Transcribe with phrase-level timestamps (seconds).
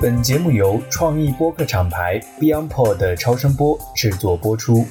[0.00, 4.84] 本节目由创意播客厂牌 BeyondPod 的超声波制作播出。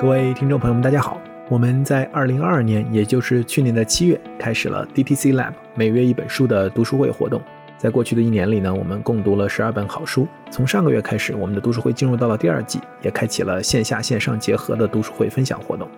[0.00, 1.20] 各位听众朋友们，大家好！
[1.48, 7.42] 我们在二零二二年，也就是去年的七月，开始了 DTC Lab 每月一本书的读书会活动。
[7.76, 10.26] 在过去的一年里呢，我们共读了十二本好书。
[10.50, 15.88] 从上个月开始，我们的读书会进入到了第二季，也开启了线下线上结合的读书会分享活动。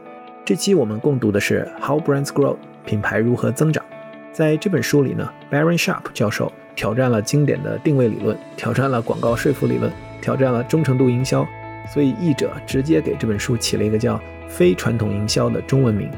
[0.46, 2.52] 这期我们共读的是《How Brands Grow》，
[2.84, 3.82] 品牌如何增长。
[4.30, 11.46] 在这本书里呢，Baron Sharp 教授挑战了经典的定位理论，挑战了广告说服理论，挑战了忠诚度营销。
[11.90, 16.10] 所以译者直接给这本书起了一个叫“非传统营销”的中文名。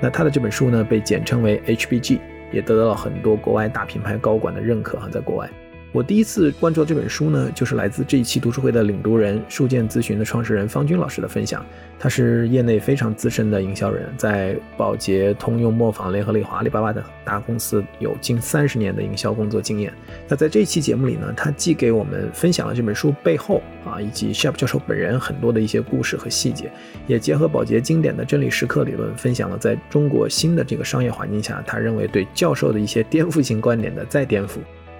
[0.00, 2.20] 那他的这本书呢，被简称为 HBG，
[2.52, 5.50] 也得到了很多国外大品牌高管的认可哈，在国外。
[5.92, 11.62] 我第一次关注这本书呢，就是来自这一期读书会的领读人数件咨询的创始人方军老师的分享。
[11.98, 19.92] 他是业内非常资深的营销人，在宝洁、通用、磨坊、联合利华、阿里巴巴等大公司有近三十年的营销工作经验。
[20.26, 26.72] 那在这一期节目里呢，他既给我们分享了这本书背后啊，以及 Sharp 教授本人很多的一些故事和细节，
[27.06, 34.52] 也结合宝洁经典的真理时刻理论，分享了在中国新的这个商业环境下，他认为对教授的一些颠覆性观点的再颠覆。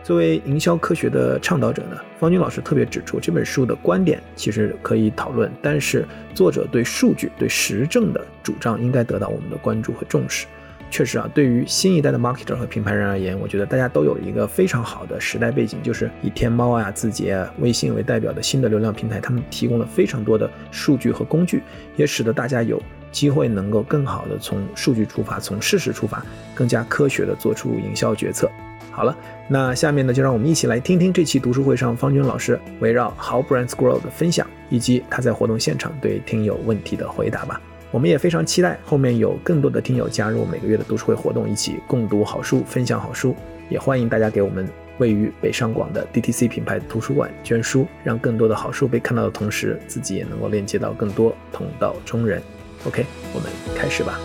[0.03, 10.47] 作为营销科学的倡导者呢，方军老师特别指出，这本书的观点其实可以讨论，但是作者对数据、对实证的主张应该得到我们的关注和重视。
[10.91, 21.62] 确实啊，对于新一代的 marketer 和品牌人而言，我觉得大家都有一个非常好的时代背景，就是以天猫啊、字节啊、微信为代表的新的流量平台，他们提供了非常多的数据和工具，
[21.97, 26.23] 也使得大家有机会能够更好的从数据出发，从事实出发，
[26.55, 28.50] 更加科学的做出营销决策。
[28.92, 29.16] 好了，
[29.48, 37.60] 那下面呢，就让我们一起来听听这期读书会上方军老师围绕 How Brands Grow 的分享，以及他在活动现场对听友问题的回答吧。
[37.90, 43.34] 我们也非常期待后面有更多的听友加入每个月的读书会活动，一起共读好书，分享好书。
[43.68, 44.68] 也欢迎大家给我们
[44.98, 52.42] 位于北上广的 DTC 品牌图书馆捐书，让更多的好书被看到的同时，自己也能够链接到更多同道中人。
[52.86, 54.18] OK，我们开始吧。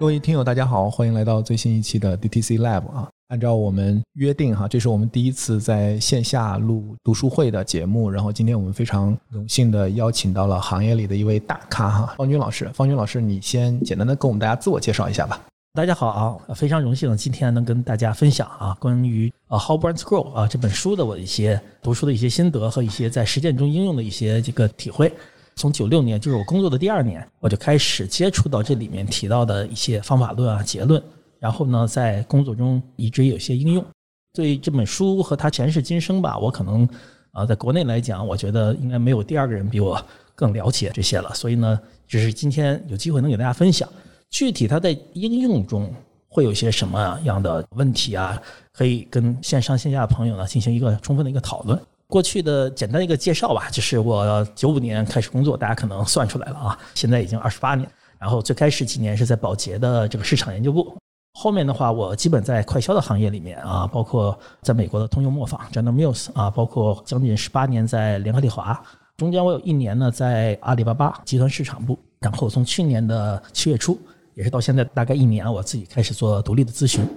[0.00, 3.06] 各位听友，大家好，欢迎来到最新一期的 DTC Lab 啊！
[3.28, 8.08] 按照我们约定哈，这是我们第一次在线下录读书会的节目。
[8.08, 12.66] 然后今天我们非常荣幸的邀请到了行业里的一位大咖哈，方军老师。
[12.72, 15.38] 方军老师，你先简单的跟我们大家自我介绍一下吧。
[15.74, 25.12] 大家好啊，非常荣幸今天能跟大家分享啊，关于啊 How Brands Grow 啊这本书的我一些读书的一些心得和一些在实践中应用的一些这个体会。
[25.60, 31.02] 从九六年，就是我工作的第二年，我就开始接触到这里面提到的一些方法论啊、结论，
[31.38, 33.84] 然后呢，在工作中一直有些应用。
[34.32, 36.88] 对这本书和他前世今生吧，我可能
[37.32, 40.02] 啊，在国内来讲，我觉得应该没有第二个人比我
[40.34, 41.34] 更了解这些了。
[41.34, 41.78] 所以呢，
[42.08, 43.86] 就是今天有机会能给大家分享，
[44.30, 45.92] 具体它在应用中
[46.26, 48.40] 会有些什么样的问题啊，
[48.72, 51.78] 可以跟线上线下的朋友呢进行一个充分的一个讨论。
[52.10, 57.88] 过去的简单一个介绍吧，就是我九五年开始工作，大家可能算出来了啊，现在已经二十八年。
[58.18, 60.94] 然后最开始几年是在宝洁的这个市场研究部，
[61.38, 68.78] 后面的话我基本在快销的行业里面啊，包括在美国的通用磨坊 General Mills 啊，包括将近十八年在联合利华，
[69.16, 73.98] 中间我有一年呢在阿里巴巴集团市场部，然后从去年的七月初，
[74.34, 77.08] 也是到现在大概一年，我自己开始做独立的咨询。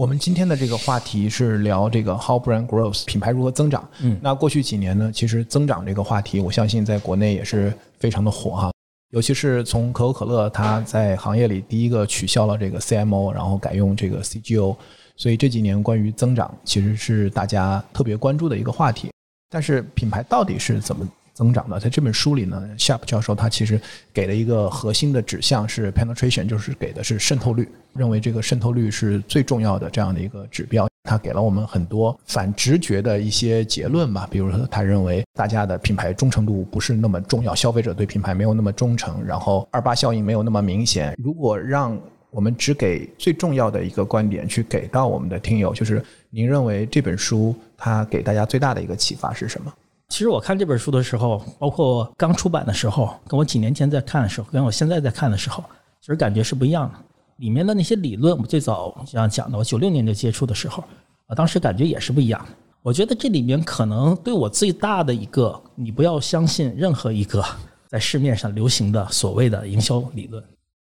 [0.00, 3.86] 我们今天的这个话题是聊这个 How Brand Grows 品牌如何增长。
[4.00, 8.72] 嗯，那过去几年呢，其实增长这个话题，我相信在国内也是非常的火哈。
[9.10, 14.74] 尤其是从可口可乐，它在行业里第一个取消了这个 CMO，然后改用这个 CGO，
[15.16, 19.10] 所以这几年关于增长其实是大家特别关注的一个话题。
[19.50, 21.06] 但是品牌到底是怎么？
[21.40, 23.80] 增长的，在这本书里呢，Sharp 教授他其实
[24.12, 30.86] 给了一个核心的指向是 penetration，就是给的是渗透率，认为这个渗透率是最重要的这样的一个指标。
[31.04, 41.16] 他给了我们很多反直觉的一些结论吧，比如说他认为大家的品牌忠诚度不是那么重要，消费者对品牌没有那么忠诚，然后二八效应没有那么明显。
[41.16, 41.98] 如果让
[42.30, 49.72] 我们只给最重要的一个观点去给到我们的听友，就是您认为这本书它给大家最大的一个启发是什么？
[50.10, 55.62] 其实我看这本书的时候，包括刚出版的时候，跟我几年前在看的时候，跟我现在在看的时候，
[56.00, 56.98] 其实感觉是不一样的。
[57.36, 60.82] 里面的那些理论，我们最早像讲的，我九六年就接触的时候，
[61.28, 62.48] 我当时感觉也是不一样的。
[62.82, 67.42] 我觉得这里面可能对我最大的一个，你不要相信任何一个
[67.86, 70.42] 在市面上流行的所谓的营销理论，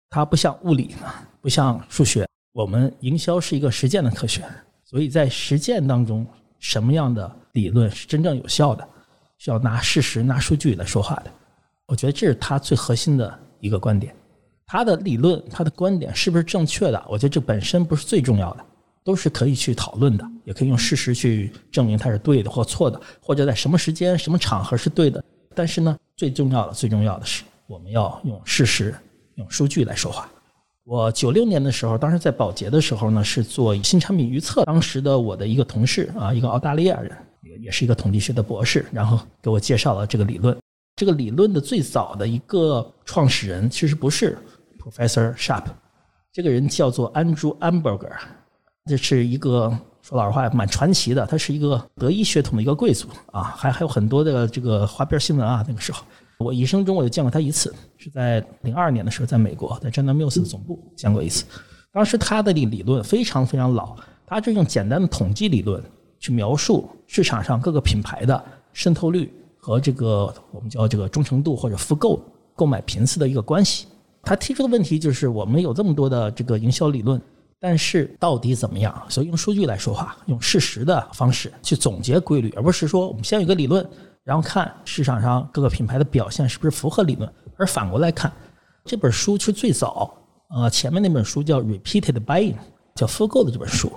[0.09, 0.95] 它不像物理，
[1.41, 4.45] 不像数学，我们营销是一个实践的科学，
[4.85, 6.25] 所以在实践当中，
[6.61, 8.87] 什么样的理论是真正有效的？
[9.39, 11.31] 是要拿事实、拿数据来说话的，
[11.87, 14.15] 我觉得这是他最核心的一个观点。
[14.67, 17.05] 他的理论、他的观点是不是正确的？
[17.09, 18.65] 我觉得这本身不是最重要的，
[19.05, 25.23] 都是可以去讨论的，也可以用事实去证明它是对的或错的，或者在什么时间、什么场合是对的。
[25.55, 28.93] 但是呢，最重要的、最重要的是，我们要用事实、
[29.37, 30.29] 用数据来说话。
[30.83, 34.65] 我九六年的时候，当时在保洁的时候呢，是做新产品预测。
[34.65, 37.17] 当时的我的一个同事啊，一个澳大利亚人，
[37.61, 40.57] 也是一个统计学的博士，然后给我介绍了这个理论。
[40.97, 44.39] 这个理论的最早的一个创始人其实不是
[44.79, 45.65] Professor Sharp，
[46.33, 48.13] 这个人叫做 Andrew Amberger，
[48.87, 55.63] 这是一个说老实话蛮传奇的，他是一个德裔血统的一个贵族啊，还还有很多的这个花边新闻啊。
[55.69, 56.03] 那个时候，
[56.39, 61.45] 我一生中我就见过他一次，是在零二年的时候，在美国，在 General Mills 的总部见过一次。
[61.93, 63.97] 当时他的理理论非常非常老，
[64.27, 65.83] 他就用简单的统计理论
[66.19, 69.33] 去描述市场上各个品牌的渗透率。
[69.59, 72.23] 和这个我们叫这个忠诚度或者复购
[72.55, 73.89] 购买频次的一个关系，
[74.23, 77.21] 他提出的问题就是我们有这么多的这个营销理论，
[77.59, 78.95] 但是到底怎么样？
[79.09, 83.85] 所以用数据来说话，用事实的方式去总结规律，而不是说我们先有一个理论，
[84.23, 88.33] 然后看市场上各个品牌的表现是不是符合理论，而反过来看
[88.85, 90.17] 这本书是最早，
[90.51, 92.55] 呃，前面那本书叫 Repeated Buying，
[92.95, 93.91] 叫复购的这本书，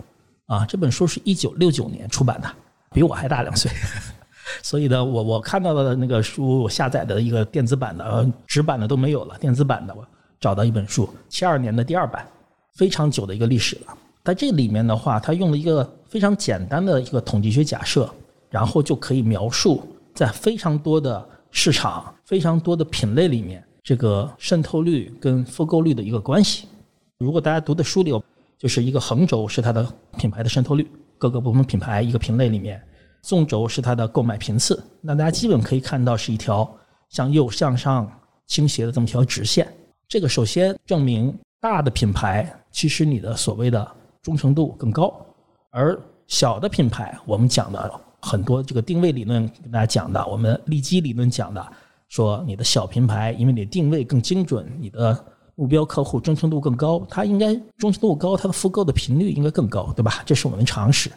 [0.50, 2.50] 啊，这本书是一九六九年出版的，
[2.92, 3.72] 比我还大两岁。
[4.64, 10.04] 所以呢，我我看到的那个书，我下载的一个电子版的，纸版的都没有了，电子版的我
[10.40, 12.28] 找到一本书，七二年的第二版，
[12.74, 13.96] 非常久的一个历史了。
[14.24, 18.10] 在这里面的话，他用了一个非常简单的一个统计学假设，
[18.50, 19.84] 然后就可以描述
[20.16, 26.68] 在非常多的市场、非常多的品类里面，这个渗透率跟复购率的一个关系。
[27.20, 28.24] 如果大家读的书里有，
[28.60, 30.86] 就是一个横轴是它的品牌的渗透率，
[31.18, 32.80] 各个不同品牌一个品类里面。
[33.22, 36.70] 纵轴是它的购买频次，那大家基本可以看到是一条
[37.10, 38.10] 向右向上
[38.48, 39.68] 倾斜的这么一条直线。
[40.08, 43.86] 这个首先证明大的品牌其实你的所谓的
[44.22, 45.14] 忠诚度更高，
[45.72, 47.92] 而小的品牌我们讲的
[48.22, 51.66] 很多这个定位理论跟大家讲的，我们利基理论讲的，
[52.08, 55.26] 说你的小品牌因为你定位更精准，你的
[55.60, 60.24] 目标客户忠诚度更高，它应该忠诚度高，它的复购的频率应该更高，对吧？
[60.26, 61.12] 这是我们常识。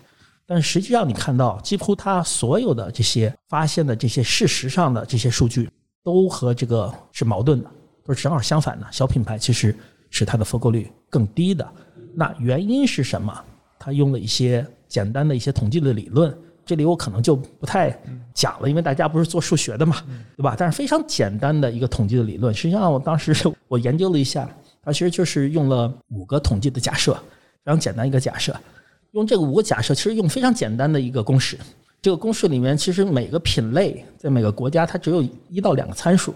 [0.45, 5.71] 但实际上，你看到几乎它所有的这些发现的这些事实上的这些数据，
[6.03, 7.71] 都和这个是矛盾的，
[8.05, 8.87] 都是正好相反的。
[8.91, 9.73] 小品牌其实
[10.11, 11.65] 是它的复购率更低的。
[12.13, 13.33] 那原因是什么？
[13.79, 16.37] 他用了一些简单的一些统计的理论，
[16.73, 17.95] 这里我可能就不太
[18.33, 19.97] 讲了，因为大家不是做数学的嘛，
[20.39, 20.57] 对吧？
[20.59, 23.35] 但是非常简单的一个统计的理论，实际上我当时
[23.69, 24.49] 我研究了一下，
[24.83, 28.57] 它其实就是用了五个统计的假设，非常简单一个假设。
[29.11, 31.59] 用这个五个假设，其实用非常简单的一个公式。
[32.01, 36.35] 这个公式里面，其实每个品类在每个国家，它只有一到两个参数。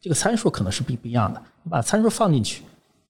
[0.00, 1.40] 这个参数可能是不不一样的。
[1.62, 2.64] 你把参数放进去，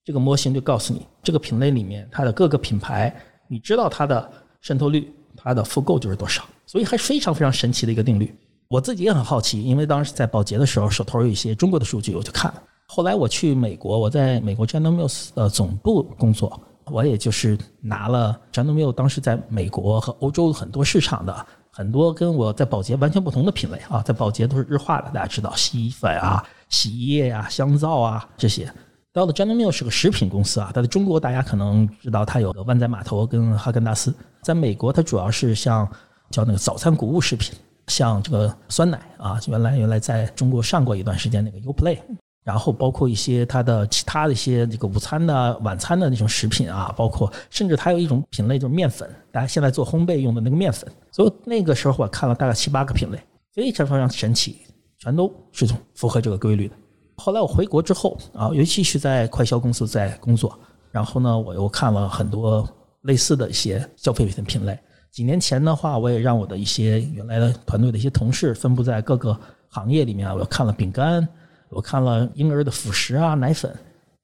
[0.05, 3.13] 这个模型就告诉你这个品类里面它的各个品牌，
[3.47, 4.31] 你知道它的
[4.61, 5.11] 渗透率、
[5.47, 6.43] 它的复购就是多少。
[6.65, 8.33] 所以还是非常非常神奇的一个定律。
[8.67, 12.53] 我自己也很好奇，因为当时在保洁的时候，手头有一些中国的数据，我就看。
[12.87, 16.59] 后来我去美国，我在美国 General Mills 的总部工作。
[16.89, 28.71] 我也就是拿了 General Mills 当时在美国和欧洲很多市场的很多跟我在保洁完全不同的品类啊，在保洁都是日化的，大家知道洗衣粉啊、洗衣液啊、香皂啊这些。
[29.17, 34.13] 到了 General Mills 是个食品公司啊，它在中国大家可能知道它有个万载码头跟哈根达斯，
[34.43, 35.89] 在美国它主要是像
[36.29, 37.55] 叫那个早餐谷物食品，
[37.87, 41.97] 像这个酸奶啊，原来原来在中国上过一段时间那个 Uplay。
[42.43, 50.87] 然后包括一些它的其他的一些这个午餐的、晚餐的那种食品啊，包括甚至它有一种品类就是面粉，大家现在做烘焙用的那个面粉。
[51.11, 53.19] 所以那个时候我看了大概七八个品类，
[53.51, 54.57] 非常非常神奇，
[54.99, 56.75] 全都是符合这个规律的。
[57.17, 60.57] 后来我回国之后啊，尤其是在快销公司在工作，
[60.91, 62.67] 然后呢，我又看了很多
[63.01, 64.77] 类似的一些消费品的品类。
[65.11, 69.37] 几年前的话，我也让我的一些原来的团队的一些同事分布在各个
[69.69, 71.27] 行业里面，我看了饼干。
[71.69, 73.69] 我看了婴儿的辅食啊、奶粉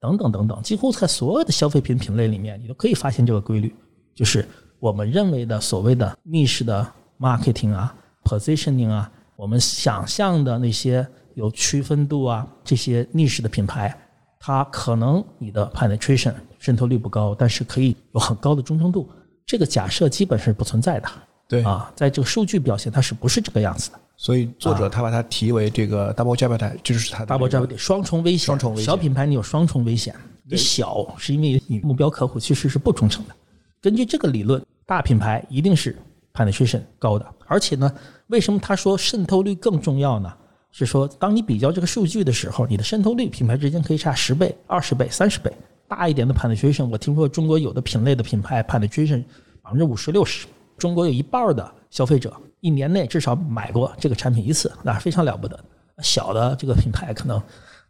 [0.00, 3.74] 等等等等，几乎在所有的消费品品类里面，你都可以发现这个规律，
[4.14, 4.48] 就是
[4.80, 13.96] 我们认为的所谓的密室的 marketing 啊、positioning 啊，我们想象的那些有区分度啊这些逆势的品牌，
[14.40, 19.08] 它可能你的 penetration 渗透率不高，但是可以有很高的忠诚度，
[19.46, 21.08] 这个假设基本是不存在的。
[21.46, 24.00] 对啊，在这个数据表现，它是不是这个样子的？
[24.16, 28.46] 所以作者他把它提为这个 double jeopardy，就是它 double jeopardy 双重危险。
[28.46, 28.84] 双重危险。
[28.84, 30.14] 小品牌你有双重危险，
[30.48, 33.34] 你小是因为你目标客户其实是不忠诚的。
[33.82, 35.98] 根据这个理论，大品牌一定是
[36.32, 37.92] penetration 高的，而且呢，
[38.28, 40.32] 为什么他说渗透率更重要呢？
[40.76, 45.48] 是说，当你比较这个数据的时候，你的渗透率品牌之间可以差十倍、二十倍、三十倍。
[45.86, 49.22] 大一点的 penetration，我听说中国有的品类的品牌 penetration
[49.62, 55.56] 百分之五十六十，中国有一半的消费者一年内至少买过这个产品一次，那非常了不得。
[56.02, 57.40] 小的这个品牌可能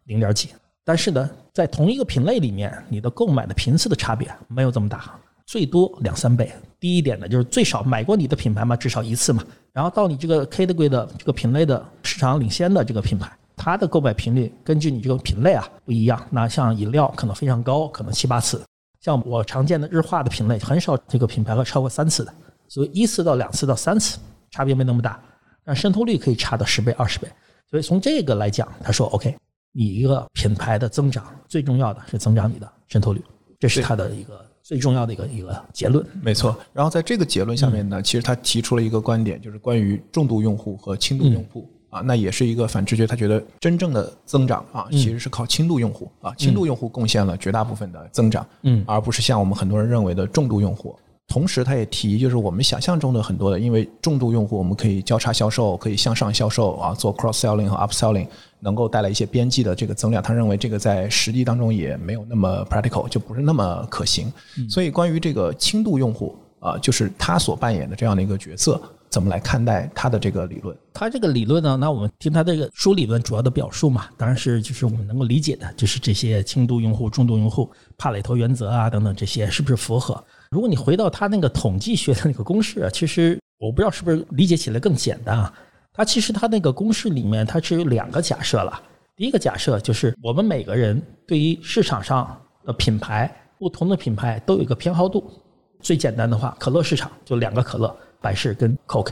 [0.03, 0.49] 零点几，
[0.83, 6.51] 但是呢，在同一个品类里面，你的购买的频次的差别没有这么大，最多两三倍。
[6.79, 9.43] 低一点的就是最少买过你的品牌嘛，至少一次嘛。
[9.73, 16.23] 然后到你这个 category 的这个品类的市场领先的这个品牌，它的购买频率根据你这个品类啊不一样。
[16.29, 18.59] 那像饮料可能非常高，可能七八次；
[19.01, 22.31] 像我常见的日化的品类，很少这个品牌会超过三次的。
[22.67, 24.19] 所以一次到两次到三次，
[24.51, 25.19] 差别没那么大，
[25.63, 27.27] 但渗透率可以差到十倍、二十倍。
[27.69, 29.35] 所以从这个来讲，他说 OK，
[29.71, 33.23] 你一个品牌的增长最重要的是增长你的渗透率，
[33.59, 36.03] 这是他的一个最重要的一个一个结论。
[36.23, 36.57] 没错。
[36.73, 43.05] 然后在这个结论下面呢，其实他提出了一个观点，就是关于重度用户和轻度用户啊，那也是一个反直觉。
[43.05, 50.97] 他觉得真正的增长啊，其实是靠轻度用户啊，轻度用户贡献了绝大部分的增长，嗯，而不是像我们很多人认为的重度用户。
[51.27, 58.27] 同时，他也提，就是我们想象中的很多的，因为重度用户我们可以交叉销售，可以向上销售啊，做 cross selling 和 upselling，
[58.65, 60.21] 能够带来一些边际的这个增量。
[60.21, 64.33] 他认为这个在实际当中也没有那么 practical，就不是那么可行。
[64.67, 70.75] 所以，关于这个轻度用户啊，就是他所扮演的这样的一个角色，怎么来看待他的这个理论？
[70.93, 80.21] 他这个理论呢，那我们听他这个书理论主要的表述嘛，当然是就是我们能够理解的，就是这些轻度用户、重度用户、帕累托原则啊等等这些是不是符合？
[80.49, 85.53] 如果你回到他那个统计学的那个公式啊，其实我不知道是不是理解起来更简单啊。
[85.95, 88.81] 它其实它那个公式里面它是有两个假设了。
[89.15, 95.31] 第一个假设就是我们每个人对于市场上的品牌，不同的品牌都有一个偏好度。
[95.79, 99.11] 最简单的话，可乐市场就两个可乐，百事跟 Coke。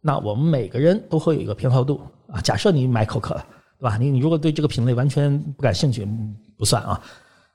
[0.00, 2.40] 那我们每个人都会有一个偏好度啊。
[2.40, 3.46] 假设你买 Coke 了，
[3.78, 3.96] 对吧？
[3.96, 6.06] 你你如果对这个品类完全不感兴趣，
[6.56, 7.00] 不算啊。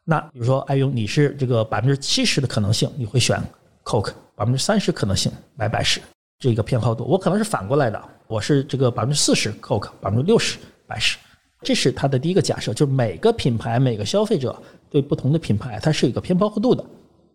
[0.04, 3.42] 那比如说，哎呦你是这个百分之七十的可能性，你会选
[3.84, 6.02] Coke，百分之三十可能性买百事，
[6.40, 7.04] 这个偏好度。
[7.04, 8.02] 我可能是反过来的，
[8.34, 11.20] 我是这个百分之四十 Coke，百分之六十百事。
[11.62, 14.60] 这是它的第一个假设，就是每个品牌每个消费者
[14.90, 16.84] 对不同的品牌，它是有一个偏好度的。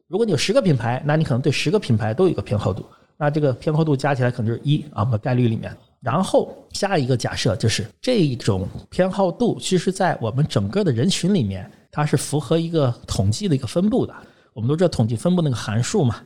[0.08, 2.84] 如果你有十个品牌，那你可能对十个品牌都有一个偏好度，
[3.16, 5.72] 那这个偏好度加起来可能就是一啊，我们概率里面。
[6.00, 11.70] 然后下一个假设就是这一种偏好度，其实在我们整个的人群里面。
[11.90, 14.14] 它是符合一个统计的一个分布的，
[14.52, 16.20] 我们都知道统计分布那个函数嘛，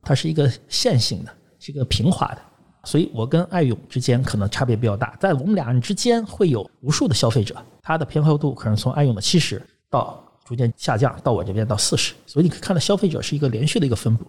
[0.00, 2.40] 它是一个线性的，是一个平滑的，
[2.88, 14.24] 所以我跟艾勇之间可能差别比较大，在我们俩人之间会有无数的消费者，他的偏好度可能从艾勇的七十到逐渐下降到我这边到四十，所以你可以看到消费者是一个连续的一个分布，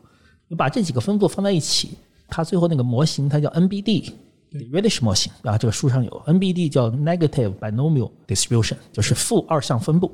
[0.49, 1.91] 你把这几个分布放在一起，
[2.27, 4.11] 它最后那个模型它叫 NBD。
[4.73, 10.11] Reddish 模型啊，这个书上有 NBD 叫 Negative Binomial Distribution，就是负二项分布。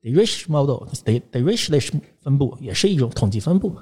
[0.00, 3.76] Dirichlet model，Dirichlet 分布也是一种统计分布，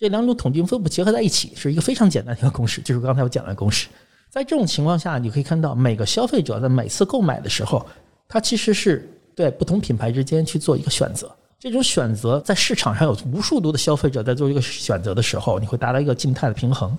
[0.00, 3.86] 这两种统计分布结合在一起是一个非常简单的一个公式，就是刚才我讲的公式。
[4.30, 7.86] 在这种情况下，你可以看到每个消费者在每次购买的时候，
[8.26, 11.30] 他其实是对不同品牌之间去做一个选择。
[11.58, 16.96] 这种选择在市场上有无数多的消费者在做一个选择的时候，你会达到一个静态的平衡。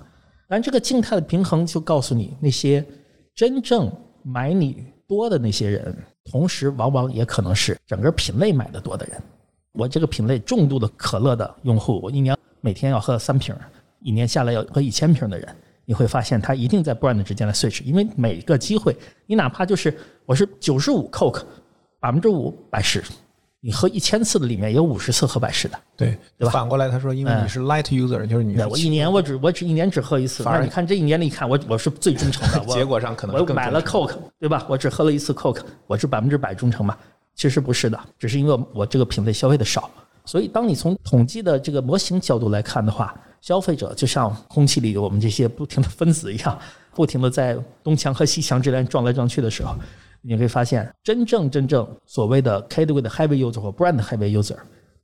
[0.48, 2.86] 但这个静态的平衡就告诉你，那些
[3.34, 3.92] 真正
[4.22, 5.98] 买你多的那些人。
[6.26, 9.20] 同时，往往也可能是整个品类买的多的人。
[9.72, 13.54] 我这个品类重度的可乐的用户，我一年每天要喝三瓶，
[14.00, 21.44] 一年下来要喝一千瓶的人，你会发现他一定在 brand 之间来 switch，因为每个机会，你哪怕就是我是九十五 Coke，
[22.00, 23.04] 百分之五百事。
[23.64, 26.52] 你喝一千次的里面有五十次喝百事的，对对吧？
[26.52, 34.66] 反过来他说，因为你是 light user，就是你我一年我只我只一年只喝一次，那你看这一年里看我我是最忠诚的， 结果上可能我买了 Coke，对吧？
[34.68, 36.98] 我只喝了一次 Coke，我是百分之百忠诚嘛？
[37.36, 39.92] 其实不是的，只是因为我这个品类消费的少，
[40.26, 46.58] 所以当你从统计的这个模型角度来看的话，消费者就像空气里我们这些不停的分子一样，
[46.94, 49.76] 不停的在东墙和西墙之间撞来撞去的时候。
[50.24, 54.56] 你会发现，真正真正所谓的 category 的 heavy user 或 brand heavy user，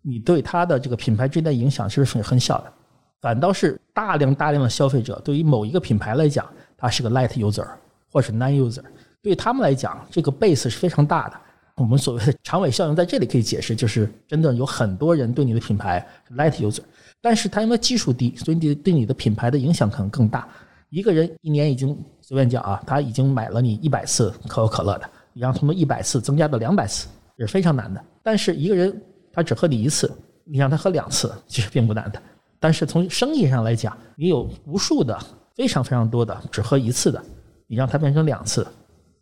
[0.04, 2.72] 你对他的这个品牌之间的影响其实是很小的，
[3.20, 6.48] 反倒是大量大量的消费者对于某一个品牌来讲，
[6.78, 7.68] 他是个 light user
[8.12, 8.84] 或是 non user，
[9.24, 11.36] 对他们来讲，这个 base 是非常大的。
[11.78, 16.06] 我们所谓的长尾效应在这里可以解释，就是真的有很多人对你的品牌
[16.36, 16.82] light user，
[17.22, 20.48] 但是他因为基数低，所以你对你的品牌的影响可能更大。
[20.90, 28.04] 一个人一年已经随便讲啊，他已经买了你一百次可口可乐的，你让他们一百次增加到两百次也是非常难的。
[28.24, 30.12] 但是一个人他只喝你一次，
[30.46, 32.20] 你让他喝两次其实并不难的。
[32.60, 35.16] 但是从生意上来讲，你有无数的
[35.56, 37.22] 非常非常多的只喝一次的，
[37.68, 38.66] 你让他变成两次，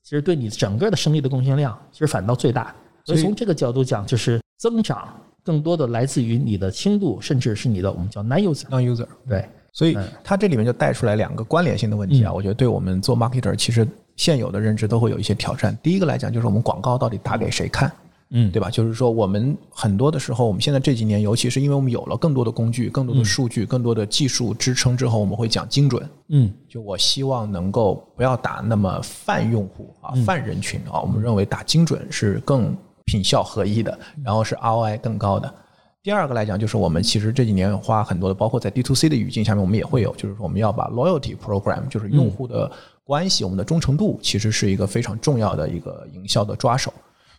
[0.06, 2.74] 其实对你整个的生意的贡献量其实反倒最大。
[3.04, 5.10] 所以从这个角度讲，就是增长
[5.44, 8.66] 更多的来自于你的轻度，甚至是你的我们叫 non user。
[8.70, 9.08] non user。
[9.28, 15.76] 对，所以它这里面就带出来两个关联性的问题啊，我觉得对我们做 marketer 其实现有的认知都会有一些挑战。
[15.82, 17.92] 第一个来讲就是我们广告到底打给谁看，
[18.32, 18.70] 嗯，对吧？
[18.70, 26.10] 就是说我们很多的时候，我们现在这几年，尤其是因为我们有了更多的工具、更多的数据、更多的技术支撑之后，我们会讲精准。
[26.30, 35.54] 嗯，就我希望能够不要打那么泛用户啊、泛人群啊，我们认为打精准是更品效合一的，然后是 ROI 更高的。
[36.02, 42.72] 第二个来讲，就是我们其实这几年花很多的，包括在 D to C 的语境下面，我们也会有，就是说我们要把 loyalty program，就是用户的
[43.04, 46.94] 关系、我们的忠诚度，其实是一个非常重要的一个营销的抓手。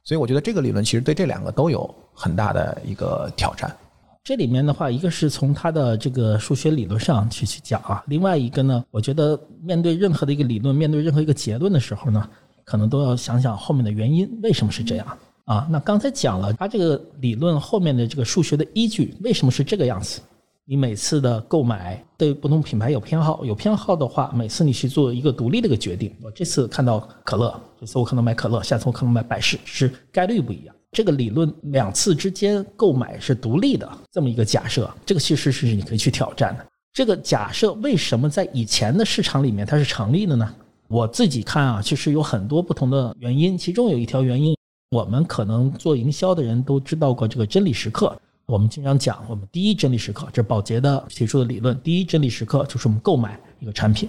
[0.06, 3.76] 所以我觉得这个理论其实对这两个都有很大的一个挑战。
[4.22, 12.28] 这里面的话，一个是从它的这个数学理论上去去讲啊，另外一个呢，我觉得面对任何的一个理论，面对任何一个结论的时候呢，
[12.64, 15.66] 可能都要想想后面的原因，为什么是这样啊？
[15.68, 20.20] 那刚才讲了，它这个理论后面的这个数学的依据，为什么是这个样子？
[20.68, 26.12] 你每次的购买对不同品牌有偏好，有偏好的话，每次你去做一个独立的一个决定。
[26.20, 30.74] 我这次看到可乐，这次我可能买可乐，下次我可能买百事，是概率不一样。
[30.90, 36.66] 这个理论两次之间购买是独立的这么一个假设，这个其实是你可以去挑战的。
[36.92, 40.52] 这个假设为什么在以前的市场里面它是成立的呢？
[40.88, 44.56] 我自己看啊，其实有很多不同的原因，其中有一条原因，
[44.90, 48.20] 我们可能做营销的人都知道过这个真理时刻。
[48.46, 51.78] 我们经常讲，我们第一真理时刻，这是宝洁的提出的理论。
[51.80, 54.08] 第一真理时刻就是我们购买一个产品，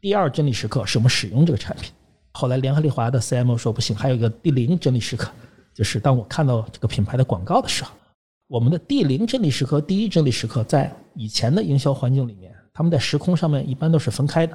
[0.00, 1.90] 第二真理时刻是我们使用这个产品。
[2.32, 5.32] 后来联合利华的 CMO 说不行，还有一个第零真理时刻，
[5.74, 7.90] 就是当我看到这个品牌的广告的时候，
[8.46, 14.54] 我们的第零真理时刻、第一真理时刻，在以前的营销环境里面，他们在时空上面一般都是分开的。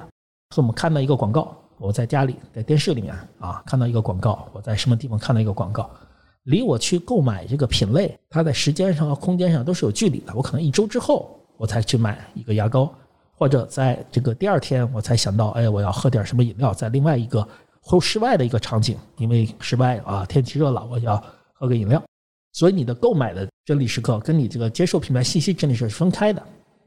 [0.54, 5.90] 所以我们看到一个广告，我在家里在电视里面啊看到一个广告，我在什么地方看到一个广告。
[6.48, 10.34] 离我去购买这个品类，它在时间上和空间上都是有距离的。
[10.34, 12.90] 我可能一周之后我才去买一个牙膏，
[13.34, 17.46] 或者在这个第二天我才想到，哎，我要喝点什么饮料，在另外一个
[17.82, 21.22] 或室外的一个场景，因为室外啊天气热了，我要
[21.52, 22.02] 喝个饮料。
[22.54, 26.42] 所以你的购买的真理时刻跟你这个接受品牌信息真理是分开的。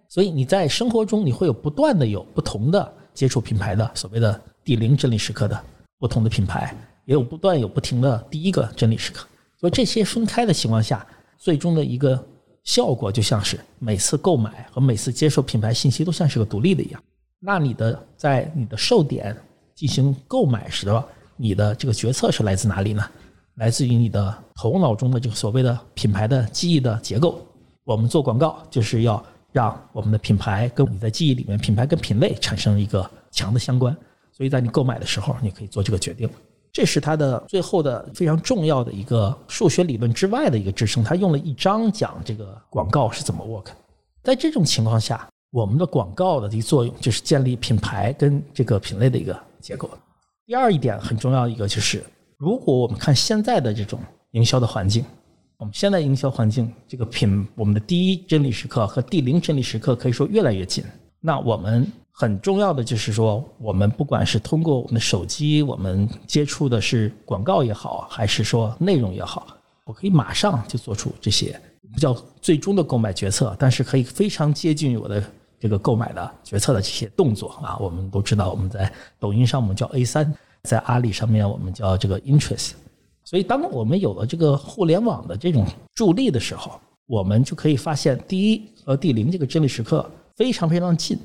[0.10, 5.64] 所以你在生活中你会有不断的有不同的接触品牌的所谓的第零真理时刻的
[6.00, 9.28] 不同的品牌，也有不断有不停的第一个真理时刻。
[9.62, 11.06] 所以这些分开的情况下，
[11.38, 12.22] 最终的一个
[12.64, 17.00] 效果就像是每次购买和每次接受品牌信息都像是个独立的一样。
[17.40, 19.38] 那你的在你的售点
[19.76, 21.04] 进行购买时的
[21.38, 23.08] 你的这个决策是来自哪里呢？
[23.56, 27.46] 来自于你的头脑中的这个所谓的品牌的记忆的结构。
[27.84, 33.96] 我们做广告就是要让我们的品牌跟你在记忆里面品牌跟品类产生一个强的相关，
[34.32, 36.28] 所以在你购买的时候，你可以做这个决定。
[36.74, 41.04] 这是它的最后的非常重要的一个数学理论之外的一个支撑。
[41.04, 43.72] 他用了一章讲这个广告是怎么 work。
[44.24, 49.90] 在这种情况下，我们的广告的一作用就是建立品牌跟这个品类的一个结构。
[50.46, 52.04] 第二一点很重要一个就是，
[52.38, 54.00] 如果我们看现在的这种
[54.32, 55.04] 营销的环境，
[55.58, 60.84] 我们现在营销环境这个品，我们的第一真理时刻和第零真理时刻可以说越来越近。
[61.20, 69.48] 那我们很重要的就是说，我们不管是通过我们的手机，我们接触的是广告也好，还是说内容也好，
[69.86, 71.60] 我可以马上就做出这些
[71.94, 75.24] 不叫最终的购买决策，但是可以非常接近我的
[75.60, 77.78] 这个购买的决策的这些动作啊。
[77.80, 80.32] 我们都知道，我们在抖音上我们叫 A 三，
[80.64, 82.72] 在阿里上面我们叫这个 interest。
[83.24, 91.18] 所以，当我们有了这个互联网的这种助力的时候，我们就可以发现第一和第零这个真理时刻非常非常近。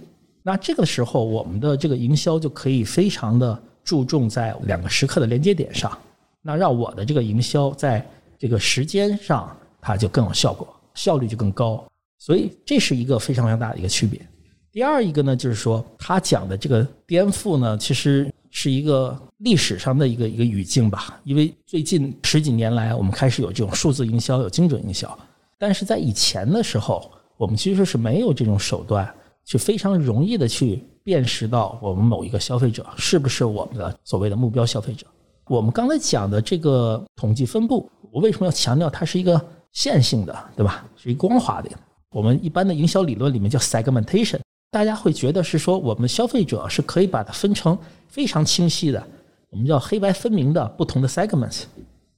[0.46, 5.98] 那这个时候，我们的这个营销就可以非常的注重在两个时刻的连接点上，
[6.40, 8.06] 那让我的这个营销在
[8.38, 11.84] 这个时间上它就更有效果，效率就更高。
[12.16, 14.24] 所以这是一个非常非常大的一个区别。
[14.70, 21.20] 第二一个呢，就是说他讲的这个颠覆呢，其实是一个历史上的一个一个语境吧。
[21.24, 25.18] 因为最近十几年来，我们开始有这种数字营销，有精准营销，
[25.58, 29.12] 但是在以前的时候，我们其实是没有这种手段。
[29.46, 35.06] 去非常容易的去辨识到我们某一个消费者是不是我们的所谓的目标消费者。
[35.46, 39.40] 我们刚才讲的这个统计分布，我为什么要强调它是一个
[39.72, 40.84] 线性的，对吧？
[40.96, 41.70] 是一个光滑的。
[42.10, 47.78] 我们一般的营销理论里面叫 segmentation，大家会觉得是说我们消费者是可以把它分成
[48.08, 49.00] 非常清晰的，
[49.50, 51.62] 我们叫黑白分明的不同的 segments。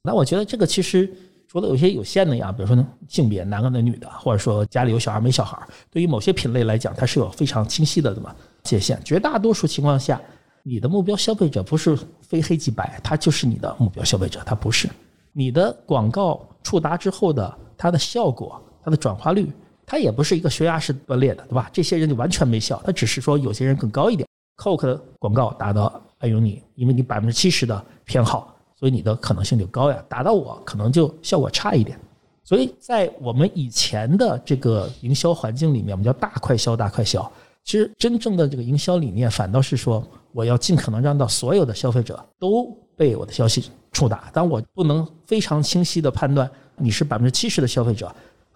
[0.01, 1.07] 那我觉得这个其实。
[1.51, 5.59] 除了有些有限的呀，比如说呢性别男的女的，或者说家里有小孩没小孩，
[5.89, 9.01] 对于某些品类来讲，它是有非常清晰的这么界限。
[9.03, 10.21] 绝大多数情况下，
[10.61, 14.87] 你的目标消费者不是非黑即白，他就是你的目标消费者，他不是
[15.33, 19.51] 你的广告触达之后的它的效果、它的转化率，
[19.87, 21.67] 它也不是一个悬崖式断裂的，对吧？
[21.73, 24.27] 这些人就完全没效，他只是说有些人更高一点。
[24.61, 30.01] Coke 的广告打到哎呦你，因为你百分之七十的偏好，所以你的可能性就高呀。
[30.07, 31.99] 打到我可能就效果差一点。
[32.43, 37.29] 所以在我们以前的这个营销环境里面，我们叫大快销，大快销。
[37.63, 44.31] 其实真正的这个营销理念，反倒是说，我要尽可能让到所有的消费者都被我的消息触达。
[44.33, 48.11] 当我不能非常清晰的判断你是百分之七十的消费者，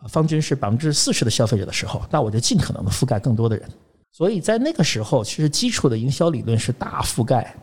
[0.07, 3.69] 方军是百分之四十的消费者的时候，那我就尽可能的覆盖更多的人。
[4.11, 7.55] 所以在那个时候，其实基础的营销理论是大覆盖。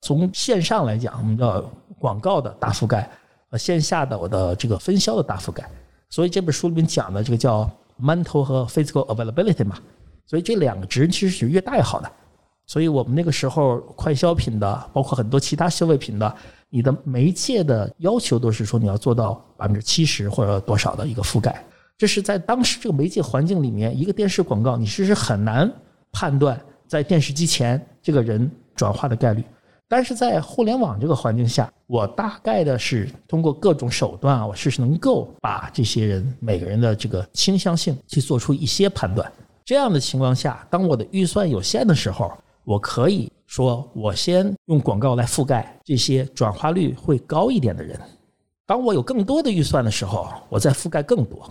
[0.00, 3.08] 从线上来讲，我们叫广告的大覆盖；
[3.50, 5.68] 呃，线下的我的这个分销的大覆盖。
[6.08, 7.68] 所以这本书里面讲的这个叫
[8.00, 9.76] mental 和 physical availability 嘛。
[10.24, 12.10] 所以这两个值其实是越大越好的。
[12.66, 16.34] 所以我们那个时候快消品的，包括很多其他消费品的，
[16.68, 21.64] 你的媒介的要求都是说你要做到百分之七十或者多少的一个覆盖。
[21.96, 25.72] 这是在当时这个媒介环境里面，一个电视广告你其实很难。
[26.12, 29.44] 判断在电视机前这个人转化的概率，
[29.88, 39.30] 但是在互联网这个环境下，我大概的是通过各种手段啊，我是能够把这些人每个人的这个倾向性去做出一些判断。
[39.64, 42.32] 这样的情况下，当我的预算有限的时候，
[42.64, 47.96] 我可以说我先用广告来覆盖这些转化率会高一点的人；
[48.66, 51.48] 当我有更多的预算的时候，我再覆盖更多。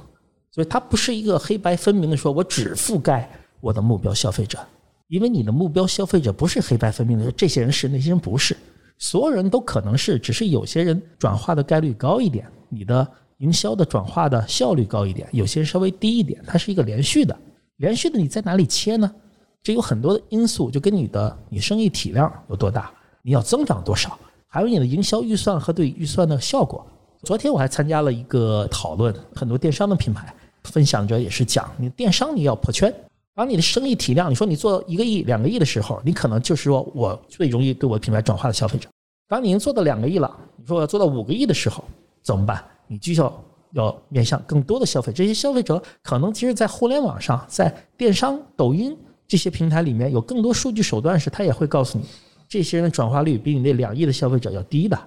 [0.52, 3.30] 所以它不是一个黑白分明的说，我只覆盖。
[3.62, 4.60] 我的目标消费者，
[5.08, 8.58] 因为你的目标消费者不是黑白分明的，说这些人是，那些人不是，
[8.98, 17.38] 所有人都可能是，只是有些人转化的概率高一点，你的营销的转化的效率高一点，有些人稍微低一点，它是一个连续的，
[17.78, 19.14] 连续的你在哪里切呢？
[19.62, 22.92] 这有很多的因素，就跟你的你生意体量有多大，
[23.22, 26.86] 你要增长多少，还有你的营销预算和对预算的效果。
[27.24, 32.94] 昨天我还参加了一个讨论，很多电商的品牌分享者也是讲，你电商你要破圈。
[33.36, 38.88] 当你的生意体量，你说你做一个亿、两个亿的时候，你可能就是说我最容易对我品牌转化的消费者。
[39.28, 41.84] 当你已经做到两个亿了，你说我要做到五个亿的时候
[42.24, 42.64] 怎么办？
[42.88, 43.44] 你就要
[43.74, 52.06] 要面向更多的消费，这些消费者可能其实，在互联网上，在电商、抖音这些平台里面有更多数据手段时，他也会告诉你，
[52.48, 54.98] 这些人的转化率比你那两亿的消费者要低的。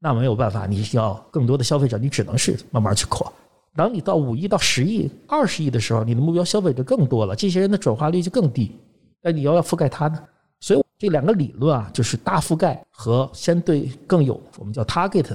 [0.00, 3.32] 那没有办法，你需要更多的消费者，你只能是慢慢去扩。
[3.78, 8.76] 当你到五亿到十亿、二十亿的时候，你的目标消费者更多了，这些人的转化率就更低。
[9.22, 10.18] 那你要要覆盖他呢？
[10.58, 15.28] 所以这两个理论啊，就是大覆盖和相对更有我们叫 target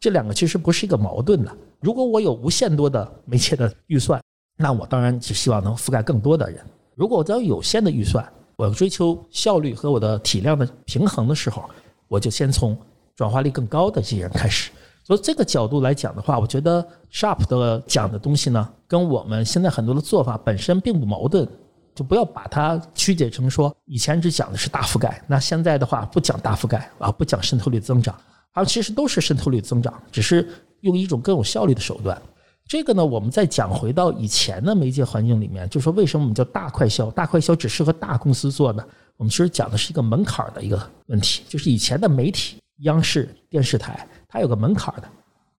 [0.00, 1.54] 这两个其实不是一个矛盾的。
[1.80, 4.18] 如果我有无限多的媒介的预算，
[4.56, 6.58] 那我当然只希望能覆盖更多的人。
[6.94, 11.68] 如果我只要有限的预算，我要追求效率和我的体量的平衡的时候，
[12.08, 12.74] 我就先从
[13.14, 14.70] 转化率更高的这些人开始。
[15.02, 21.48] 所以这个角度来讲的话，我觉得 Sharp 的讲的东西呢，跟我们现在很多的做法本身并不矛盾，
[21.94, 28.14] 就不要把它曲解成说以前只讲的是大覆盖，那现在的话不讲大覆盖啊，不讲渗透率增长，
[28.54, 30.48] 它其实都是渗透率增长，只是
[30.82, 32.20] 用一种更有效率的手段。
[32.68, 37.10] 这个呢，我们再讲回到以前的媒介环境里面，就说为什么我们叫大快销？
[37.10, 38.84] 大快销只适合大公司做呢？
[39.16, 44.06] 我们其实讲的是一个门槛的一个问题，就是以前的媒体、央视、电视台。
[44.32, 45.08] 它有个门槛的，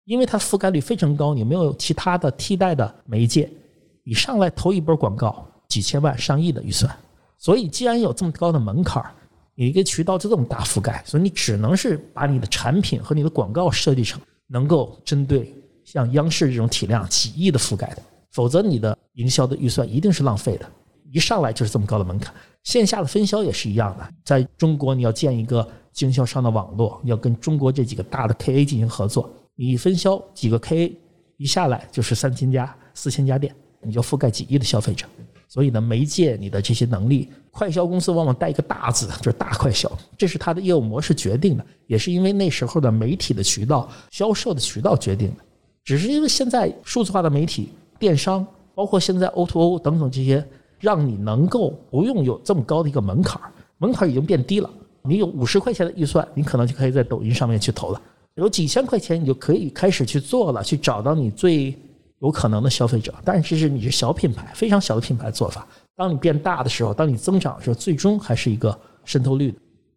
[0.06, 3.52] 因为它覆盖率非常高，你没有其他的替代的媒介，
[4.06, 6.90] 你上来投一波广告，几千万、上亿的预算，
[7.38, 9.04] 所以既然有这么高的门槛，
[9.56, 15.54] 你一个渠道就这么大覆盖，所以你只能是把你的产品和你的广告设计成能够针对
[15.84, 20.66] 像央视这种体量几亿的覆盖的，否则你的营销的预算一定是浪费的。
[21.12, 25.68] 一上来就是这么高的门槛，线下的分销也是一样的，在中国你要建一个。
[25.92, 30.92] 经销商的网络要跟中国这几个大的 KA 进行合作，你一分销几个 KA，
[31.38, 35.06] 一下来就是三千家、四千家店，你就覆盖几亿的消费者。
[35.48, 45.44] 所以呢，媒介你的这些能力，快销公司往往带一个大字，就是大快销，这是它的业务模式决定的，也是因为那时候的媒体的渠道、销售的渠道决定的。
[45.84, 50.48] 只是因为现在数字化的媒体、电商，包括现在 O2O 等等这些，
[50.80, 53.42] 让你能够不用有这么高的一个门槛，
[53.78, 54.70] 门槛已经变低了。
[55.04, 58.02] 你有五十块钱的预算，你可能就可以在抖音上面去投了。
[58.36, 61.78] 有几千块钱，你就可以开始去做了，去找到你最
[62.20, 63.14] 有可能的消费者。
[63.26, 65.68] 但是这是你是小品牌，非常小的品牌做法。
[65.96, 69.54] 当你变大的时候，当你增长的时候，最终还是一个渗透率。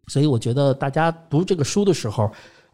[0.07, 2.29] 所以我觉得大家读这个书的时候，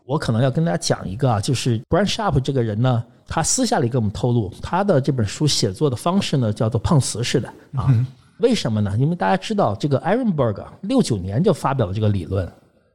[0.06, 7.94] 我可能要跟大家讲一个啊，就是 Brand Sharp 这个人呢，他私下里跟我们透露，他的这本书写作的方式呢，叫做碰瓷式的啊。
[8.42, 8.96] 为什么呢？
[8.98, 12.52] 因为大家知道，这个 Ironberg 六九年就发表了这个理论，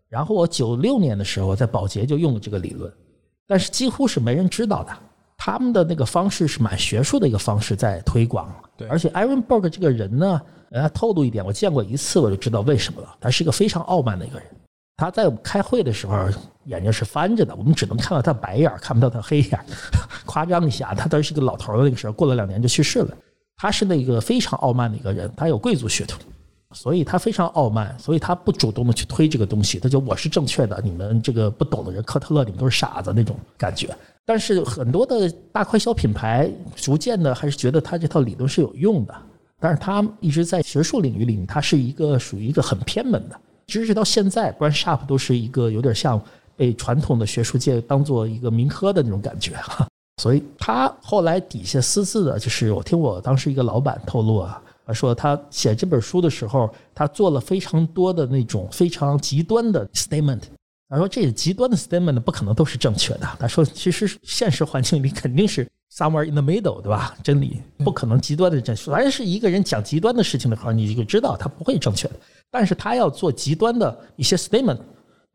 [0.09, 2.93] 然后我九六年的时候在宝洁就用了这个理论，
[3.47, 4.93] 但是几乎是没人知道的。
[5.39, 13.17] 他们的那个方式是蛮学术的一个方式在推广，对而且 Aaron Berg 这个人呢，呃，透露一点，我见过一次我就知道为什么了。
[13.21, 14.49] 他是一个非常傲慢的一个人。
[14.97, 16.27] 他在我们开会的时候
[16.65, 19.61] 眼睛是翻着的，我们只能看到他白眼，看不到他黑眼。
[20.25, 23.15] 夸张一下，他当时是个老头儿的那个时候，过了两年就去世了。
[23.57, 26.21] 他是那个非常傲慢的一个人，他有贵族血统，
[26.73, 33.89] 所以他非常傲慢，所以他不主动的去推这个东西，他就我是正确的，你们这个不懂的人，科特勒你们都是傻子那种感觉。
[34.27, 39.15] 但是很多的大快消品牌逐渐的还是觉得他这套理论是有用的，
[39.59, 46.21] 但是他一直在学术领域里面，他是一个属于一个很偏门的，直至到现在，Brand Sharp 都是一个有点像
[46.57, 49.87] 被传统的学术界当做一个民科的那种感觉哈。
[50.23, 60.41] 所以他后来底下私自的，就是我听我当时一个老板透露啊，他说他写这本书的时候，他做了非常多的那种非常极端的 statement。
[60.89, 63.29] 他说这个极端的 statement 不可能都是正确的。
[63.39, 67.15] 他说其实现实环境里肯定是 somewhere in the middle，对吧？
[67.23, 68.91] 真理不可能极端的正确。
[68.91, 72.15] 凡是一个人讲极端的事情的时候，你就知道他不会正确的。
[72.51, 74.79] 但是他要做极端的一些 statement，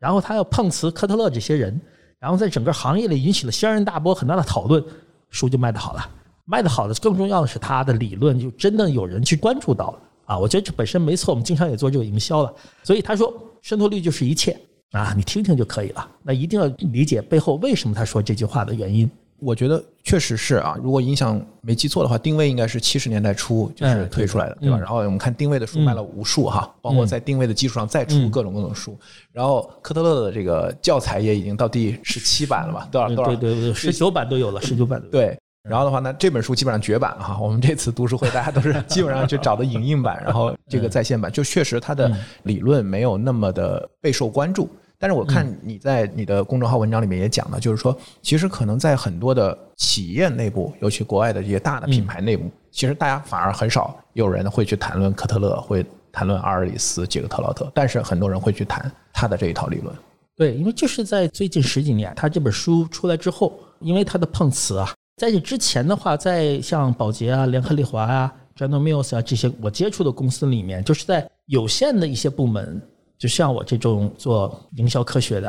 [0.00, 1.80] 然后他要碰瓷科特勒这些人。
[2.22, 4.80] 然后在整个行业里引起了轩然大波，很大的讨论，
[5.28, 6.08] 书就卖得好了。
[6.44, 10.38] 卖得好的更重要的是他的理论就真的有人去关注到了啊！
[10.38, 12.54] 我觉得这本身没错，我们经常也做这个营销了。
[12.84, 14.56] 所以他说渗透率就是一切
[14.92, 16.08] 啊，你听听就可以了。
[16.22, 19.10] 那一定要理解背后为什么他说这句话的原因。
[19.42, 24.78] 我觉得确实是啊，如果印象没记错的话，定位应该是七十年代初就是推出来的，对吧？
[24.78, 28.96] 然后我们看定位的书卖了无数哈，包括在定位的基础上再出各种各种书。
[29.32, 32.88] 然后科特勒的这个教材也已经到第十七版了吧？
[32.92, 33.34] 多少多少？
[33.34, 35.36] 对对对，十九版都有了，十九版对。
[35.68, 37.38] 然后的话呢，这本书基本上绝版了哈。
[37.42, 42.10] 我们这次读书会大家都是基本上去找的影印版，然后这个在线版，就确实它的
[42.42, 44.68] 理论没有那么的备受关注。
[45.02, 59.92] 但是我看你在你的公众号文章里面也讲了，就是说，其实可能在很多的企业内部，尤其国外的这些大的品牌内部，其实大家反而很少有人会去谈论科特勒，会谈论阿尔里斯、杰克特劳特，但是很多人会去谈他的这一套理论。
[60.36, 72.80] 对，因为就是在最近十几年，他这本书出来之后，因为他的碰瓷啊，在这之前的话，在像宝洁啊、联合利华啊、General Mills 啊这些我接触的公司里面，就是在有限的一些部门。
[73.22, 75.48] 就像我这种做营销科学的，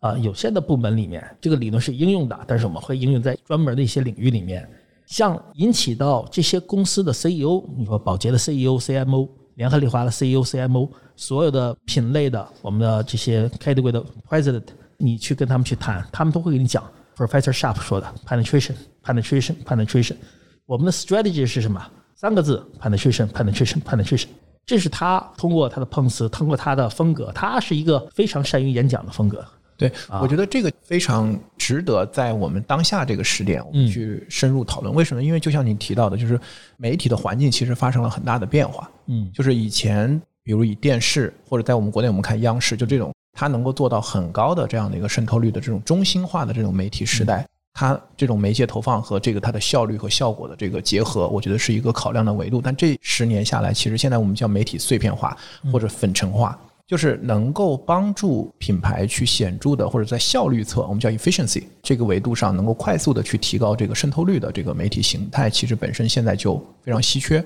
[0.00, 4.66] 啊，有限的部门里面，这个理论是应用的，但是我们会应用在专门的一些领域里面。
[5.04, 14.64] 像引起到这些公司的 CEO，你说宝洁的 CEO、CMO，联合利华的 CEO、CMO，所有的品类的我们的这些 category 的 president，
[14.96, 16.82] 你去跟他们去谈，他们都会给你讲
[17.14, 20.16] Professor Sharp 说的 penetration，penetration，penetration。
[20.64, 21.78] 我们的 strategy 是什么？
[22.14, 24.28] 三个字：penetration，penetration，penetration。
[24.64, 29.44] 这是他通过他的碰瓷，通过他的风格，他是一个非常善于演讲的风格。
[29.76, 34.94] 对，我觉得这个非常值得在我们当下这个时点，我们去深入讨论。
[34.94, 35.22] 为什么？
[35.22, 36.38] 因为就像你提到的，就是
[36.76, 38.88] 媒体的环境其实发生了很大的变化。
[39.06, 47.44] 嗯，就是以前，比如以电视或者在我们国内我们看央视，就这种它能够做到很高的这样的一个渗透率的这种中心化的这种媒体时代。
[47.74, 52.60] 它这种媒介投放和这个它的效率和效果的这个结合，我觉得是一个考量的维度。
[52.60, 55.36] 但这十年下来，其实现在我们叫媒体碎片化
[55.72, 67.42] 或者粉尘化，就是能够帮助品牌去显著的或者在效率侧，我们叫 efficiency 这个维度上能够快速的去提高这个渗透率的这个媒体形态，其实本身现在就非常稀缺。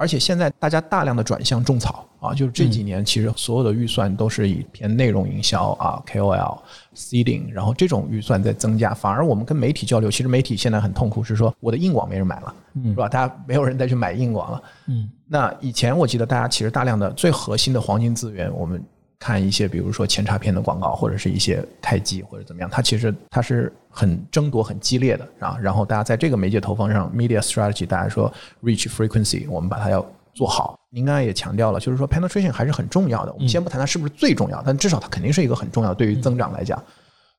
[0.00, 6.58] 而且现在大家大量的转向种草啊，就是这几年其实所有的预算都是以偏内容营销啊，KOL、
[6.94, 8.94] seeding，然后这种预算在增加。
[8.94, 13.10] 反而我们跟媒体交流，其实媒体现在很痛苦，是说我的硬广没人买了，是吧？
[13.10, 14.62] 大家没有人再去买硬广了。
[14.86, 18.82] 嗯，那以前我记得大家其实大量的最核心的黄金资源，我们
[19.20, 25.56] 看一些比如说前插片的广告，或者是一些开机或者怎么样，它其实它是很争夺很激烈的啊。
[25.60, 30.74] 然后大家在这个媒介投放上，media strategy，大家说 reach frequency，我们把它要做好。
[30.90, 33.32] 您刚才也强调了，就是说 penetration 还是很重要的。
[33.34, 36.82] 我们先不谈它是不是最重要，但至少它肯定是一个很重要对于增长来讲。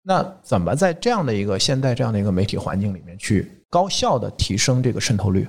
[0.03, 5.47] 那怎么在这样的一个现在这样的一个媒体环境里面去高效的提升这个渗透率？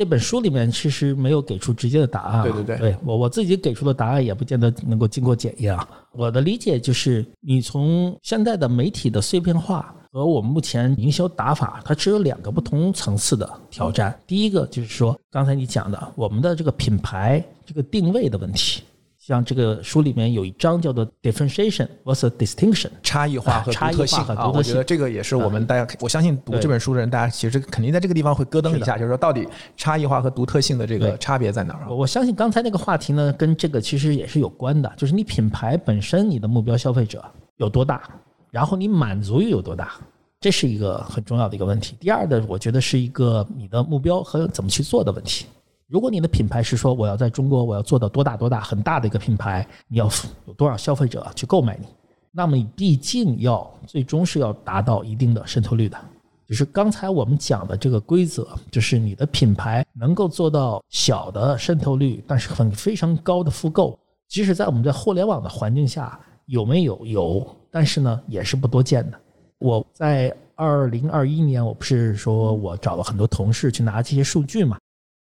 [0.00, 2.42] 这本书里面其实没有给出直接的答案。
[2.44, 5.86] 对对对，对我我自己给出的答案也不见得能够经过检验啊。
[6.12, 14.18] 我的理解就是，你从现在的媒体的碎片化和我们目前营销打法，它只有两个不同层次的挑战。
[14.26, 18.82] 第一个就是说，刚才你讲的我们的这个品牌这个定位的问题。
[19.30, 24.82] 像这个书里面有一章叫做 differentiation versus distinction，差异化和独特性啊，独特性我觉得。
[24.82, 31.98] 这个也是我们大家，我相信读这本书的人，大家其实肯定在这个地方会咯噔一下，就是说到底差异化和独特性的这个差别在哪我？
[31.98, 37.24] 我相信刚才那个话题呢，跟这个其实也是有关的，就是你品牌本身，你的目标消费者
[37.58, 38.02] 有多大，
[38.50, 39.92] 然后你满足欲有多大，
[40.40, 41.94] 这是一个很重要的一个问题。
[42.00, 45.46] 第二的，我觉得是一个你的目标和怎么去做的问题。
[45.90, 50.08] 如果你的品牌是说我要在中国我要做到多大多大很大的一个品牌，你要
[50.46, 51.88] 有多少消费者去购买你，
[52.30, 55.98] 那么你毕竟要最终是要达到一定的渗透率的。
[56.46, 63.98] 就是刚才我们讲的这个规则，就是你的品牌能够做到小的渗透率，但是很非常高的复购。
[64.28, 69.20] 即使在我们在互联网的环境下，有没有有，但是呢也是不多见的。
[69.58, 74.78] 我在二零二一年，我不是说我找了很多同事去拿这些数据嘛，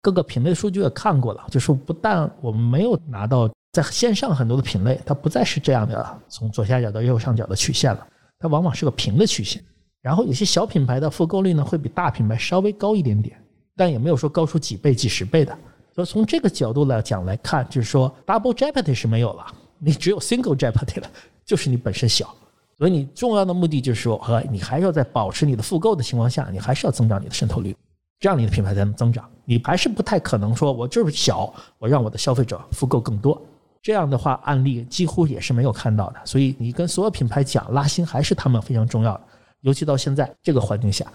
[0.09, 8.07] 各个品类的数据也看过了，就是不但我们没有拿到在线上很多的品类，它不再是这样的从左下角到右上角的曲线了，
[8.39, 9.63] 它往往是个平的曲线。
[10.01, 13.37] 然后有些小品牌的复购率呢，会比大品牌稍微高一点点，
[13.77, 15.55] 但也没有说高出几倍、几十倍的。
[15.95, 19.45] 所以从这个角度来讲来看，就是说 double jeopardy 是没有了，
[19.79, 21.11] 你只有 single jeopardy 了，
[21.45, 22.35] 就是你本身小。
[22.79, 27.77] 所以你重要的目的就是说，和你还是要在保持你的复购的情况下，你还是要增长你的渗透率，
[28.21, 29.29] 这样你的品牌才能增长。
[29.45, 33.41] 你还是不太可能说我就是小，我让我的消费者复购更多。
[33.81, 36.21] 这样的话，案例几乎也是没有看到的。
[36.25, 39.21] 所以你跟所有品牌讲拉新，还是他们非常重要的。
[39.61, 41.07] 尤其到现在这个环境下，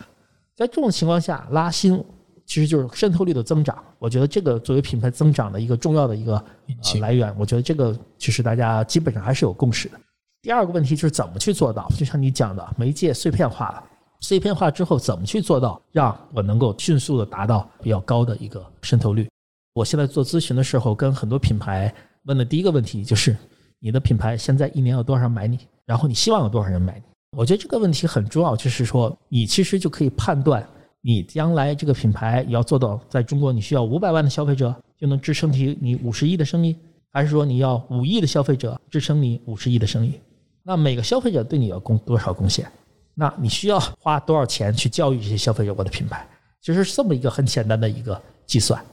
[0.56, 2.04] 在这种情况下，拉新
[2.46, 3.84] 其实就是渗透率的增长。
[4.00, 10.00] 我觉得这个作为品牌增长的一个重要的一个、呃、来源，我觉得这个其实大家基本上还是有共识的。
[10.42, 13.84] 第二个问题就是怎么去做到，就像你讲的，媒介碎片化了，
[14.24, 19.28] 碎片化之后怎么去做到让我能够迅速的达到比较高的一个渗透率？
[19.74, 23.36] 我现在做咨询的时候，跟很多品牌问的第一个问题就是：
[23.80, 25.60] 你的品牌现在一年有多少人买你？
[25.86, 27.04] 然后你希望有多少人买你？
[27.38, 30.66] 我觉得这个问题很重要，就是说你其实就可以判断
[31.02, 36.74] 你将来这个品牌你要做到在中国你需要五百万的消费者就能支撑起你五十亿的生意，
[37.12, 40.18] 还是说你要五亿的消费者支撑你五十亿的生意？
[40.64, 42.66] 那每个消费者对你要贡多少贡献？
[43.16, 46.28] 那你需要花多少钱去教育这些消费者我的品牌？
[46.62, 48.84] 其实是这么一个很简单的一个计算。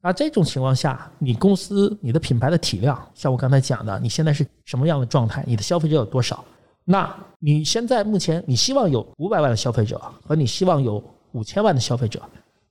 [0.00, 5.42] 那这种情况下，你公司你的品牌的体量，像我刚才讲的，你现在是什么样的状态？
[5.46, 6.44] 你的消费者有多少？
[6.84, 11.02] 那你现在目前你希望有五百万的消费者，和你希望有
[11.32, 12.22] 五千万的消费者，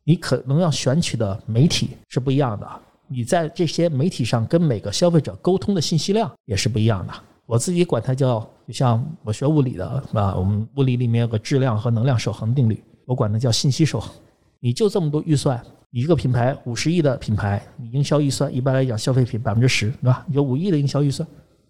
[0.06, 2.68] 你可能要选取的媒体是不一样的。
[3.08, 7.14] 你在这些媒体上跟每个消费者沟通的信息量也是不一样的。
[7.48, 14.14] 我自己管它叫，就像我学物理的啊，我们物理里面有个质量和能量守恒定律，我管它叫信息守恒。
[14.60, 20.26] 你就这么多预算，你一个品牌五十亿的品牌，你营销预算一般来讲消费品百分之十，对吧？
[20.30, 21.26] 有五亿的营销预算，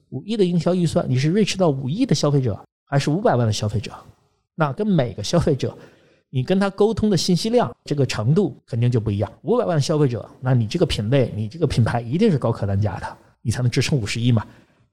[0.10, 3.92] 五亿的营销预算，你是 reach 到五亿的消费者，还是五百万的消费者？
[4.56, 5.78] 那跟每个消费者，
[6.32, 9.32] 你跟他沟通的信息量这个程度肯定就不一样。
[9.44, 14.44] 五百万的消费者，那你这个品类，你这个品牌一定是高客单价的，你才能支撑五十亿嘛。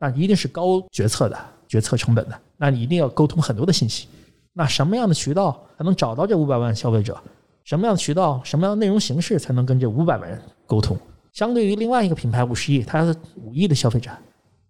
[0.05, 4.07] 那一定是高决策的决策成本的，那你一定要沟通很多的信息。
[4.53, 7.19] 那什么样的渠道才能找到这五百万消费者？
[7.65, 10.95] 什么样的渠道、什么样的内容形式才能跟这五百万人沟通？
[11.33, 14.11] 相对于另外一个品牌五十亿，它是五亿的消费者，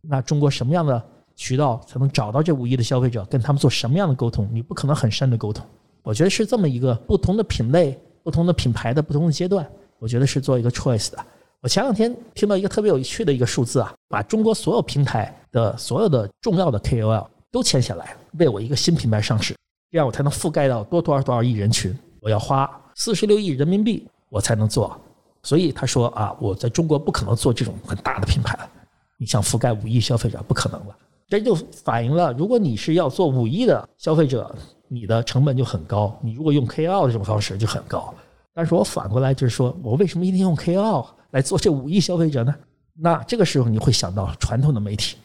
[0.02, 1.02] 那中国什么样的
[1.34, 4.48] 渠道才能找到这五亿的消费者，跟他们做什么样的沟通？
[4.52, 5.66] 你不可能很深的沟通。
[6.04, 9.68] 我觉得是这么一个不同的品类、不同的品牌的不同的阶段，
[9.98, 11.18] 我觉得是做一个 choice 的。
[11.64, 19.56] 我前两天听到一个特别有趣的一个数字啊，把中国所有平台的所有的重要的 KOL 都签下来，为我一个新品牌上市，
[19.90, 21.98] 这样我才能覆盖到多多少多少亿人群。
[22.20, 24.94] 我要花四十六亿人民币，我才能做。
[25.42, 28.68] 所以他说啊，我在中国不可能做这种很大的品牌了。
[29.16, 30.94] 你想覆盖五亿消费者，不可能了。
[31.28, 34.54] 这就反映了，如果你是要做五亿的消费者，
[34.86, 36.14] 你的成本就很高。
[36.20, 38.12] 你如果用 KOL 这种方式就很高。
[38.54, 42.54] 但是我反过来就是说，我为什么一定用 KOL 来做这五亿消费者呢？
[42.96, 45.16] 那这个时候你会想到传统的媒体，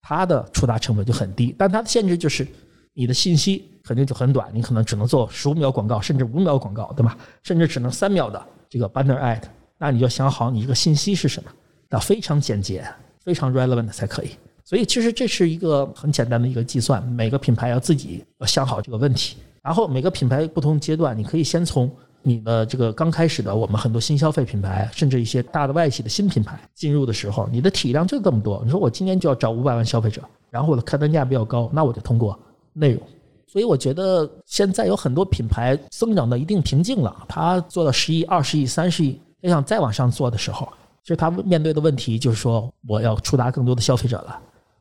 [0.00, 2.48] 它的触达成本就很低，但它的限制就是
[2.94, 7.14] 你的信息肯定就很短，你可能只能做十五秒广告，甚至五秒广告，对吧？
[7.42, 9.42] 甚至只能三秒的这个 banner ad，
[9.76, 11.50] 那你就想好你这个信息是什么，
[11.90, 12.82] 要非常简洁、
[13.22, 14.30] 非常 relevant 才可以。
[14.64, 21.90] 所以其实这是一个很简单的一个计算，每个品牌要自己要想好这个问题，然后每个品牌不同阶段，你可以先从。
[22.28, 28.60] 你的这个刚开始的，我们很多新消费品牌，甚至一些大的外企的新品牌进入的时候，你的体量就这么多。
[28.64, 30.20] 你说我今年就要找五百万消费者，
[30.50, 32.38] 然后我的客单价比较高，那我就通过
[32.74, 33.02] 内容。
[33.46, 40.68] 所以我觉得现在有很多品牌增长到一定瓶颈了，它做到十亿、二十亿、三十亿，要想再往上做的时候，
[41.02, 44.38] 其实他面对的问题就是说，我要触达更多的消费者了。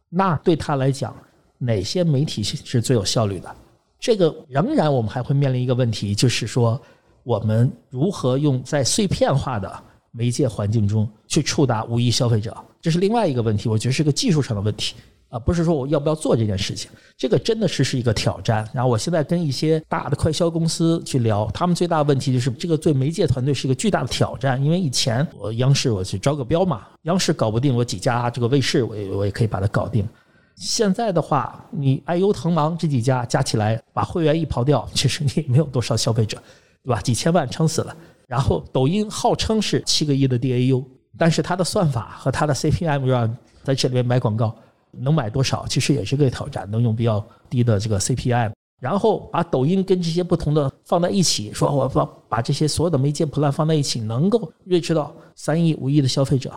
[0.10, 1.16] 那对他来讲，
[1.58, 3.56] 哪些媒体是最有效率的？
[4.00, 6.80] 这个仍然我们还会面临一个问题，就是说，
[7.28, 9.70] 我们如何用在碎片化的
[10.12, 12.56] 媒介环境中去触达无意消费者？
[12.80, 14.96] 这是另外一个问题，我觉得是个技术上的问题。
[15.28, 18.66] 啊，不是说我要不要做这件事情，这个真的是是一个挑战。
[18.74, 24.64] 然后我现在跟一些大的快销公司去聊，他们最大的问题就是这个对媒介团队是一个巨大的挑战。
[24.64, 30.08] 因为以前我央视我去招个标嘛，央视搞不定，我几家这个卫视我也我也可以把它搞定。
[30.56, 36.42] 现在的话，你爱优腾芒这几家加起来，把会员一刨掉，其实你也没有多少消费者，
[36.88, 37.02] 对吧？
[37.02, 37.96] 几千万撑死了。
[38.26, 40.84] 然后抖音号称是七个亿的 DAU，
[41.18, 44.56] 但是它的算法和它的 CPM 让在这里面买广告。
[45.00, 46.68] 能买多少，其实也是个挑战。
[46.72, 56.50] 能用比较低的这个 CPM，然后把抖音跟这些不同的放在一起，说我把把这些所有的媒介 plan 放在一起，能够 reach 到三亿、五亿的消费者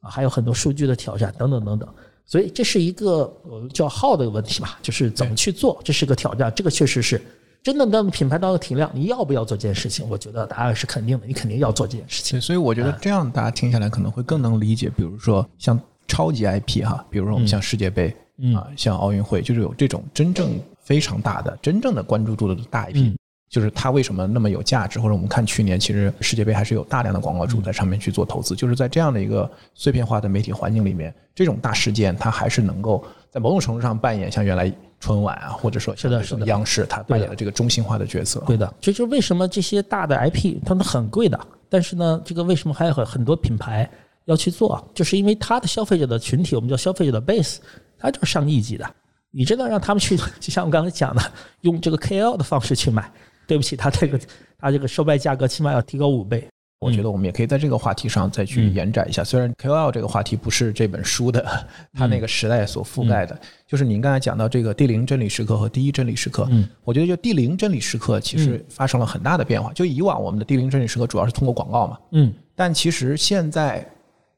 [0.00, 1.88] 啊，还有很多数据的挑战等等等等。
[2.26, 3.32] 所以这是一个
[3.72, 6.52] 叫号的问题吧，就是怎么去做，这是个挑战。
[6.54, 7.22] 这个确实是
[7.62, 10.08] 真的，让品牌到了体量，你要不要做这件事情？
[10.08, 12.40] 我觉得答案是肯定的，你肯定要做这件事情。
[12.40, 15.78] 所以我觉得这样大家听下来可能会更能理解，比如说像。
[16.10, 18.08] 超级 IP 哈，比如说我们像世界杯
[18.56, 23.14] 啊，像奥运会，就是有这种真正非常大的、真正的关注度的大 IP，
[23.50, 24.98] 就是它为什么那么有价值？
[24.98, 38.42] 或者我们看去年，其实世界杯还是有大量的广告主在上面去做投资，就是在这样的一个碎片化的媒体环境里面，这种大事件它还是能够在某种程度上扮演像原来春晚啊，或者说是的，是的，央视它扮演的这个中心化的角色。
[38.46, 43.88] 对的，这就是为什么这些大的 IP 它们很贵的，但是呢，这个为什么还有很很多品牌？
[44.24, 47.56] 要去做，就是因为它的消费者的群体，我们叫消费者的 base，
[47.98, 48.84] 它就是上亿级的。
[49.30, 51.22] 你真的让他们去，就像我刚才讲的，
[51.62, 53.10] 用这个 KL 的方式去买，
[53.46, 54.20] 对不起，他这个
[54.58, 56.46] 他这个售卖价格起码要提高五倍。
[56.78, 59.24] 我觉得我们也可以在这个话题上再去延展一下。
[59.24, 61.44] 虽然 KOL 这个话题不是这本书的
[61.94, 69.72] 它那个时代所覆盖的，就是您刚才讲到这个第零真理时刻和第一真理时刻，嗯，我觉得就第零真理时刻其实发生了很大的变化。
[69.72, 73.86] 就以往我们的第零真理时刻主要是通过广告嘛，嗯，但其实现在。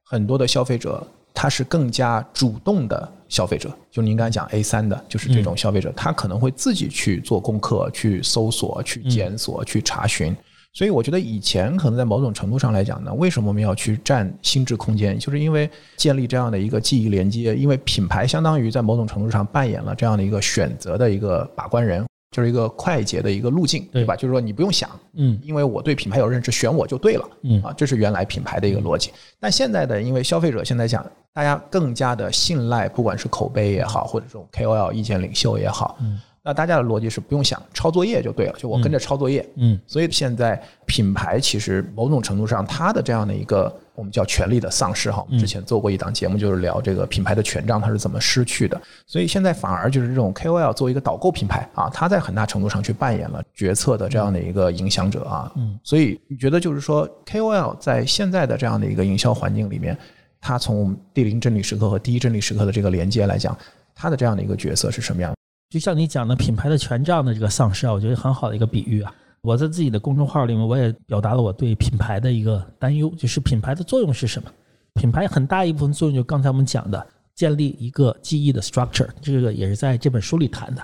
[0.02, 3.70] 很多的消费者，他是更加主动的消费者。
[3.92, 10.36] 就您刚才讲 A 三的，就是这种消费者，他可能会自己去做功课、去搜索、去检索、去查询。
[10.72, 15.18] 所以，我觉得以前可能在某种程度上来讲呢，为什么我们要去占心智空间？
[15.18, 22.04] 就是因为建立这样的一个记忆连接，因为品牌相当于在某种程度上扮演了这样的一个选择的一个把关人。
[22.32, 24.14] 就是一个快捷的一个路径，对吧？
[24.14, 29.10] 就是说你不用想，嗯，因为我对品牌有认知，选我就对了，嗯啊，这是原来品牌的一个逻辑。
[29.40, 31.04] 但现在的，因为消费者现在讲，
[31.34, 36.20] 大家更加的信赖，不管是口碑也好，或者这种 KOL 意见领袖也好，嗯。
[36.42, 39.46] 那大家的逻辑是不用想，抄作业就对了，就我跟着抄作业。
[39.56, 45.22] 嗯，所以现在品牌其实某种程度上，它的这样的一个我们叫权力的丧失哈。
[45.26, 48.80] 我们之前做过一档节目，就是聊这个品牌的权杖它是怎么失去的。
[49.06, 55.52] 所以现在反而就是这种 KOL 作为一个导购品牌啊，它在很大程度上去扮演了决策的这样的一个影响者啊。
[55.56, 59.94] 嗯，所以你觉得就是说 KOL 在现在的这样的一个营销环境里面，
[60.40, 63.54] 它从第零真理时刻和第一真理时刻的这个连接来讲，
[63.94, 65.34] 它的这样的一个角色是什么样？
[65.70, 69.14] 就像你讲的品牌的权杖的这个丧失啊，我觉得很好的一个比喻啊。
[69.40, 74.50] 我在自己的公众号里面，我也表达了我对品牌的一个担忧，就是品牌的作用是什么？
[74.94, 77.06] 品牌很大一部分作用就刚才我们讲的，
[77.36, 80.82] 建立一个记忆的 structure，这个也是在这本书里谈的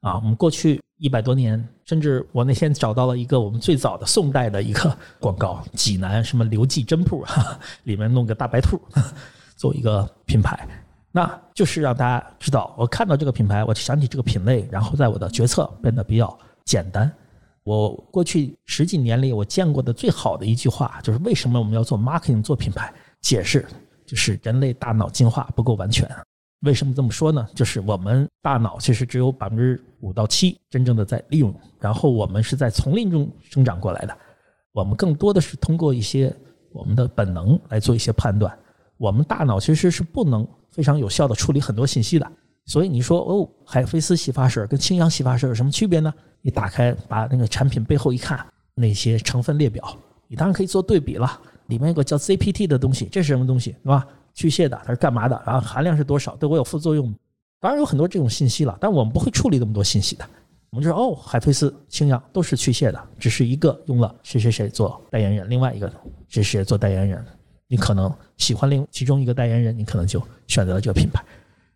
[0.00, 0.14] 啊。
[0.14, 7.24] 我们过去一百多年，甚至我那天找到了一个我们最早的宋代的一个广告，济南什么刘记针铺，
[7.82, 8.80] 里面弄个大白兔，
[9.56, 10.66] 做一个品牌。
[11.10, 17.10] 那就是让大家知道，我看到这个品牌，我就想起这个品类，然后在我的决策变得比较简单。
[17.64, 22.92] 我过去十几年里，我见过的最好的一句话，就是为什么我们要做 marketing 做品牌？
[23.20, 23.66] 解释
[24.06, 26.08] 就是人类大脑进化不够完全。
[26.60, 27.46] 为什么这么说呢？
[27.54, 34.16] 就是我们大脑其实只有百分之五到七真正的在利用，然后我们是在丛林中生长过来的，
[34.72, 36.34] 我们更多的是通过一些
[36.72, 38.56] 我们的本能来做一些判断。
[38.96, 40.46] 我们大脑其实是不能。
[40.70, 42.32] 非常有效的处理很多信息的，
[42.66, 46.12] 所以你说哦，海飞丝洗发水跟清扬洗发水有什么区别呢？
[46.42, 48.44] 你打开把那个产品背后一看，
[48.74, 49.96] 那些成分列表，
[50.28, 51.40] 你当然可以做对比了。
[51.66, 54.06] 里面有个叫 ZPT 的东西，这是什么东西，是吧？
[54.32, 55.42] 去屑的，它是干嘛的？
[55.44, 56.36] 然后含量是多少？
[56.36, 57.12] 对我有副作用？
[57.60, 60.24] 当然有很多这种信息了，但我们不会处理那么多信息的。
[60.70, 65.92] 我们就说哦，海飞丝、清扬都是去屑的，只是一个用了谁谁谁做代言人，另外一个
[66.28, 67.24] 谁谁做代言人。
[67.68, 71.24] 你可能喜欢另其中一个代言人，你可能就选择了这个品牌。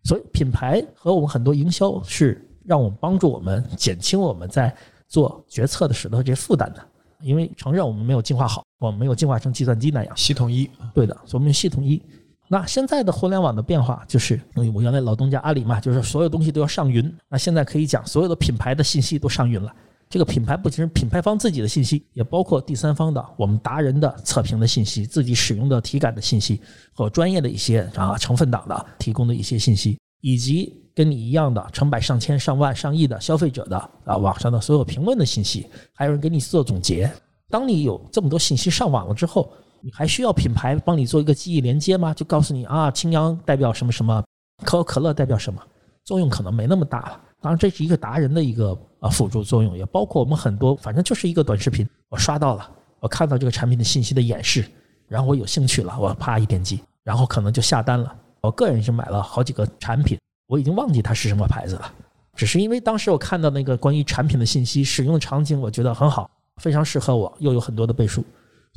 [0.03, 4.75] 所以品牌和我们很多营销是让我们帮助我们减轻我们在
[5.07, 6.83] 做决策的时候这些负担的。
[7.21, 10.17] 因为承认我们没有进化好，我们没有进化成计算机那样。
[10.17, 12.01] 系统一，对的，所以我们系统一。
[12.49, 14.37] 那现在的互联网的变化就是，
[14.73, 17.15] 我原来老东家阿里嘛，就是所有东西都要上云。
[17.29, 19.73] 那现在可以讲，所有的品牌的信息都上云了。
[20.13, 26.61] 这个品牌不仅是品牌方自己的信息，也包括第三方的我们达人的测评的信息、自己使用的体感的信息
[26.93, 37.11] 和专业的一些啊成分党的提供的一些信息，以及跟你一样的成百上千、上万、上亿的消费者的啊网上的所有评论的信息，还有人给你做总结。
[37.49, 39.51] 当你有这么多信息上网了之后，
[39.81, 42.13] 你还需要品牌帮你做一个记忆连接吗？
[42.13, 44.23] 就告诉你啊，青阳代表什么什么，
[44.63, 45.59] 可口可乐代表什么，
[46.05, 47.19] 作用可能没那么大了。
[47.41, 54.65] 当然，这是一个达人的一个啊辅助作用，也包括我们很多，反正就是一个短视频，我刷到了，我看到这个产品的信息的演示，
[55.09, 58.15] 然后我有兴趣了，我啪一点击，然后可能就下单了。
[58.39, 61.93] 我个人是买了好几个产品，我已经忘记它是什么牌子了，
[62.33, 66.31] 只是因为当时我看到那个关于产品的信息、使用场景，我觉得很好，
[66.61, 68.23] 非常适合我，又有很多的倍数。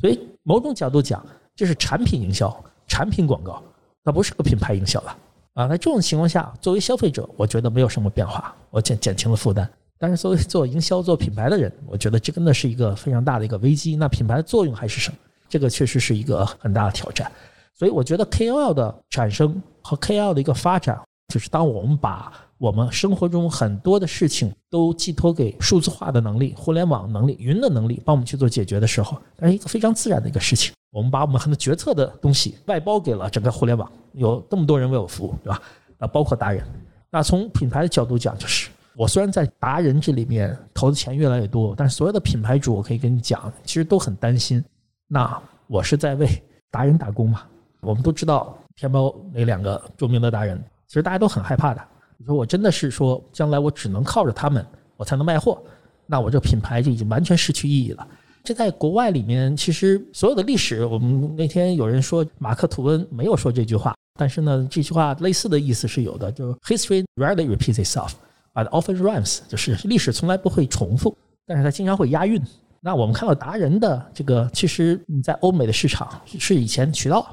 [0.01, 1.25] 所以某种角度讲，
[1.55, 2.53] 这是产品营销、
[2.85, 3.63] 产品广告，
[4.03, 5.17] 它不是个品牌营销了
[5.53, 5.67] 啊。
[5.69, 9.69] 在这种情况下，作为消费者，我觉得没有什么变化，我减减轻了负担。
[9.99, 13.95] 但是作为做营销、做品牌的人，我觉得这真的是一个非常大的一个危机。
[13.95, 15.17] 那品牌的作用还是什么？
[15.49, 17.31] 这个确实是一个很大的挑战。
[17.73, 20.99] 所以我觉得 KOL 的产生和 KOL 的一个发展，
[21.33, 30.73] 就是当我们把我们生活中很多的事情都寄托给数字化的能力、互联网能力、云的能力，帮我们去做解决的时候，那是一个非常自然的一个事情。
[30.91, 35.61] 我们把我们很多决策的东西外包给了整个互联网，有这么多人为我服务，对吧？
[35.99, 36.65] 啊，包括达人。
[37.11, 44.63] 那从品牌的角度讲，就是我虽然在达人这里面投的钱越来越多，但是所有的品牌主，我可以跟你讲，其实都很担心。
[45.07, 46.27] 那我是在为
[46.71, 47.43] 达人打工嘛？
[47.79, 51.81] 我们都知道天猫那两个著名的达人，其实大家都很害怕的。
[52.17, 55.61] 你说我真的是说，将来我只能靠着他们，我才能卖货，
[56.07, 58.07] 那我这品牌就已经完全失去意义了。
[58.43, 68.13] 这在国外里面，其实所有的历史，我们那天有人说马克吐温没有说这句话，但是呢，这句话类似的意思是有的，就 history rarely repeats itself”
[68.57, 72.41] ，but often rhymes，就是历史从来不会重复，但是它经常会押韵。
[72.81, 77.27] 那我们看到达人的这个，其实你在欧美的市场是以前渠道。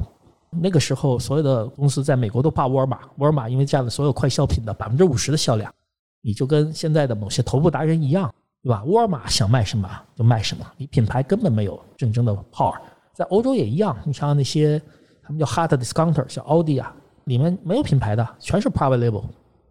[0.61, 5.73] 那个时候，所有的公司在美国都怕沃尔玛，沃尔玛因为占了所有快消品的百分之五十的销量，
[6.23, 8.85] 你就跟现在的某些头部达人一样，对吧？
[8.85, 12.77] 沃尔玛想卖什么就卖什么，你品牌根本没有竞争的 power。
[13.13, 14.81] 在欧洲也一样，你像那些
[15.25, 16.95] 他们叫 hard discounter，像奥迪啊，
[17.25, 19.25] 里面没有品牌的，全是 private label，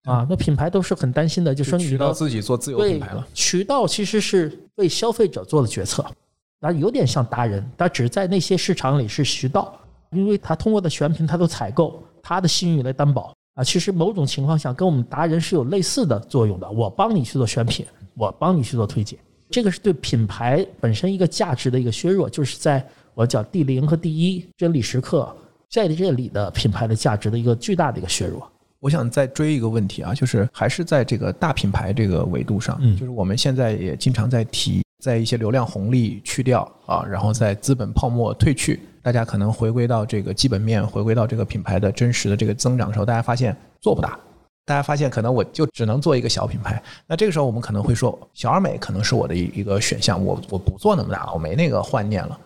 [0.03, 3.25] 啊，那品牌都是很担心的，就说你渠道自己做自有品牌了。
[3.33, 6.05] 渠道其实是为消费者做的决策，
[6.59, 9.79] 那有点像达人，他只在那些市场里是渠道。
[10.11, 13.63] 因为他通过的选品，他都采购，他的信誉来担保啊。
[13.63, 16.69] 其实某种情况下，跟我们达人是有类似的作用的。
[16.69, 17.83] 我帮你去做选品，
[18.13, 19.17] 我帮你去做推荐，
[19.49, 25.35] 这个是对品牌本身一个价值的一个削弱，就是在我讲第零和第一真理时刻
[25.71, 28.47] 在这里的品牌的价值的一个巨大的一个削弱。
[28.83, 38.81] 我想再追一个问题啊，就是还是在这个大品牌这个维度上，就是我们现在也经常在提，在一些流量红利去掉啊，然后在资本泡沫退去。
[39.01, 44.19] 大家可能回归到这个基本面，回归到这个品牌的真实的这个增长的时候，大家发现做不大。
[44.65, 46.81] 大家发现可能我就只能做一个小品牌。
[47.07, 50.21] 那这个时候我们可能会说，小而美可能是我的一一个选项。
[50.21, 52.37] 我我不做那么大，我没那个幻念了。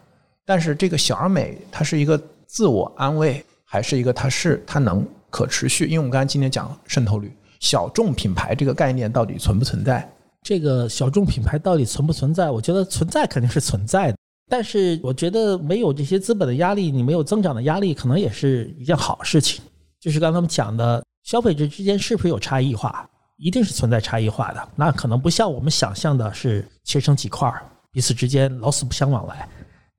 [0.45, 5.85] 但是这个小而美，它是一个自我安慰，还是一个它是它能可持续？
[5.85, 10.07] 因为我们刚才今天讲渗透率，小众品牌这个概念到底存不存在？
[10.43, 12.49] 这个小众品牌到底存不存在？
[12.49, 14.17] 我觉得存在肯定是存在的。
[14.49, 19.61] 但是我觉得没有这些资本的压力，你没有增长的压力，可能也是一件好事情。
[19.99, 23.09] 就是刚才我们讲的，消费者之间是不是有差异化？
[23.35, 24.69] 一定是存在差异化的。
[24.75, 27.51] 那可能不像我们想象的是切成几块，
[27.91, 29.47] 彼此之间老死不相往来。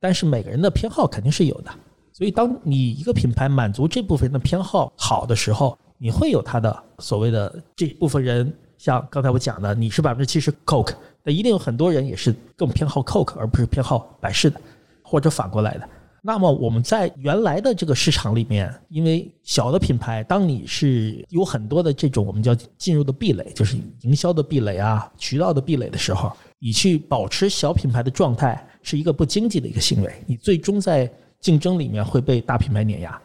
[0.01, 1.71] 但是每个人的偏好肯定是有的。
[2.19, 8.53] 所以当你一个品牌满足这部分人的偏好好的时候，你会有他的所谓的这部分人。
[8.77, 14.61] 像刚才我讲的，你是百分之七十 Coke，那一定有很多人也是更偏好 Coke，而不是偏好百事的，
[15.01, 15.89] 或者反过来的。
[16.21, 31.09] 那么我们在原来的这个市场里面，因为小的品牌，当你是有很多的这种我们叫进入的壁垒，就是营销的壁垒啊、渠道的壁垒的时候，你去保持小品牌的状态是一个不经济的一个行为，你最终在
[31.41, 33.21] 竞争里面会被大品牌碾压。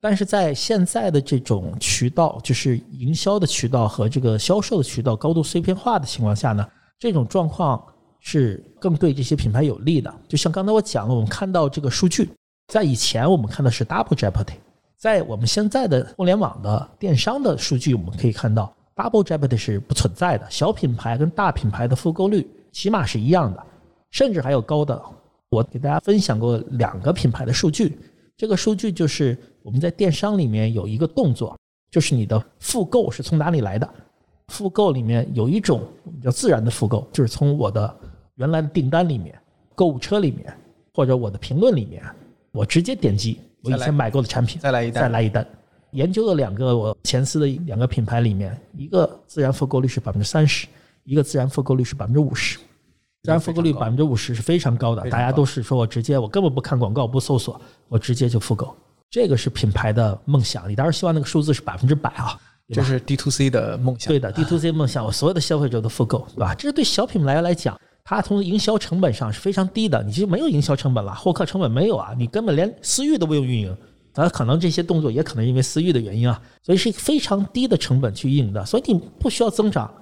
[0.00, 6.64] 但是在现在的这种渠道，就是营销的渠道和这个销售的渠道高度碎片化的情况下呢，
[7.00, 7.82] 这种状况
[8.20, 10.14] 是更对这些品牌有利的。
[10.28, 12.30] 就像刚才我讲了，我们看到这个数据，
[12.68, 14.54] 在以前我们看的是 double jeopardy，
[14.96, 20.46] 在我们现在的互联网的电商的数据，我们可以看到 double jeopardy 是不存在的。
[20.48, 23.66] 小品牌跟大品牌的复购率起码是一样的，
[24.12, 25.02] 甚至还有高的。
[25.50, 27.98] 我给大家分享过两个品牌的数据，
[28.36, 31.58] 这个数据就是我们在电商里面有一个动作，
[31.90, 33.88] 就是你的复购是从哪里来的？
[34.48, 37.96] 复购里面有一种我们叫自然的复购，就是从我的
[38.36, 39.38] 原来的订单里面、
[39.74, 40.54] 购物车里面
[40.94, 42.02] 或者我的评论里面，
[42.52, 45.46] 我直接点击我以前买过的产品，再来一单，再来一单。
[45.92, 50.66] 研究了两个我前司的两个品牌里面，一个自然复购率是百分之三十，
[51.04, 52.58] 一个自然复购率是百分之五十。
[53.22, 58.74] 自然复购率百分之五十是非常高的，大家都是说我直接我根本不看广告不搜索，我直接就复购，
[59.10, 60.68] 这个是品牌的梦想。
[60.68, 62.38] 你当然希望那个数字是百分之百啊，
[62.72, 64.08] 这是 D to C 的梦想。
[64.08, 66.54] 对的，D to C 梦想，我所有的消费者都复购，对吧？
[66.54, 73.76] 这是对小品牌来讲，它从营销成本上是非常低的，你其实没有营销成本了，获客成本没有啊，你根本连私域都不用运营。
[74.14, 79.92] 啊，可能这些动作也可能因为私域的原因啊，所以是一个非常低的成本去运营的，所以你不需要增长，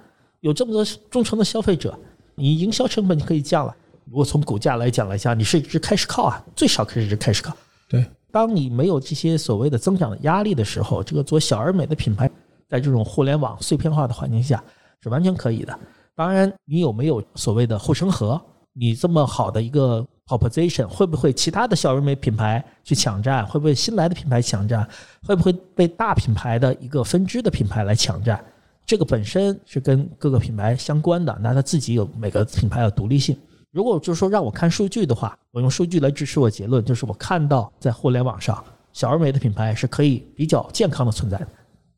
[0.41, 1.99] 有这么多忠诚的消费者。
[2.37, 3.75] 你营销成本就可以降了。
[4.05, 7.57] 如果从股价来讲来讲，你是一只开始靠啊，最少可以是开始靠。
[7.89, 12.31] 对，当你没有这些所谓的增长的压力的时候，这个做小而美的品牌，
[12.69, 14.63] 在这种互联网碎片化的环境下
[15.03, 15.77] 是完全可以的。
[16.15, 18.41] 当然，你有没有所谓的护城河？
[18.73, 23.45] 你这么好的一个 proposition，会不会其他的小而美品牌去抢占？
[23.47, 24.87] 会不会新来的品牌抢占？
[25.27, 28.45] 会不会被大品牌的一个分支的品牌来抢占？
[28.87, 33.37] 这个本身是跟各个品牌相关的，那它自己有每个品牌的独立性。
[33.73, 41.49] 如果就是说让我看数据的话，我用数据来支持我结论，就是我看到在互联网上小而美的品牌是可以比较健康的存在的，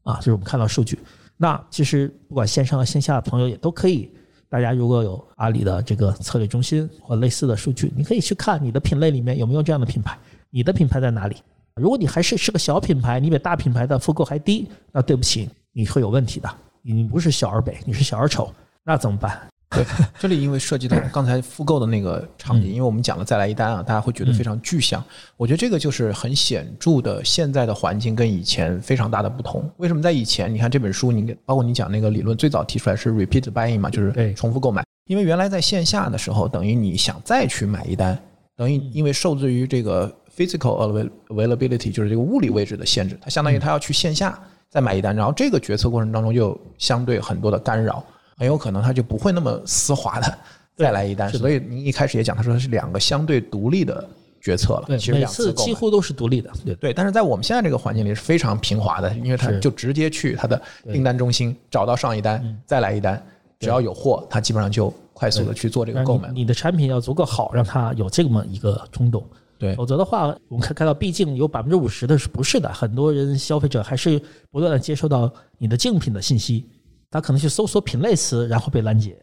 [0.03, 0.99] 啊，就是我们看到数据。
[1.37, 4.11] 那其实不管线上和线下的朋友也都可以，
[4.49, 10.19] 大家如果有阿里的这个策略中心或类似的数据，你可以去看你的品类里面有没有这样的品牌，
[10.51, 11.37] 你的品牌在哪里？
[11.77, 16.49] 如果你还是是个小品牌，你比大品牌的复购还低，那对不起，你会有问题的。
[16.93, 18.53] 你不是小而美，你是小而丑，
[18.85, 19.39] 那怎么办？
[19.71, 19.85] 对，
[20.19, 25.05] 这里因为涉及到刚才复购的那个场景，因为我们讲了再来一单啊，大家会觉得非常具象。
[25.37, 29.71] 我觉得这个就是很显著的现在的环境跟以前非常大的不同。
[29.77, 30.53] 为什么在以前？
[30.53, 34.83] 你看这本书，你包括你讲那个理论，最早提出来是 repeat buying 嘛，就是重复购买。
[35.07, 38.19] 因为原来在线下的时候，等于你想再去买一单，
[38.57, 44.41] 等于因为受制于这个 physical availability，就是这个物理位置的限制，它相当于它要去线下。
[44.71, 48.05] 再买一单，然后这个决策过程当中就相对很多的干扰，
[48.37, 50.39] 很有可能他就不会那么丝滑的
[50.77, 51.33] 再来一单。
[51.33, 54.07] 所以您一开始也讲，他说是两个相对独立的
[54.41, 54.85] 决策了。
[54.87, 56.51] 对，每次几乎都是独立的。
[56.65, 60.61] 对对，但是在我们现在这个环境里是非常平滑的，因为他就直接去他的
[60.93, 63.21] 订单中心找到上一单，再来一单，
[63.59, 66.29] 只要有货，他基本上就快速的去做这个购买。
[66.31, 69.27] 你的产品要足够好，让他有这么一个冲动。
[69.59, 76.65] 对，否则的话，我们看看到，毕竟有百分之五十的是不是的，很多人消费者还是不断的接收到你的竞品的信息，
[77.11, 79.19] 他可能去搜索品类词，然后被拦截，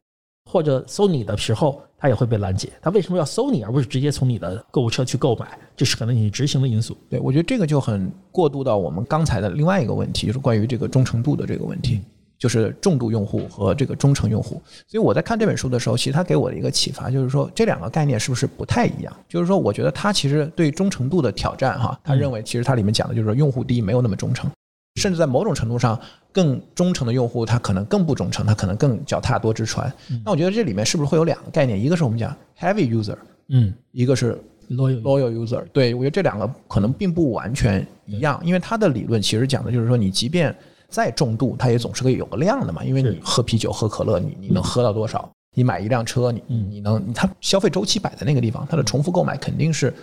[0.52, 2.70] 或者搜你的时候，他也会被拦截。
[2.82, 5.58] 他为什么要搜你，而不是直接从你的购物车去购买？
[5.76, 6.98] 这是可能你执行的因素。
[7.10, 12.02] 对，我觉得这个就很过渡到我们刚才的另外一个问题，就是关于这个忠诚度的这个问题。
[12.38, 19.16] 就是重度用户和这个忠诚用户，所以我在看这本书的时候，其实他给我的一个启发就是说，这两个概念是不是不太一样？
[19.28, 24.52] 就是说，我觉得他其实对忠诚度的挑战，哈，他认为其实它里面讲的就是说，用户第一没有那么忠诚，
[24.96, 26.00] 甚至在某种程度上，
[26.32, 29.92] 更忠诚的用户他可能更不忠诚，他可能更脚踏多只船。
[30.26, 31.82] 那我觉得这里面是不是会有两个概念？
[31.82, 33.16] 一个是我们讲 heavy user，
[33.48, 34.38] 嗯，一个是
[34.72, 35.64] loyal loyal user。
[35.72, 40.54] 对我觉得这两个可能并不完全一样，因为他的理论其实讲的就是说，你即便
[40.90, 42.84] 再重度，它也总是可以有个量的嘛。
[42.84, 45.30] 因为你喝啤酒、喝可乐，你你能喝到多少？
[45.58, 49.94] 你买一辆车，你你能，它消费周期摆在那个地方，它的重复购买肯定是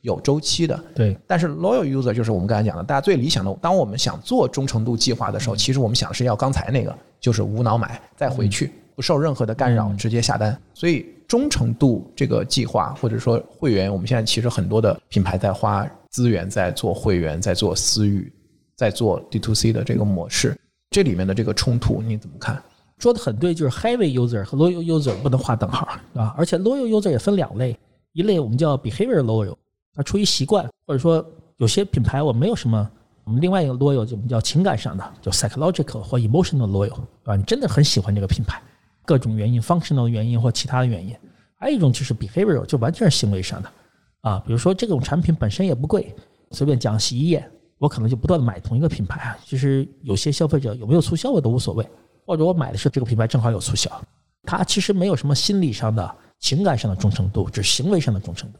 [0.00, 0.82] 有周期的。
[0.94, 1.14] 对。
[1.26, 10.58] 但是 loyal user 就是我们刚才讲的，大家最理想的，当我们想做忠诚度计划的时候，其实我们想的是要刚才那个，就是无脑买，再回去，不受任何的干扰，直接下单。
[10.72, 18.32] 所以忠诚度这个计划，或者说会员，我们现在其实很多的品牌在花资源在做会员，在做私域。
[18.82, 20.58] 在做 D to C 的这个模式，
[20.90, 22.60] 这里面的这个冲突你怎么看？
[22.98, 27.78] 说的很对，就是 Heavy User 和 Loyal User 不能划等号，啊，而且 Loyal User 也分两类，
[28.12, 29.54] 一类我们叫 Behavior Loyal，
[29.94, 31.24] 它出于习惯，或者说
[31.58, 32.90] 有些品牌我没有什么，
[33.22, 37.36] 我们另外一个 Loyal 就我们叫情感上的，叫 Psychological 或 Emotional Loyal，啊？
[37.36, 38.60] 你真的很喜欢这个品牌，
[39.06, 41.14] 各种原因，Functional 原因或其他的原因。
[41.54, 43.70] 还有一种就是 Behavior，就完全是行为上的，
[44.22, 46.12] 啊，比如说这种产品本身也不贵，
[46.50, 47.48] 随便讲洗衣液。
[47.82, 51.84] 我可能就不断的买同一个品牌啊，其实有些消费者有没有促销我都无所谓，
[52.24, 53.90] 或者我买的是这个品牌正好有促销，
[54.44, 58.58] 它其实没有什么心理上的、情感上的忠诚度，只是行为上的忠诚度。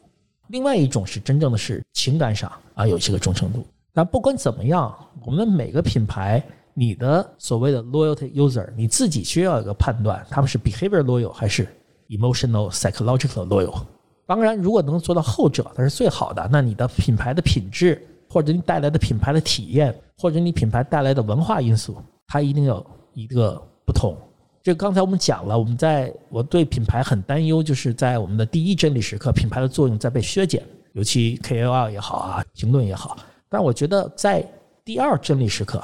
[0.49, 3.65] 另外一种是真正的是情感上啊有这个忠诚度。
[3.93, 4.93] 但不管怎么样，
[5.25, 6.43] 我们每个品牌，
[6.73, 11.65] 你的所谓的 loyalty user，你自己需要一个判断，他们是 behavior loyal 还是
[12.09, 13.83] emotional psychological loyal。
[14.25, 16.45] 当然，如果能做到后者，那是最好的。
[16.51, 24.17] 那你的品牌的品质，或者你带来的品牌的体验，或者你品牌带来的文化因素，它一定有一个不同。
[24.63, 30.63] 这刚才我们讲了，我们在我对品牌很担忧，就是在我们的第一真理时刻，品牌的作用在被削减，
[30.93, 33.15] 尤其 KOL 也好啊，评论也好。
[33.47, 34.43] 但我觉得在
[34.83, 35.79] 第二真理时刻，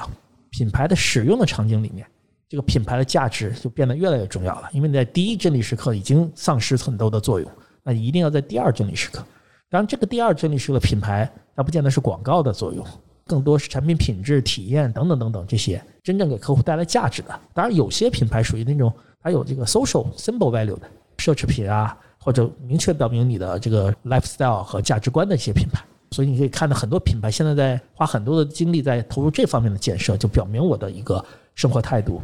[0.50, 2.04] 品牌的使用的场景里面，
[2.48, 4.68] 这个品牌的价值就变得越来越重要了。
[4.72, 7.48] 因为你在第一真理时刻已经丧失很多的作用，
[7.84, 9.24] 那一定要在第二真理时刻。
[9.70, 12.84] 当然，这个第二真理时刻品牌，它不见得是广告的作用。
[13.24, 17.28] 更多是产品品质、体验等等等等这些真正给客户带来价值的。
[17.54, 18.92] 当然，有些品牌属于那种
[19.22, 25.80] 它有这个 social symbol value 的奢侈品啊，或者明确表明你的这个 lifestyle 和价值观的一些品牌。
[26.10, 32.20] 所以你可以看到很多品牌现在在花很多的精力在投入这方面的建设，就表明我的一个生活态度。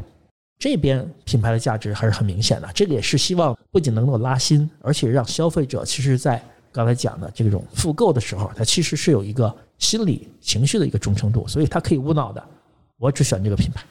[0.59, 2.69] 这边品牌的价值还是很明显的。
[2.75, 6.43] 这个也是希望不仅能够拉新，而且让消费者其实在
[6.77, 9.55] 刚才讲的这种复购的时候，它其实是有一个。
[9.79, 12.43] 心理情绪的一个忠诚度，所以它可以无脑的，
[12.97, 13.85] 我只选这个品牌。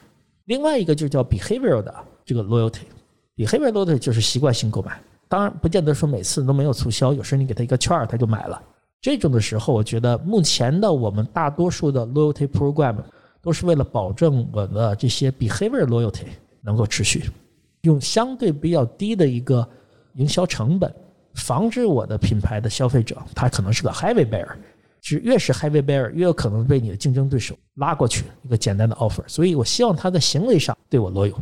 [0.46, 5.00] 另外一个就叫 behavioral 的这个 loyalty，behavioral loyalty 就是习惯性购买。
[5.28, 8.60] 当然，不见得说每次都没有促销，有时候你给他一个券儿，他就买了。
[9.00, 12.96] 这种的时候，我觉得目前的我们大多数的 loyalty program
[13.40, 16.26] 都是为了保证我的这些 behavior loyalty
[16.62, 17.30] 能够持续，
[17.82, 19.64] 用相对比较低的一个
[20.14, 20.92] 营销成本，
[21.36, 24.48] 防止我的品牌的消费者他可能是个 heavy bear，。
[25.02, 31.36] 是越是 heavy bear，越有可能被你的竞争对手拉过去一个简单的 offer，所以我希望他在行为上对我 loyal。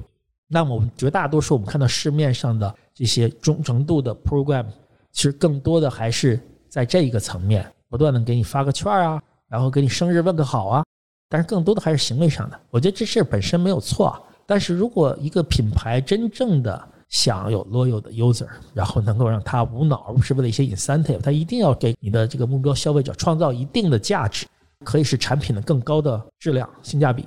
[0.49, 4.67] 那么我们绝大多数我们看到市面上的这些忠诚度的 program，
[5.13, 6.39] 其实更多的还是
[6.69, 10.85] 在这一个层面，不断的给你发个券啊，然后给你生日问个好啊，
[11.31, 12.61] 但是更多的还是行为上的。
[12.69, 24.47] 我觉得这事本身没有错，但是如果一个品牌真正的想有 loyal 的 user，然后能够让他无脑，而不是为了一些 incentive，他一定要给你的这个目标消费者创造一定的价值，
[24.83, 27.25] 可以是产品的更高的质量、性价比，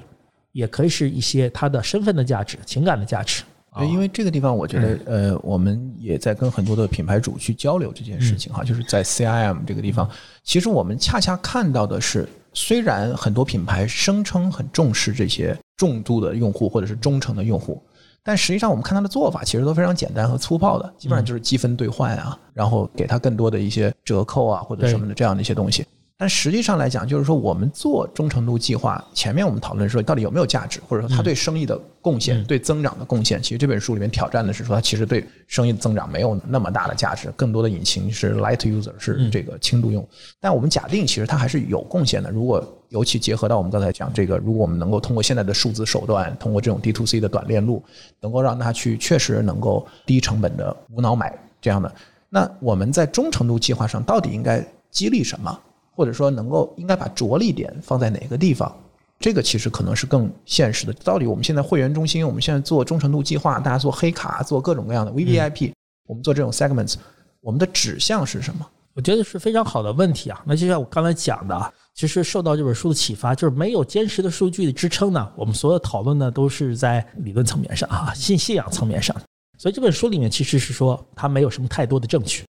[0.52, 3.44] 也可以是一些他的身份的价值、情感的价值。
[3.78, 10.10] 对，因为这个地方，我觉得，呃，我们也在跟很多的品牌主去交流这件事情哈，就是在 CIM 这个地方，
[10.44, 17.82] 其实我们恰恰看到的是，虽然很多品牌声称很重视这些重度的用户或者是忠诚的用户。
[18.28, 25.86] 但实际上，我们看他的做法其实都非常简单和粗暴的，基本上就是积分兑换啊，然后给他更多的一些折扣啊或者什么的这样的一些东西。
[26.18, 33.42] 但实际上来讲，就是说我们做忠诚度计划，前面我们讨论说到底有没有价值，或者说它对生意的贡献、对增长的贡献。
[33.42, 40.06] 其实这本书里面挑战的是说，它其实对生意的增长没有那么大的价值，更多的引擎是 light user，是这个轻度用。
[40.42, 42.30] 但我们假定其实它还是有贡献的。
[42.30, 47.84] 如果尤其结合到我们刚才讲这个，如果我们能够通过现在的数字手段，通过这种 D to C 的短链路，
[48.20, 51.94] 能够让它去确实能够低成本的无脑买这样的，
[52.30, 55.60] 那我们在忠诚度计划上到底应该激励什么？
[55.96, 58.72] 或者说，能够应该把着力点放在哪个地方？
[59.20, 60.94] 这个其实可能是更现实的。
[61.04, 65.74] 到底我们现在会员中心，我们现在做忠诚度计划，大家做黑卡，做各种各样的 V V I P，
[66.06, 66.94] 我们做这种 segments，
[67.42, 68.64] 我们的指向是什么？
[68.94, 70.40] 我觉得是非常好的问题啊。
[70.46, 79.16] 那就像我刚才讲的，其实受到这本书的启发，就是没有坚实的数据的支撑呢，我们所有讨论呢都是在理论层面上啊，信信仰层面上。
[79.58, 82.46] 所以这本书里面其实是说，它没有什么太多的证据，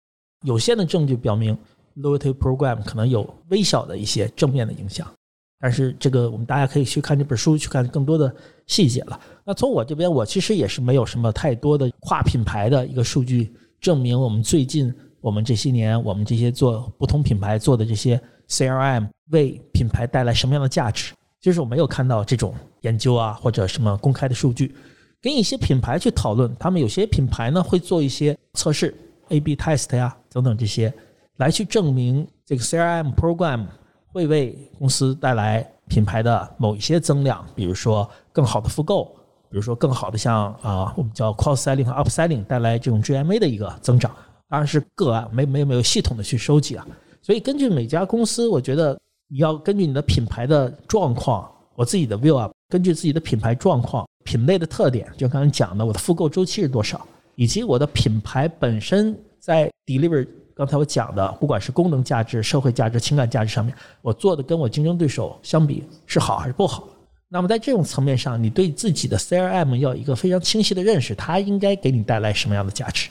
[0.45, 1.57] 有限的证据表明。
[1.99, 5.11] Loyalty program 可能有微小的一些正面的影响，
[5.59, 8.31] 但是这个我们大家可以去看这本书，去看更多的
[8.67, 9.19] 细节了。
[9.47, 14.93] 那从我这边，我其实也是没有什么太多的跨品牌的一个数据证明我们最近
[15.23, 24.75] 我们这些年我们这些做不同品牌做的这些 CRM 为品牌带来什么样的价值，就是我没有看到这种研究啊或者什么公开的数据，
[25.21, 28.95] 跟一些品牌去讨论，他们有些品牌呢会做一些测试
[29.29, 30.93] ，A/B test 呀等等这些。
[31.39, 33.67] 来去证明这个 CRM program
[34.07, 39.05] 会为公司带来品牌的某一些增量，比如说更好的复购，
[39.51, 44.11] 比如说更好的像啊我们叫 cross selling 和 up selling 带来这种 GMA 的一个增长，
[44.49, 46.87] 当然是个案，没没没有系统的去收集啊。
[47.27, 48.97] 所以根据每家公司，我觉得
[49.27, 57.05] 你要根据你的品牌的状况，我自己的 view 啊，根据自己的品牌状况、品类的特点，就刚才讲的我的复购周期是多少，
[57.35, 60.25] 以及我的品牌本身在 deliver。
[60.55, 66.89] 刚才我讲的，不管是功能价值、社会价值、情感价值上面，我做的跟我竞争对手相比是好还是不好？
[67.29, 73.11] 那么在这种层面上，你对自己的 CRM 要有一个非常清晰的认识，它应该给你带来什么样的价值？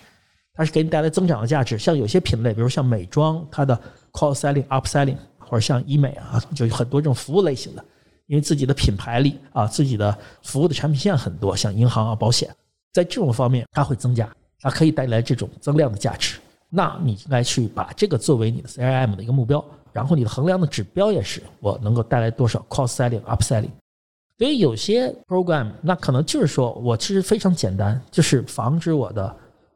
[0.56, 1.78] 它是给你带来增长的价值。
[1.78, 3.80] 像有些品类，比如像美妆，它的
[4.12, 7.84] cross selling、up selling，或者像医美啊，就很多这种服务类型的，
[8.28, 12.50] 因为自己的品牌力啊，自己的服务的产品线很多，像银行啊、保险，
[12.94, 14.30] 在这种方面它会增加。
[14.62, 16.40] 它可以带来这种增量的价值，
[16.70, 23.70] 那你应该去把这个作为你的 CRM 的一个目标，然后你的衡量的指标也是我能够带来多少 cross selling、upselling。
[24.40, 29.36] 所以有些 program 那可能就是说我其实非常简单，就是防止我的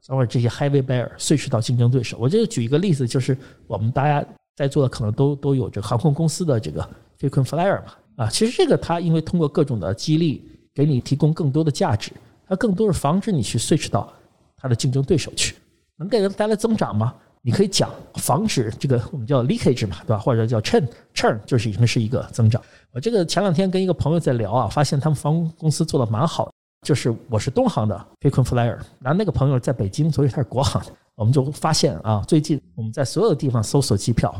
[0.10, 2.18] 等会儿这些 heavy bear switch 到竞争对手。
[2.20, 3.38] 我就举一个例子，就是
[3.68, 6.82] 我们大家在座的可能都都有这航空公司的这个
[7.20, 7.94] frequent flyer 嘛，
[8.26, 10.44] 啊，其实这个它因为通过各种的激励
[10.74, 12.12] 给你提供更多的价值，
[12.48, 14.12] 它更多是防止你去 switch 到
[14.58, 15.56] 它的竞争对手去，
[15.96, 17.14] 能给人带来增长吗？
[17.42, 20.18] 你可以讲防止这个我们叫 leakage 嘛，对吧？
[20.18, 22.60] 或者叫 churn churn 就是已经是一个增长。
[22.92, 26.52] 我这个前两天跟一个朋友在聊啊，发现他们航空公司做的蛮好。
[26.82, 30.92] 就是我是东航的 frequent flyer，然后那个朋友在北京，所以他是国航的。
[31.16, 34.34] 我们就发现啊，最近我们在所有地方搜索机票，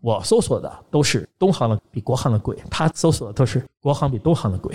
[0.00, 4.74] 我搜索的都是东航的比国航的贵，他搜索的都是国航比东航的贵。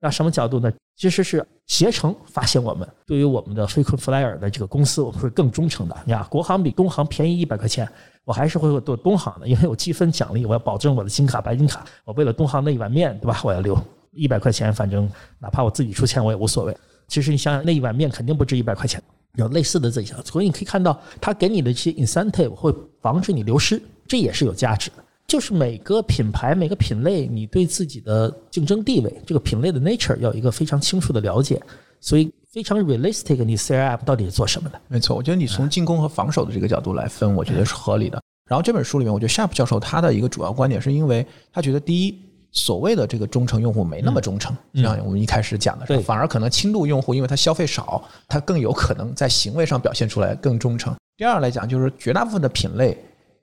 [0.00, 0.72] 那什么角度呢？
[0.96, 5.96] 其实是携程发现我们对于我们的 frequent flyer 的这个公司，我们会更忠诚的。
[6.04, 7.88] 你看，国航比东航便宜一百块钱，
[8.24, 11.84] 我还是会做东航的，因为我积分奖励，我要保证我的金卡、白金卡。
[12.04, 13.40] 我为了东航那一碗面，对吧？
[13.44, 13.76] 我要留。
[14.18, 16.76] 一百块钱，反正哪怕我自己出钱我也无所谓。
[17.06, 19.02] 其实你想想，那一碗面肯定不值一百块钱。
[19.36, 25.04] 有类似的这项，所以你可以看到，他给你的这些 incentive 会防止你流失，这也是有价值的。
[25.28, 31.62] 就是每个品牌、每个品类，你对自己的竞争地位、这个品类的 nature 要有一个非常清楚的了解。
[32.00, 34.80] 所以非常 realistic，你 CRM 到底是做什么的？
[34.88, 38.20] 没错，我觉得你从进攻和防守的这个角度来分，我觉得是合理的。
[38.48, 42.18] 然后这本书里面，我觉得 Sharp 教授他的一个主要观点是因为他觉得第一。
[42.50, 50.94] 所谓的这个忠诚用户没那么忠诚，像我们一开始讲的，是，反而可能轻度用户，因为他消费少，他更有可能在行为上表现出来更忠诚。
[51.16, 52.96] 第二来讲，就是绝大部分的品类，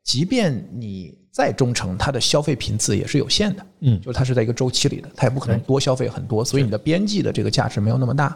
[0.04, 8.36] 即便你再忠诚，它的消费频次也是有限的，嗯，就是它是在一个周期里的，它也不可能多消费很多，所以你的边际的这个价值没有那么大。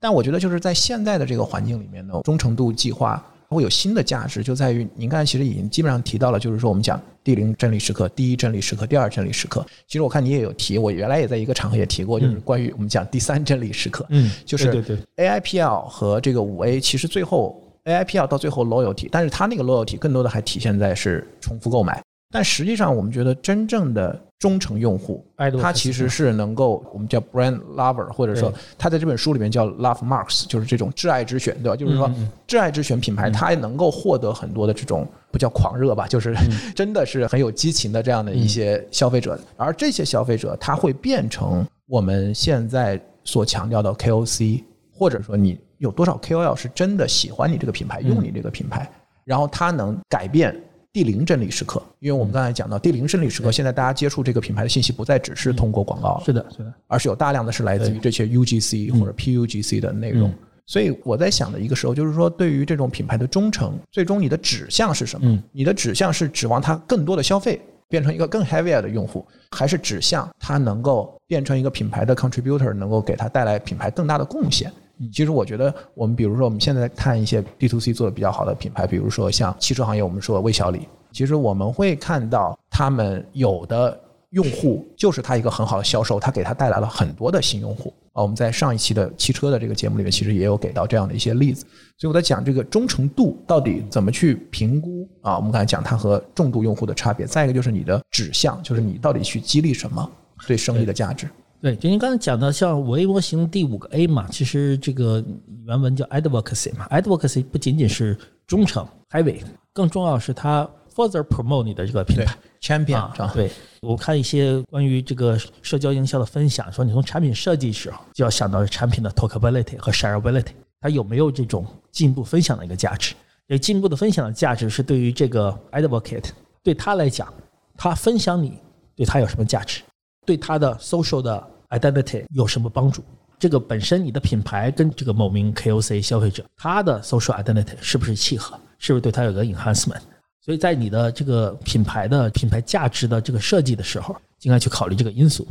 [0.00, 3.24] 但我觉得就是在现在的这个环境里面呢，忠诚度计划。
[3.56, 9.66] 会有新的价值，就在于您刚才其实已经基本上提到了，就是说我们讲第零真理时刻、第一真理时刻、第二真理时刻。
[9.86, 14.06] 其实我看你也有提，我原来也在一个场合也提过，就是关于我们讲第三真理时刻。
[14.10, 22.00] 嗯，就是对对 AIPL 和这个五 A，其实最后 AIPL 到最后 loyalty，但是它那个 loyalty 更多的还体现在是重复购买。
[22.32, 25.22] 但实际上，我们觉得真正的忠诚用户，
[25.60, 31.76] 他其实是能够我们叫 brand lover，或者说他在这本书里面叫 love marks，就是这种挚爱之选，对吧？
[31.76, 32.10] 就是说
[32.48, 36.34] 挚爱之选品牌，它能够获得很多的这种不叫狂热吧，就是
[36.74, 39.38] 真的是很有激情的这样的一些消费者。
[39.58, 48.90] 而这些消费者，他会变成我们现在所强调的 KOC，或者说你有多少 KOL 是真的喜欢你这个品牌，用你这个品牌，
[49.22, 50.58] 然后他能改变。
[50.92, 60.32] 第零真理时刻，因为我们刚才讲到第零真理时刻，现在大家接触这个品牌的信息不再只是通过广告，是的，是的，而是有大量的是来自于这些 UGC 或者 PUGC 的内容。
[60.66, 65.40] 所以我在想的一个时候，就是说对于这种品牌的忠诚，最终你的指向是什么？
[65.52, 74.72] 你的指向是指望它更多的消费，变成一个更 heavier 的用户，还是指向它能够变成一个品牌的 contributor，能够给它带来品牌更大的贡献？
[75.08, 83.98] 其实我觉得，我们比如说我们现在看一些 D to C 做的比较好的品牌，比如说像汽车行业，我们说魏小李，其实我们会看到他们有的
[84.30, 88.22] 用户就是他一个很好的销售，他给他带来了很多的新用户啊。
[88.22, 91.64] 我们在上一期的汽车的这个节目里面，其实也有给到这样的一些例子。
[91.96, 95.36] 所以我在讲这个忠诚度到底怎么去评估啊？
[95.36, 100.10] 我们刚才讲它和重度用户的差别，再一个就是你的指向，就是你到底去激励什么
[100.46, 101.28] 对生意的价值。
[101.60, 105.22] 对，就您刚才讲的，像五 A 模型第五个 A 嘛，其实这个
[105.66, 109.42] 原文叫 advocacy 嘛，advocacy 不仅仅是忠诚，heavy，
[109.74, 113.34] 更重要是它 further promote 你的这个品牌，champion。
[113.34, 113.50] 对，
[113.82, 123.14] 我看一些关于这个社交营销的分享，说你从产品设计时候就要想到产品的 talkability 和 shareability，它有没有这种进步分享的一个价值？
[123.46, 126.30] 这进步的分享的价值是对于这个 advocate
[126.62, 127.30] 对他来讲，
[127.76, 128.58] 他分享你
[128.96, 129.82] 对他有什么价值？
[130.30, 133.02] 对他的 social 的 identity 有什么帮助？
[133.36, 138.56] 这个本身你的品牌跟这个某名 KOC 消费者他的 social identity 是不是契合？
[138.78, 139.98] 是不是对他有个 enhancement？
[140.40, 145.44] 所以在你的这个品牌的品牌价值的这个设计的时候，应该去考虑这个因素。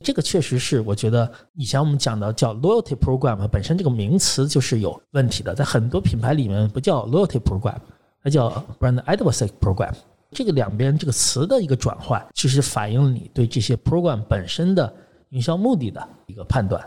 [0.00, 7.76] 这个确实是我觉得以前我们讲的叫 loyalty program 本身这个名词就是有问题的，在很多品牌里面不叫 loyalty program，
[8.20, 9.92] 它叫 brand advocacy program。
[10.34, 14.92] 这个两边这个词的一个转换，其实反映了你对这些 program 本身的
[15.30, 16.84] 营销目的的一个判断。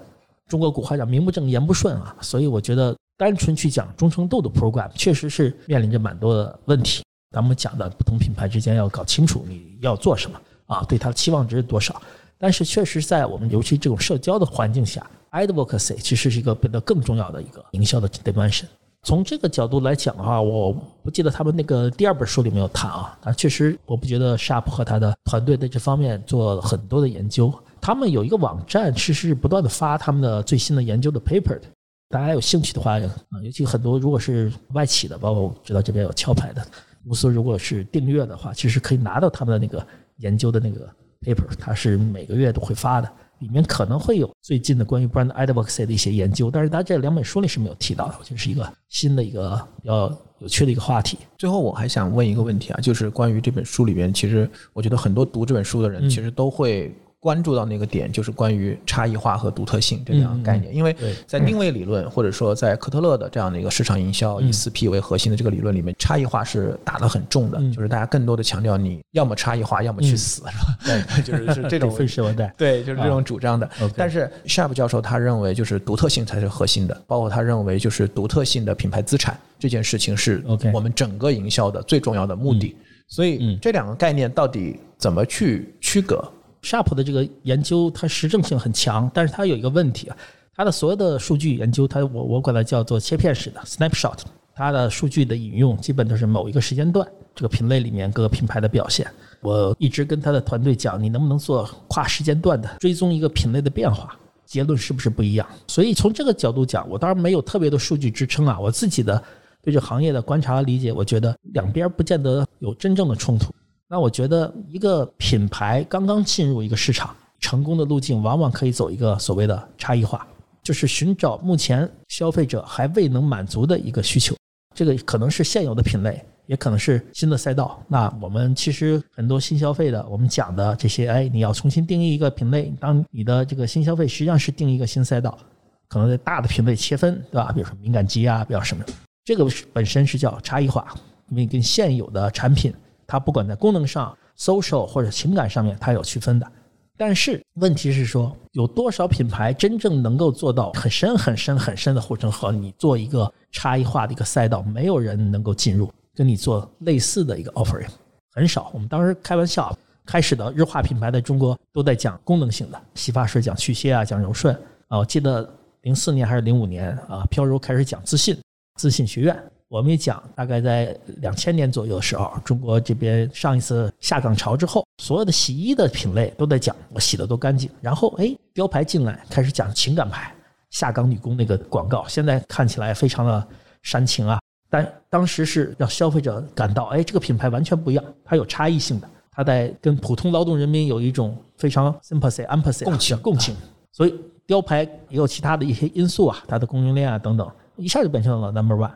[0.47, 7.03] 中国古话讲“名不正言不顺”啊，所以我觉得单纯去讲忠诚度的 program，确实是面临着蛮多的问题。
[7.31, 12.01] 咱们讲的不同品牌之间要搞清楚你要做什么啊，对它的期望值是多少。
[12.37, 18.65] 但是确实在我们尤其这种社交的环境下，advocacy 其实是一个变得更重要的一个营销的 dimension。
[19.07, 27.49] 从这个角度来讲的话，我不记得他们那个第二本书里面有谈啊，但确实我不觉得 Sharp 和他的团队在这方面做了很多的研究。
[27.79, 31.61] 他们有一个网站，其实是不断的发他们的最新的研究的 paper 的。
[32.09, 33.09] 大家有兴趣的话，啊，
[33.41, 36.61] 尤其很多如果是外企的，包括我知道这边有壳牌的
[37.05, 39.87] 公司，如果是订阅的话，其实可以拿到他们的那个
[40.17, 40.85] 研究的那个
[41.21, 43.09] paper，它是每个月都会发的，
[43.39, 51.17] 里面可能会有最近的关于 brand advocacy 的一些研究，但是它这两本书里是没有提到的，我觉得是一个新的一个比较有趣的一个话题。
[51.37, 56.93] 最后我还想问一个问题啊，就是关于这本书里边，其实我觉得很多读这本书的人，其实都会。
[57.19, 60.73] 关注到那个点，就是关于差异化和独特性这两个概念。
[60.73, 60.95] 因为
[61.25, 70.77] 在定位理论，或者说在科特勒的这样的一个市场营销以四 P 为核心的这个理论里面，差异化是打得很重的，就是大家更多的强调你要么差异化，要么去死，是吧？
[70.85, 73.69] 对， 就是是这种分时代，对，就是这种主张的。
[73.95, 82.75] 但是 Sharp 教授他认为，就是独特性才是核心的，包括他认为，就是独特性的品牌资产这件事情是我们整个营销的最重要的目的。
[83.09, 86.21] 所以这两个概念到底怎么去区隔
[86.67, 90.17] ？Sharp 的这个研究，它实证性很强，但是它有一个问题啊，
[90.53, 94.19] 它的所有的数据研究，它我我管它叫做切片式的 snapshot，
[94.53, 99.07] 它的数据的引用基本都是某一个时间段这个品类里面各个品牌的表现。
[99.39, 105.47] 我一直跟他的团队讲，你能不能做跨时间段的追踪一个品类的变化，结论是不是不一样？
[105.67, 109.23] 所以从这个角度讲，我当然没有特别的数据支撑啊，我自己的
[109.61, 113.53] 对这行业的观察和理解，我觉得两边不见得有真正的冲突。
[113.89, 120.27] 那我觉得，一个品牌刚刚进入一个市场，成功的路径往往可以走一个所谓的差异化，
[120.61, 124.35] 就是寻找目前消费者还未能满足的一个需求。
[124.75, 127.81] 这个可能是现有的品类，也可能是新的赛道。
[127.87, 132.73] 那我们其实很多新消费的，我们讲的这些，哎，你要重新定义一个品类。
[132.81, 135.39] 当你的这个新消费实际上是定一个新赛道，
[135.87, 137.53] 可能在大的品类切分，对吧？
[137.53, 138.83] 比如说敏感肌啊，比较什么，
[139.23, 140.93] 这个本身是叫差异化，
[141.29, 142.73] 因为跟现有的产品。
[143.07, 146.51] 它不管在功能上、social 或者情感上面，它有区分的。
[146.99, 152.51] 但是问题是说，有多少品牌真正能够做到很深、很深、很深的护城河？
[152.51, 157.87] 你做一个差异化的一个赛道，没有人能够进入，跟你做类似的一个 offering，
[158.33, 158.71] 很少。
[158.73, 159.77] 我们当时开玩笑，
[160.07, 164.55] 开始的日化品牌在中国都在讲功能性的洗发水，讲去屑啊，讲柔顺
[164.87, 164.97] 啊。
[164.97, 165.47] 我记得
[165.83, 168.35] 零四年还是零五年啊，飘柔开始讲自信，
[168.75, 169.39] 自信学院。
[169.69, 177.69] 我们也讲，大概在两千年左右的时候，中国这边上一次下岗潮之后，所有的洗衣的品类都在讲我洗的多干净。
[177.81, 180.33] 然后，哎，雕牌进来开始讲情感牌，
[180.69, 183.45] 下岗女工那个广告，现在看起来非常的
[183.83, 184.39] 煽情啊。
[184.69, 193.53] 但当时是让消费者感到，哎，这个品牌完全不一样，它有差异性的，它在跟普通劳动人民有一种非常 sympathy、empathy 共情、共情。
[193.91, 194.15] 所以，
[194.45, 198.91] 雕牌也有其他的一些因素啊，它的供应链啊等等，一下就变成了 number one。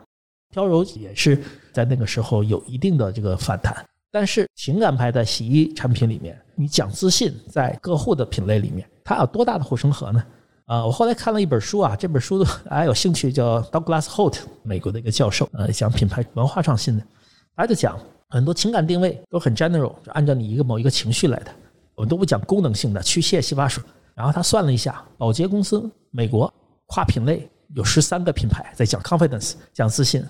[0.52, 1.42] 飘柔也是
[1.72, 3.74] 在那个时候有一定的这个反弹，
[4.10, 10.22] 但是情感牌的洗衣产品里面，你讲自信，在各户的品类里面，它有多大的护城河呢？
[10.66, 17.02] 啊，我后来看了一本书啊，这本书大家有兴趣叫 Douglas Holt，美国的一个教授，呃，讲品牌文化创新的，
[17.56, 17.98] 他就讲
[18.28, 21.50] 很多情感定位都很 general，就按照你一个某一个情绪来的，
[21.94, 23.82] 我们都不讲功能性的去屑洗发水。
[24.14, 26.52] 然后他算了一下，宝洁公司美国
[26.86, 30.22] 跨品类有十三个品牌在讲 confidence，讲自信。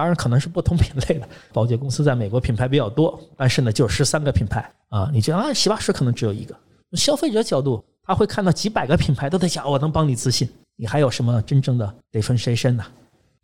[0.00, 5.10] 当然可能是不同品类的，保洁公司在美国品牌比较多，但是呢，就十三个品牌啊。
[5.12, 6.56] 你觉得啊，洗发水可能只有一个。
[6.92, 10.48] 消费者角度，他会看到几百个品牌都在讲，我能帮你自信。
[10.74, 12.86] 你还有什么真正的 differentiation 呢？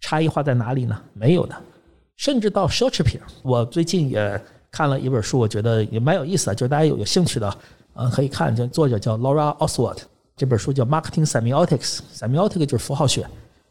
[0.00, 0.98] 差异化在哪里呢？
[1.12, 1.54] 没有的。
[2.16, 7.54] 甚至到奢侈品，我最近也看了一本书，我觉得也蛮有意思的，就是大家有有兴趣的，
[7.96, 8.56] 嗯，可以看。
[8.56, 9.98] 就作者叫 Laura Oswald，
[10.34, 13.26] 这本书叫 Marketing Semiotics，Semiotics 就是符号学。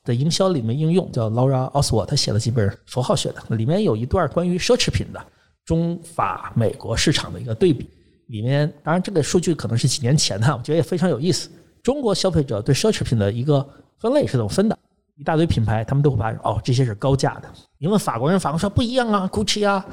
[0.05, 5.19] 的营销里面应用叫 Laura Oswald，他写了几本符号学的，里面有一段关于奢侈品的
[5.65, 7.89] 中法美国市场的一个对比。
[8.27, 11.49] 里面当然这个数据可能是几年前的，我觉得也非常有意思。
[11.83, 13.67] 中国消费者对奢侈品的一个
[13.99, 14.77] 分类是怎么分的？
[15.15, 17.49] 一大堆品牌，他们都会把哦这些是高价的。
[17.77, 19.85] 你问法国人，法国说不一样啊，Gucci 啊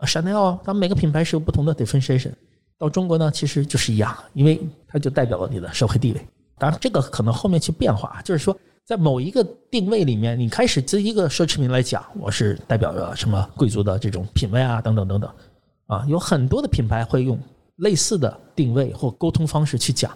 [0.00, 2.32] ，Chanel，他们每个品牌是有不同的 differentiation。
[2.78, 6.20] 到中国呢，其实就是一样，因为它就代表了你的社会地位。
[6.58, 8.56] 当然这个可能后面去变化，就是说。
[8.86, 15.32] 在某一个定位里面，你开始这一个奢侈品来讲，我是代表着什么贵族的这种品味啊，等等等等，
[15.86, 17.38] 啊，有很多的品牌会用
[17.76, 20.12] 类似的定位或沟通方式去讲，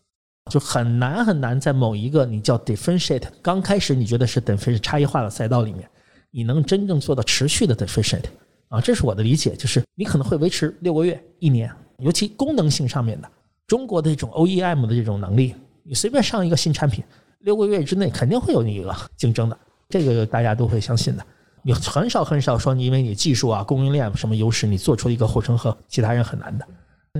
[0.50, 5.88] 就很难很难在某一个你叫 differentiate，刚开始你觉得是等非是差异化的赛道里面，
[6.32, 8.24] 你能真正做到持续的 differentiate，
[8.70, 13.30] 啊，这是我的理解，就是你可能会维持六个月、一年，尤其功能性上面的，
[13.68, 15.54] 中国的这种 OEM 的这种能力，
[15.84, 17.04] 你随便上一个新产品。
[17.44, 19.58] 六个月之内肯定会有你一个竞争的，
[19.90, 21.24] 这个大家都会相信的。
[21.62, 26.66] 你很少很少说你因为你技术啊、供应链什么优势，你做出一个护城河，其他人很难的。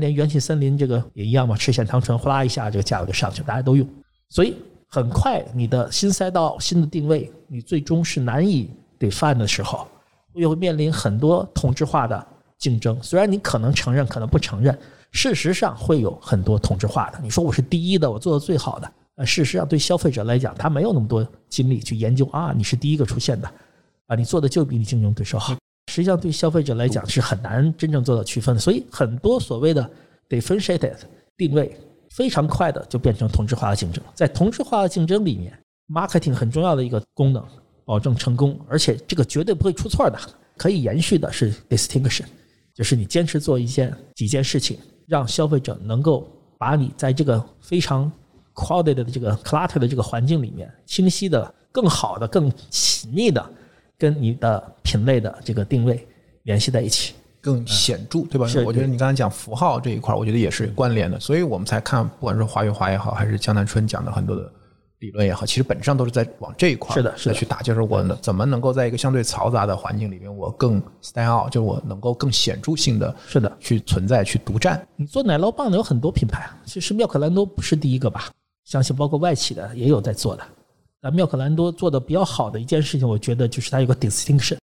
[0.01, 3.87] 连元气森林这个也一样嘛，赤藓糖醇呼啦一下这个价格就上去，大家都用，
[4.31, 4.57] 所以
[4.89, 9.87] 很快你的新赛道、新的定位，你最终是难以 define 的时候，
[10.35, 12.27] 又会面临很多同质化的
[12.59, 12.99] 竞争。
[13.03, 14.77] 虽然你可能承认，可能不承认，
[15.13, 17.21] 事实上会有很多同质化的。
[17.23, 23.49] 你说我是第一的，我做的最好的，呃，事实上对消费者来讲，他没有那么多精力去研究啊，你是第一个出现的，
[24.07, 25.57] 啊，你做的就比你竞争对手好。
[25.93, 29.89] 实际上，对消费者来讲是很难真正做到区分的，所以很多所谓的
[30.29, 30.97] differentiated
[31.37, 31.79] 定位，
[32.11, 34.03] 非常快的就变成同质化的竞争。
[34.15, 35.57] 在同质化的竞争里面
[35.89, 37.45] ，marketing 很重要的一个功能，
[37.85, 40.19] 保证成功，而且这个绝对不会出错的，
[40.57, 42.25] 可以延续的是 distinction，
[42.75, 46.27] 就是你坚持做一件几件事情，让消费者能够
[46.59, 48.11] 把你在这个非常
[48.55, 53.45] crowded 的这个 clutter 的这个环境里面，清晰的、更好的、更紧密的。
[53.97, 56.07] 跟你的品类的这个定位
[56.43, 58.47] 联系在一起，更显著，对吧？
[58.47, 64.53] 是我觉得你刚才讲符号这一块，我觉得也是关联的，所以我们才看，不管是华月华也好，还是江南春讲的很多的
[64.99, 73.57] 理论也好，其实本质上都是在往这一块是的是的去打，就是我怎么能够在一个相对嘈杂的环境里面，我更 stand out，就是我能够更显著性的是的。
[73.61, 74.85] 去存在，去独占。
[74.97, 78.29] 你做奶酪棒的有很多品牌啊，其实妙可蓝多不是第一个吧？
[78.65, 80.43] 相信包括外企的也有在做的。
[81.01, 84.57] 那妙可蓝多做的比较好的一件事情，我觉得就是它有个 distinction。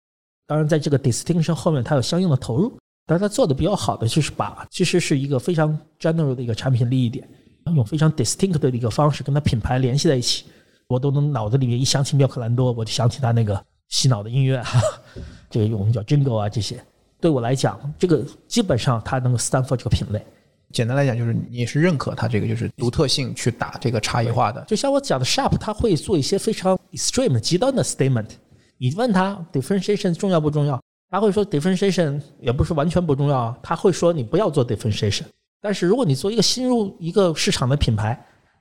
[0.47, 2.77] 当然，在这个 distinction 后面，它有相应的投入。
[3.05, 7.27] 但是它做的比较好的就是把其实是一个非常 general 的一个产品利益点，
[7.75, 10.45] 用非常 distinct 的一个方式跟它品牌联系在一起。
[10.87, 14.79] 我都能脑子里面一想起妙可蓝多，我就想起它那个洗脑的音乐，哈，
[15.49, 16.79] 这个用我们叫 jingle 啊这些。
[17.19, 20.23] 对我来讲，这个基本上它能够 stand for 这个品类。
[20.71, 24.63] 简单来讲，就是你是认可它这个就是独特性去打这个差异化的。
[24.65, 28.29] 就像我讲的，Sharp 他会做一些非常 extreme 极端的 statement。
[28.77, 33.57] 你问他 differentiation 重要不重要，他会说 differentiation 也不是完全不重要。
[33.63, 35.23] 他会说你不要做 differentiation。
[35.59, 38.17] 但是如果你做一个新入一个市场的品牌，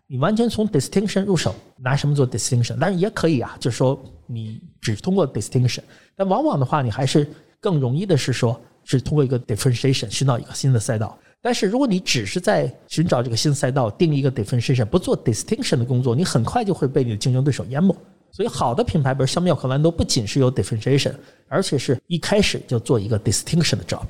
[0.07, 2.77] 你完全从 distinction 入手，拿什么做 distinction？
[2.81, 5.83] 但是也可以啊，就是说你只通过 distinction。
[6.17, 7.31] 但往往的话，你还是
[7.61, 11.17] 更容易的是说，是通过一个 differentiation 寻找一个新的赛道。
[11.41, 17.95] 但是如果你只是在寻找这个新赛道，定一个 differentiation，不做 distinction 的工作，你很快就会被你的竞争对手淹没。
[18.31, 21.15] 所以，好的品牌，比如像妙可蓝多，不仅是有 differentiation，
[21.49, 24.03] 而且是一开始就做一个 distinction 的 job。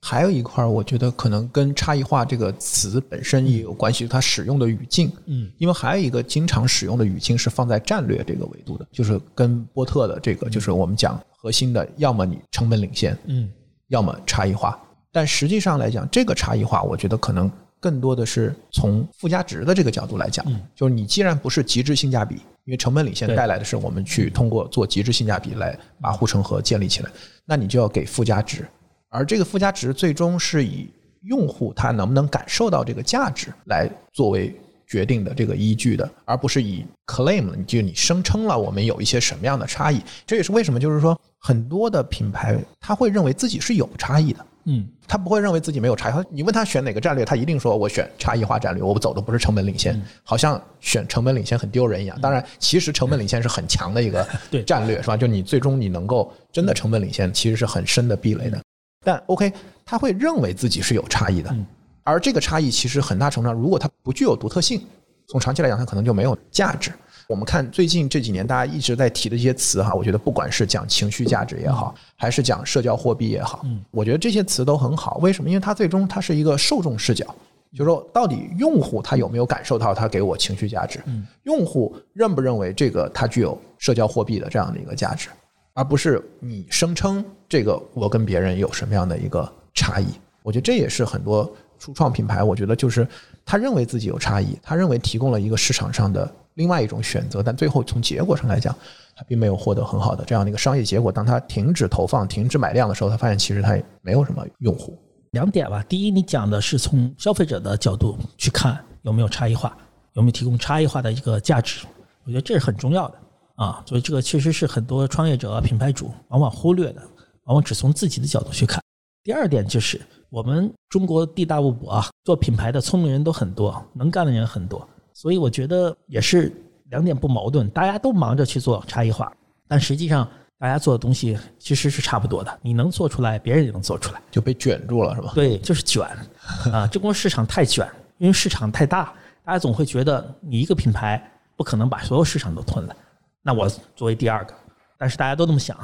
[0.00, 5.10] 还有一块儿，我觉得可能跟差异化这个词本身也有关系，它使用的语境。
[5.24, 13.50] 嗯，因为还有一个经常使用的语境是放在战略这个维度的，就是跟波特的这个，就是我们讲核心的，要么你成本领先，嗯，
[13.88, 14.78] 要么差异化。
[15.14, 17.48] 但实际上来讲，这个差异化，我觉得可能
[17.78, 20.44] 更多的是从附加值的这个角度来讲，
[20.74, 22.34] 就是你既然不是极致性价比，
[22.64, 27.10] 因为成本领先带来的是我们去通过做极致性价比来把护城河建立起来，
[27.44, 28.66] 那你就要给附加值，
[29.08, 30.90] 而这个附加值最终是以
[31.22, 34.52] 用户他能不能感受到这个价值来作为
[34.84, 40.00] 决定的这个依据的，而不是以 claim，就你声称了我们有一些什么样的差异。
[40.26, 44.44] 这也是为什么，就是说很多的品牌他会认为自己是有差异的。
[44.66, 46.24] 嗯，他不会认为自己没有差异化。
[46.30, 52.18] 你问他选哪个战略，他一定说我选差异化战略，我走的不是成本领先，好像选成本领先很丢人一样。
[52.20, 54.26] 当然，其实成本领先是很强的一个
[54.66, 55.16] 战略，是吧？
[55.16, 58.58] 就你最终你能够真的成本领先，其实是很深的壁垒的。
[59.04, 59.52] 但 OK，
[59.84, 61.54] 他会认为自己是有差异的，
[62.02, 64.80] 而这个差异其实很大程度上，如果它不具有独特性，
[65.28, 66.90] 从长期来讲，它可能就没有价值。
[67.26, 75.18] 我们看最近这几年大家一直在提的一些词哈，我觉得不管是讲情绪价值也好，还是讲社交货币也好，我觉得这些词都很好。
[75.22, 75.48] 为什么？
[75.48, 77.24] 因为它最终它是一个受众视角，
[77.72, 81.00] 就是说到底用户他有没有感受到他给我情绪价值？
[81.44, 85.28] 用户认不认为这个它具有社交货币的这样的一个价值，
[85.72, 90.06] 而不是你声称这个我跟别人有什么样的一个差异？
[90.42, 91.50] 我觉得这也是很多
[91.84, 93.06] 初创品牌，我觉得就是
[93.44, 98.74] 他认为自己有差异，他认为提供了一个市场上的另外一种选择，但最后从结果上来讲，
[99.14, 101.12] 他并没有获得很好的这样的一个商业结果。
[101.12, 104.98] 当他停止投放、停止买量的时候，他发现其实他也没有什么用户。
[105.32, 105.84] 两点吧。
[105.86, 109.76] 第一，你讲的是从消费者的角度去看有没有差异化，
[110.14, 111.84] 有没有提供差异化的一个价值，
[112.24, 113.18] 我觉得这是很重要的
[113.56, 113.82] 啊。
[113.84, 117.02] 所以这个确实是很多创业者、品牌主往往忽略的，
[117.44, 118.80] 往往只从自己的角度去看。
[119.22, 120.00] 第二点就是
[120.34, 126.52] 我们中国地大物博啊，做品牌的聪明人都很多，能干的人很多，所以我觉得也是
[126.90, 129.32] 两点不矛盾，大家都忙着去做差异化，
[129.68, 130.28] 但实际上
[130.58, 134.20] 大家做的东西其实是差不多的，你能做出来，别人也能做出来。
[134.28, 135.30] 就被卷住了，是吧？
[135.36, 136.04] 对，就是卷
[136.72, 136.84] 啊！
[136.88, 137.88] 中国市场太卷，
[138.18, 139.12] 因为市场太大，
[139.44, 142.96] 大家总会觉得你一个品牌不可能把所有市场都吞了。
[143.40, 144.54] 那我作为第二个，
[144.98, 145.78] 但是大家都这么想，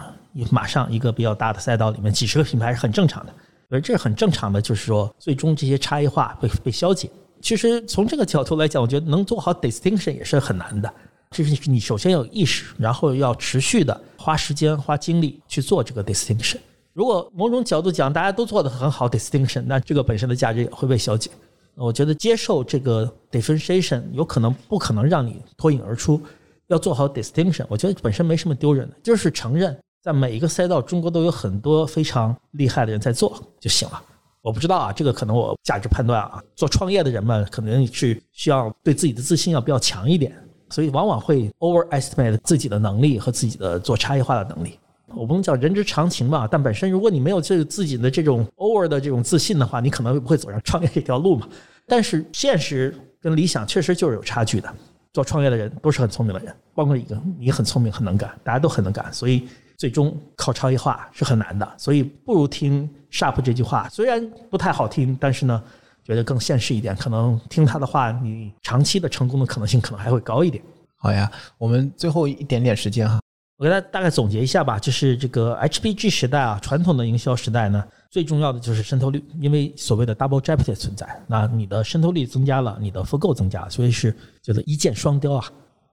[0.50, 3.32] 马上一个比较大的赛道里面几十个品牌是很正常的，
[3.70, 7.08] 而这很正常的，就是说最终这些差异化会被消解。
[7.40, 10.92] 其实从这个角度来讲，我觉得能做好 distinction 也是很难的。
[11.30, 16.56] 就是你首先要有意识，然后要持续的花时间、花精力去做这个 distinction。
[16.92, 21.30] 如果某种角度讲，大家都做得很好 distinction，那这个本身的价值也会被消解。
[21.76, 26.20] 我觉得接受这个 differentiation 有可能不可能让你脱颖而出，
[26.66, 34.02] 要做好 distinction，我觉得本身没什么丢人的，就是承认在每一个赛道，中国都有很多非常厉害的人在做就行了。
[34.40, 40.34] 我不知道啊，这个可能我价值判断啊，做创业的人们可能是需要对自己的自信要比较强一点。
[40.70, 44.78] 所以往往会 overestimate 自己的能力和自己的做差异化的能力。
[45.14, 51.48] 我不能叫人之常情吧，但本身如果你没有这自己的这种 over 的这种自信的话，你可能不会走上创业这条路嘛。
[51.86, 54.72] 但是现实跟理想确实就是有差距的。
[55.12, 59.48] 做创业的人都是很聪明的人，包括一个你很聪明很能干，大家都很能干，所以
[59.80, 61.66] 最终靠差异化是很难的。
[61.78, 65.62] 所以不如听 Sharp 这句话，虽然不太好听，但是呢。
[66.02, 70.60] 觉得更现实一点，可能听他的话，你长期的成功的可能性可能还会高一点。
[70.96, 73.20] 好呀，我们最后一点点时间哈，
[73.58, 74.76] 我给大家大概总结一下吧。
[74.76, 84.10] 就是这个 HBG 时代啊，传统的营销时代呢，最重要的就是渗透率，因为所谓的 double jeopardy 存在，那你的渗透率增加了，你的复购增加，所以是
[84.42, 85.44] 叫做一箭双雕啊。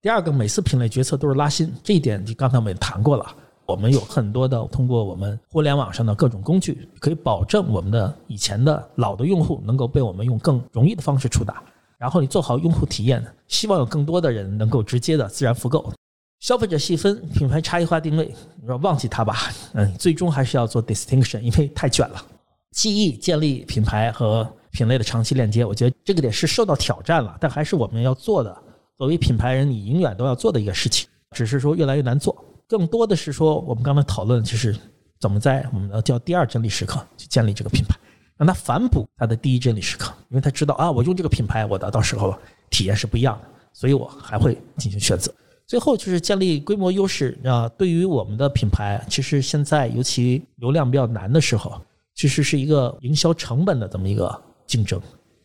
[0.01, 3.25] 第二个，每次品类决策都是拉新，这一点就刚才我们也谈过了。
[3.67, 11.61] 我们有很多的通过我们互联网上的各种工具，可以保证我们的以前的老的用户能够被我们用更容易的方式触达。
[11.97, 15.91] 然后你做好用户体验，希望有更多的人能够直接的自然复购。
[16.39, 19.35] 消费者细分、品牌差异化定位，你说忘记它吧，
[19.73, 22.23] 嗯，最终还是要做 distinction，因为太卷了。
[22.71, 28.55] 记忆建立品牌和品类的长期链接，我觉得这个点是受到挑战了，但还是我们要做的。
[28.97, 32.35] 作为品牌人，你永远都要做的一个事情，只是说越来越难做。
[32.67, 34.75] 更多的是说，我们刚才讨论就是
[35.19, 37.97] 怎么在我们的叫第二真理时刻去建立这个品牌，
[38.35, 42.37] 让它反哺它的第一真理时刻，因为他知道啊，我用这个品牌，我的到时候
[42.69, 45.33] 体验是不一样的，所以我还会进行选择。
[45.65, 51.81] 最后就是建立规模优势啊，对于我们的品牌，其实现在尤其流量比较难的时候，
[52.15, 55.01] 其实是一个营销成本的这么一个竞争，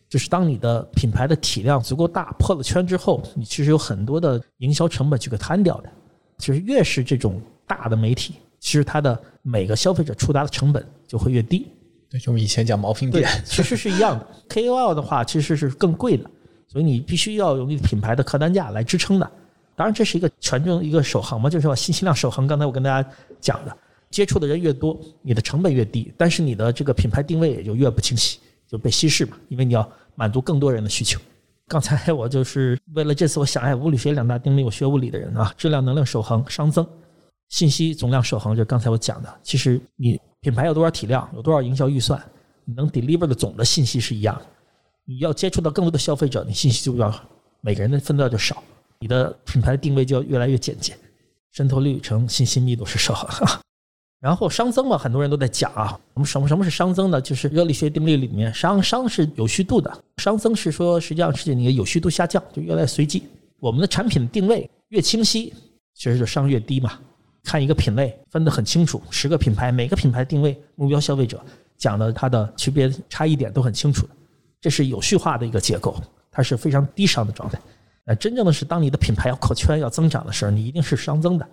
[0.09, 5.89] 就是当你的品牌的体量足够大，破了圈之后，你其实有很多的营销成本去给摊掉的。
[6.37, 11.67] 就是越是这种大的媒体，其实它的每个消费者触达的成本就会越低。
[12.09, 14.27] 对，就我们以前讲毛坯店，其实是一样的。
[14.49, 16.29] KOL 的话其实是更贵的，
[16.67, 19.31] 所以你必须要有你品牌的客单价来支撑的。
[19.75, 22.45] 当然，这是一个权重一个守恒嘛，就是说信息量守恒。
[22.45, 23.09] 刚才我跟大家
[23.41, 23.75] 讲的，
[24.11, 28.37] 接触的人越多，你的成本越低，但是你的这个品牌定位也就越不清晰，
[28.67, 31.19] 就被稀释嘛，因为你要满足更多人的需求。
[31.73, 36.87] 刚才我就是为了这次，我想哎，物理学两大定律，我学物理的人啊，质量、能量守恒、熵增、
[37.49, 39.39] 信息总量守恒，就刚才我讲的。
[39.41, 42.23] 其实你品牌有多少体量，有多少营销预算，
[42.63, 44.39] 你能 deliver 的总的信息是一样。
[45.03, 47.11] 你要接触到更多的消费者，你信息就要
[47.61, 48.61] 每个人的分量就少，
[48.99, 50.95] 你的品牌定位就要越来越简洁，
[51.53, 53.47] 渗透率乘信息密度是守恒。
[54.23, 57.19] 然后熵增嘛，很多人都在讲啊，我们什么什么是熵增呢？
[57.19, 63.23] 就是热力学定律里面，熵熵是有序度的，熵增是说实际上是你的有序度下降，就越来越随机。
[63.59, 65.53] 我们的产品定位越清晰，
[65.93, 66.97] 其实就熵越低嘛。
[67.43, 71.43] 看一个品类分得很清楚，十个品牌，每个品牌定位目标消费者
[71.77, 74.07] 讲的它的区别差异点都很清楚，
[74.61, 76.01] 这是有序化的一个结构，
[76.31, 77.59] 它是非常低熵的状态。
[78.05, 81.45] 呃，真正的是当你的品牌要扩圈要增长的时候，你一定是熵增的。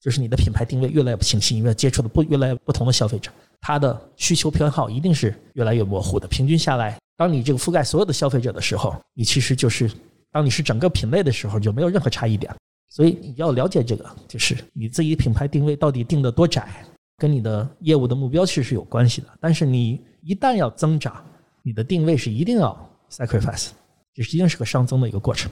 [0.00, 3.30] 就是你的品牌定位越来越不清晰，因为接触的不越来越不同的消费者，
[3.60, 6.28] 他的需求偏好一定是越来越模糊的。
[6.28, 9.90] 平均下来，当你这个覆盖所有的消费者的时候，你其实就是
[10.30, 12.54] 当你是整个品类的时候，就没有任何差异点。
[12.90, 16.84] 所以你要了解这个，就是你自己品牌定位到底定的多窄，
[17.16, 19.28] 跟你的业务的目标其实是有关系的。
[19.40, 21.22] 但是你一旦要增长，
[21.62, 23.70] 你的定位是一定要 sacrifice，
[24.14, 25.50] 就是一定是个上增的一个过程。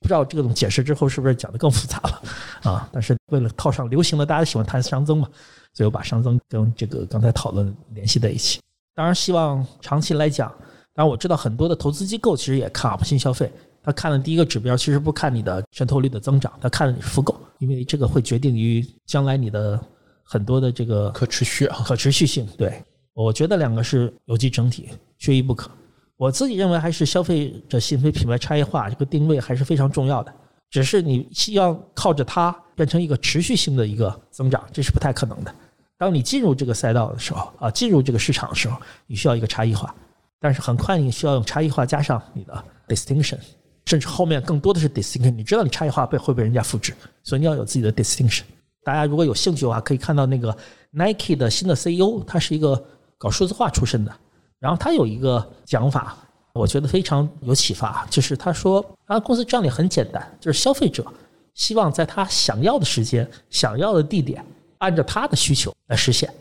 [0.00, 2.22] 不知道这种解释之后是不是讲的更复杂了
[2.62, 2.88] 啊？
[2.92, 5.28] 但是为了套上流行的，大家喜欢谈熵增嘛，
[5.74, 8.60] 所以我把熵增跟这个刚才讨论联系在一起。
[8.94, 10.48] 当然，希望长期来讲，
[10.94, 13.52] 当然我知道很多的投资机构其实也看 up 新消费，
[13.82, 19.80] 他看的第一个指标其实不看你的渗透率的增长，他看的你是复购，因为这个会决定于将来你的
[20.22, 22.46] 很多的这个可持续啊可持续性。
[22.56, 22.82] 对，
[23.14, 24.88] 我觉得两个是有机整体，
[25.18, 25.70] 缺一不可。
[26.18, 30.34] 我自己认为，还是消费者信息品牌差异化这个定位还是非常重要的。
[30.68, 35.54] 只是你希望靠着它变成一个持续性的一个增长，这是不太可能的。
[35.96, 38.76] 当你进入这个赛道的时候，啊，进入这个市场的时候，
[39.06, 39.94] 你需要一个差异化。
[40.40, 43.38] 但是很快你需要用差异化加上你的 distinction，
[43.86, 45.30] 甚至后面更多的是 distinction。
[45.30, 46.92] 你知道你差异化被会被人家复制，
[47.22, 48.42] 所以你要有自己的 distinction。
[48.84, 50.56] 大家如果有兴趣的话，可以看到那个
[50.90, 52.84] Nike 的新的 CEO，他是一个
[53.16, 54.14] 搞数字化出身的，
[54.60, 56.16] 然后他有一个讲法，
[56.52, 61.06] 我觉得非常有启发，就是他说，他公司战略很简单，就是消费者
[61.54, 64.44] 希望在他想要的时间、想要的地点，
[64.78, 66.32] 按照他的需求来实现。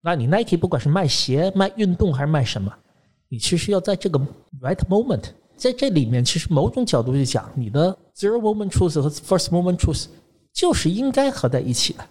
[0.00, 2.72] 那你 Nike 不管是卖鞋、卖运动还是卖什么，
[3.28, 4.18] 你其实要在这个
[4.60, 5.24] right moment，
[5.56, 10.06] 在这里面，其实某种角度去讲，你的 zero moment truth 和 first moment truth
[10.52, 12.06] 就是应该合在一起的。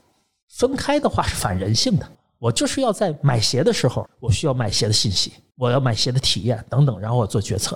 [0.49, 2.07] 分开的话是反人性的。
[2.45, 7.75] 我就是要在买鞋的时候，我需要买鞋的信息，我要买鞋的体验等等，然后我做决策。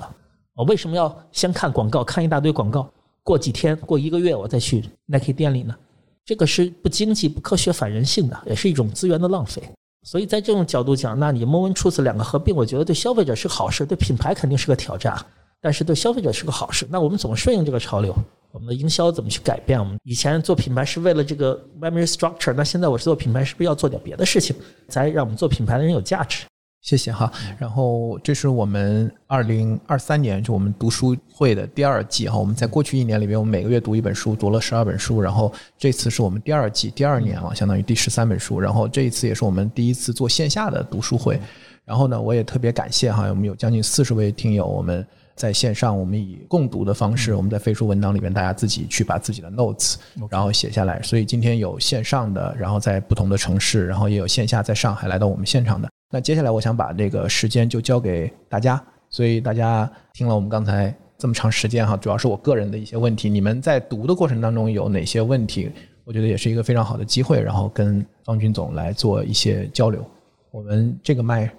[0.53, 2.87] 我为什么要先看广告，看一大堆广告，
[3.23, 5.75] 过几天、过一个月我再去 Nike 店里呢？
[6.23, 9.59] 这个是不经济、不科学、反人性的，也是一种资源的浪费。
[10.03, 15.17] 所以在这种角度讲，那你 moment truth 两个合并，我觉得对消费者是好事，对品牌肯定是个挑战，
[15.59, 16.87] 但是对消费者是个好事。
[16.91, 18.15] 那我们怎么顺应这个潮流？
[18.51, 19.79] 我们的营销怎么去改变？
[19.79, 24.55] 我们以前做品牌是为了这个 memory structure，那现在我是做品牌，是不是要做点别的事情，
[24.87, 26.45] 才让我们做品牌的人有价值？
[26.81, 27.31] 谢谢哈。
[27.59, 32.39] 然后这是我们二零二三年就我们读书会的第二季哈。
[32.39, 35.21] 我们在过去一年里面，我们每个月读一本书，读了十二本书。
[35.21, 38.59] 然后这次是我们第二季第二年了，相当于第十三本书。
[38.59, 41.39] 然后这一次也是我们第一次做线下的读书会。
[41.85, 45.05] 然后呢，我也特别感谢哈，我们有将近四十位听友，我们。
[45.39, 49.95] 在线上，我们以共读的方式，我们在飞书文档里面，大家自己去把自己的 notes，
[50.29, 51.01] 然后写下来。
[51.01, 55.89] 所以今天有线上的，然后在不同的城市，然后也有线下在上海来到我们现场的。
[56.11, 63.29] 那接下来我想把这个时间就交给大家，所以大家听了我们刚才这么长时间哈，主要是我个人的一些问题。
[63.29, 65.71] 你们在读的过程当中有哪些问题？
[66.03, 70.05] 我觉得也是一个非常好的机会，然后跟方军总来做一些交流。
[70.51, 71.49] 我们这个麦。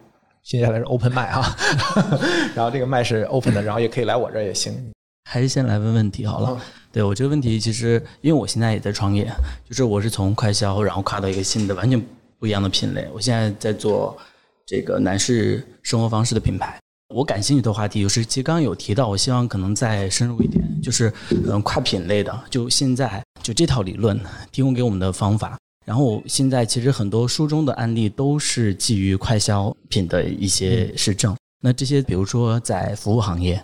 [0.42, 1.56] 接下来是 open 麦哈，
[2.56, 4.74] 然后这个麦是 open 的，然后也可以来我这儿也行。
[5.30, 6.60] 还是先来问问题好了。
[6.90, 9.30] 对我这个问题，其实因为我现在也在创业，
[9.68, 12.02] 就是我是从快销，然后跨到一个新的完全
[12.38, 13.06] 不一样的品类。
[13.14, 14.16] 我现在在做
[14.66, 16.76] 这个男士生活方式的品牌。
[17.14, 21.12] 我感兴趣的话题就是，其实刚刚有提到，我希望可能再深入一点，就是
[21.46, 24.18] 嗯跨品类的，就现在就这套理论
[24.50, 25.56] 提供给我们的方法。
[25.86, 31.34] 然后现在其实很多书中的案例都是基于快消品的一些实证。
[31.62, 33.62] 那这些比如说在服务行业，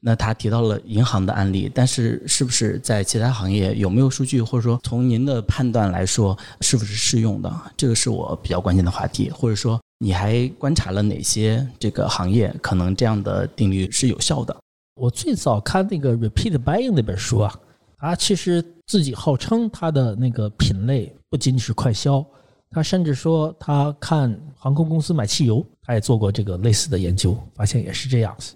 [0.00, 7.52] 那他提到了银行的案例，但是是不是在其他行业有没有数据，或者说从您的判断来说是不是适用的？
[7.76, 9.28] 这个是我比较关心的话题。
[9.28, 14.56] 或者说你还观察了哪些这个行业可能这样的定律是有效的？
[14.94, 17.54] 我最早看那个 Repeat Buying 那本书啊，
[17.98, 18.64] 它其实。
[18.86, 22.24] 自己号称他的那个品类不仅仅是快销，
[22.70, 28.54] 他甚至说他看航空公司买汽油，他也做过这个类似的研究，发现也是这样子。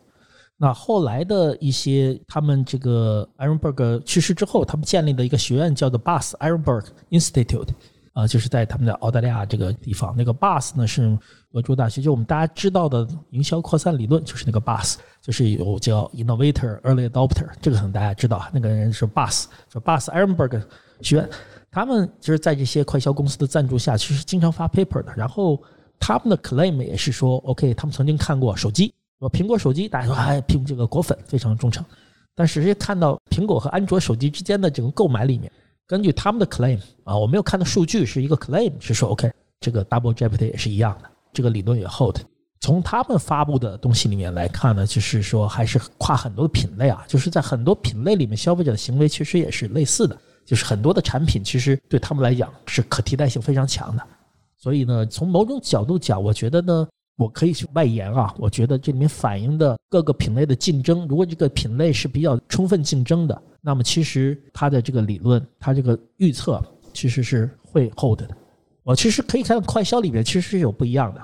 [0.56, 7.68] 那后来的一些他们这个 Ironberg 去世之后，他们建立的一个学院叫做 Bus Ironberg Institute。
[8.12, 11.16] 啊，就是在他们的澳大利亚这个地方，那个 BUS 呢是
[11.52, 20.62] 俄州大学，就我们大家知道的营销扩散理论，就是那个 BUS，就是有叫 Innovator、Early Adopter，这个可能大家知道，那个人是 BUS，说 BUS Ironberg
[21.00, 21.28] 学院，
[21.70, 25.12] 他们就是在这些快销公司的赞助下，其实经常发 paper 的。
[25.16, 25.60] 然后
[25.98, 31.84] 他们的 claim 也是说，OK，他们曾经看过手机，说苹果手机，大家说哎，苹这个果粉非常忠诚，
[32.34, 35.50] 但实际看到苹果和安卓手机之间的这个购买里面。
[35.86, 39.28] 根据他们的 claim 啊，我没有看到数据，是一个 claim，是说 OK，
[39.58, 42.16] 这个 double jeopardy 也是一样的，这个理论也 hold。
[42.60, 54.02] 从他们发布的东西里面来看呢，就是说还是跨很多的品类啊，就是在很多品类里面，消费者的行为其实也是类似的，就是很多的产品其实对他们来讲是可替代性非常强的。
[54.58, 56.86] 所以呢，从某种角度讲，我觉得呢，
[57.16, 63.42] 我可以去外延啊，我觉得这里面反映的各个品类的竞争，如果这个品类是比较充分竞争的。
[63.62, 66.62] 那么其实它的这个理论，它这个预测
[66.92, 68.28] 其实是会 hold 的。
[68.82, 71.20] 我其实可以看到快销里面其实是有不一样的。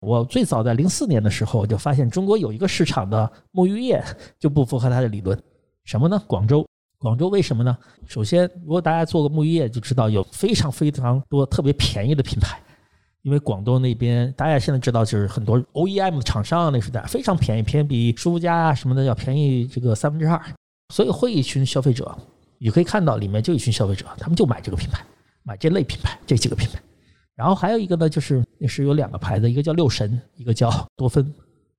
[0.00, 4.02] 我最早在零四年的时候就发现中国有一个市场的沐浴液
[4.38, 5.38] 就不符合它的理论，
[5.84, 6.22] 什么呢？
[6.26, 6.66] 广州，
[6.98, 7.76] 广州为什么呢？
[8.06, 12.58] 首先，如果大家做过沐浴液就知道有非常非常多特别便宜的品牌，
[13.20, 20.40] 因为广东那边大家现在知道就是很多 OEM 的厂商那时代非常便宜，便宜比舒肤佳啊什么的要便宜这个三分之二。
[20.94, 22.16] 所以会一群消费者，
[22.56, 25.04] 你可以看到里面就一群消费者，他们就买这个品牌，
[25.42, 26.80] 买这类品牌这几个品牌。
[27.40, 31.26] 然后还有一个呢，就是也是有两个牌子，一个叫六神，一个叫多芬。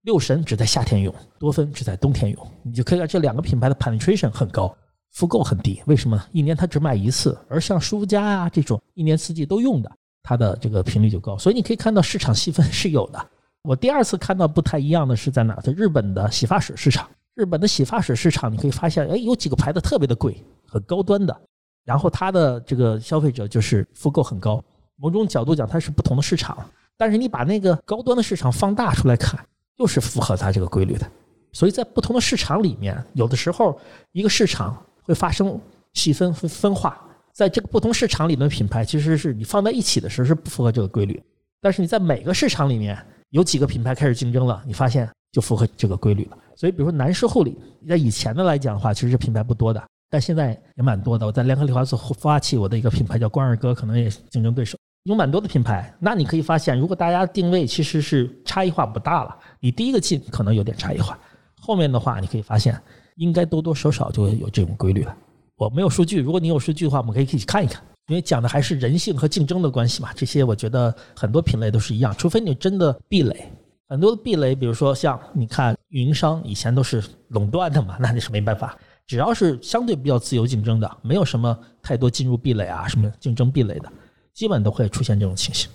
[0.02, 2.52] 六神只在夏天用，多芬只在冬天用。
[2.64, 4.76] 你就可以看这两个品牌的 penetration 很高，
[5.12, 5.80] 复购很低。
[5.86, 6.24] 为什么呢？
[6.32, 9.92] 一年它只买一次，而像舒肤佳啊这种一年四季都用的，
[10.24, 11.38] 它的这个频率就高。
[11.38, 13.24] 所以你可以看到市场细分是有的。
[13.62, 15.54] 我第二次看到不太一样的是在哪？
[15.58, 17.08] 在日本的洗发水市场。
[17.36, 21.42] 日本的洗发水市场，你可以发现，哎，有几个牌子特别的贵，很高端的，
[21.86, 24.64] 然后它的这个消费者就是复购很高。
[25.02, 26.64] 某种角度讲，它是不同的市场，
[26.96, 29.44] 但是你把那个高端的市场放大出来看，
[29.78, 31.10] 又是符合它这个规律的。
[31.52, 33.78] 所以在不同的市场里面，有的时候
[34.12, 35.60] 一个市场会发生
[35.94, 37.02] 细分分分化，
[37.34, 41.20] 在这个不同市场里的品牌，其实是你放在一起的时候是不符合这个规律。
[41.60, 42.98] 但是你在每个市场里面
[43.32, 46.38] 有几个品牌开始竞争了，你发现就符合这个规律了。
[46.56, 47.58] 所以，比如说男士护理，
[47.90, 51.26] 在以前的来讲的话，其实品牌不多的，但现在也蛮多的。
[51.26, 54.78] 我在联合利华做孵化器，我的一个品牌叫关二哥，可能也是竞争对手。
[55.04, 61.18] 有蛮多的品牌，那你可以发现，如果大家定位其实是差异化不大了，你第一个进可能有点差异化，
[61.60, 62.80] 后面的话你可以发现，
[63.16, 65.18] 应该多多少少就有这种规律了。
[65.56, 70.10] 我没有数据，如果你有数据的话，我们可以一起看一看，因为讲的还是人性和竞争的关系嘛。
[70.14, 73.52] 这些我觉得很多品类都是一样，除非你真的壁垒，
[73.90, 78.78] 很多的壁垒，比如说像你看运营商以前都是垄断的嘛，那你是没办法。
[79.08, 83.92] 只要是相对比较自由竞争的，没有什么太多进入壁垒啊，什么竞争壁垒的。
[84.34, 85.70] 基本都会出现这种情形。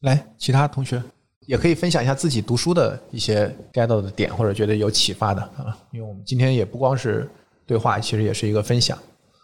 [0.00, 1.02] 来，其他同学
[1.46, 5.76] 也可以分享一下自己读书的一些 get 到的点，或者觉得有启发的啊。
[5.92, 7.28] 因为我们今天也不光是
[7.66, 8.98] 对话，其实也是一个分享。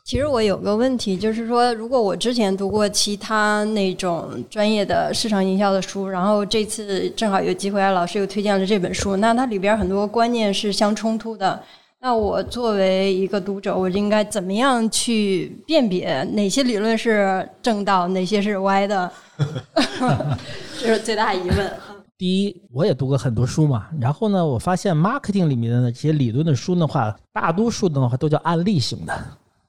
[0.04, 11.62] 其实我有个问题，就是说，如果我之前读过其他那种专业的市场营销的书，然后这次正好有机会，老师又推荐了这本书，那它里边很多观念是相冲突的。
[12.04, 19.08] 那我作为一个读者，我应该怎么样去辨别哪些理论是正道，哪些是歪的？
[20.80, 21.72] 这是最大疑问。
[22.18, 29.16] 第一，我也读过很多书嘛，然后呢，我发现 marketing 里面的这些理论的书的话，大多数的话都叫案例型的。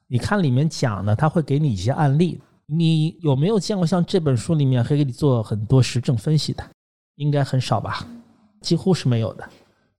[0.08, 2.40] 你看里面讲的，他会给你一些案例。
[2.66, 6.64] 你有没有见过像这本书里面会给你做很多实证分析的？
[7.14, 8.04] 应该很少吧，
[8.60, 9.48] 几乎是没有的。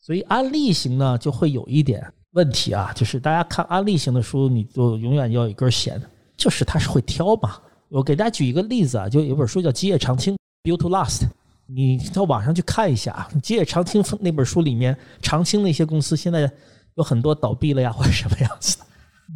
[0.01, 2.05] 所以案例型呢，就会有一点。
[2.35, 6.01] 问题啊，就是大家看案例型的书，你就永远要有一根弦，
[6.35, 7.57] 就是他是会挑嘛。
[7.87, 11.21] 我给大家举一个例子啊，就有本书叫《基业长青》（Build to Last），
[11.65, 16.51] 你到网上去看一下啊《基业长青》那本书里面，长青那些公司现在
[16.95, 18.85] 有很多倒闭了呀，或者什么样子的，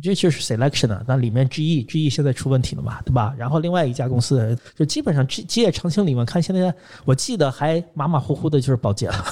[0.03, 1.01] 这就是 selection 啊。
[1.07, 3.34] 那里面 GE，GE 现在出问题了嘛，对吧？
[3.38, 6.73] 然后另外一家公司就基本上基基业长青里面看，现在
[7.05, 9.26] 我记得还马马虎虎的就是宝洁了，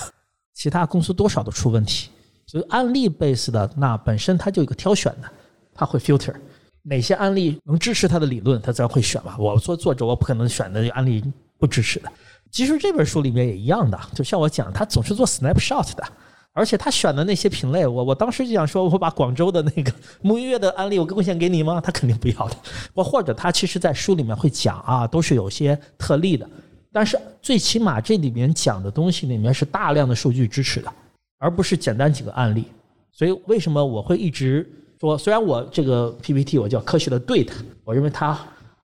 [0.54, 2.10] 其他公司多少都出问题。
[2.48, 5.30] 所以案例 base 的那本身它就有个挑选的，
[5.74, 6.34] 它会 filter
[6.82, 9.36] 哪些案例能支持它的理论，它自然会选嘛。
[9.38, 11.22] 我做作者，我不可能选的案例
[11.60, 12.10] 不支持的。
[12.50, 16.04] 其实这本书里面也一样的，就像我讲，他总是做 snapshot 的，
[16.54, 19.92] 而且他选的那些品类，我我当时就想说，我把广州的那个
[20.24, 21.82] 沐浴液的案例我贡献给你吗？
[21.82, 22.56] 他肯定不要的。
[22.94, 26.50] 我或者他其实在书里面会讲啊，都是有些特例的，
[26.94, 30.90] 但是最起码这里面讲的东西里面是大量的数据支持的。
[31.40, 32.66] 而不是简单几个案例，
[33.12, 34.68] 所以为什么我会一直
[35.00, 37.54] 说，虽然我这个 PPT 我叫科学的对的，
[37.84, 38.38] 我认为它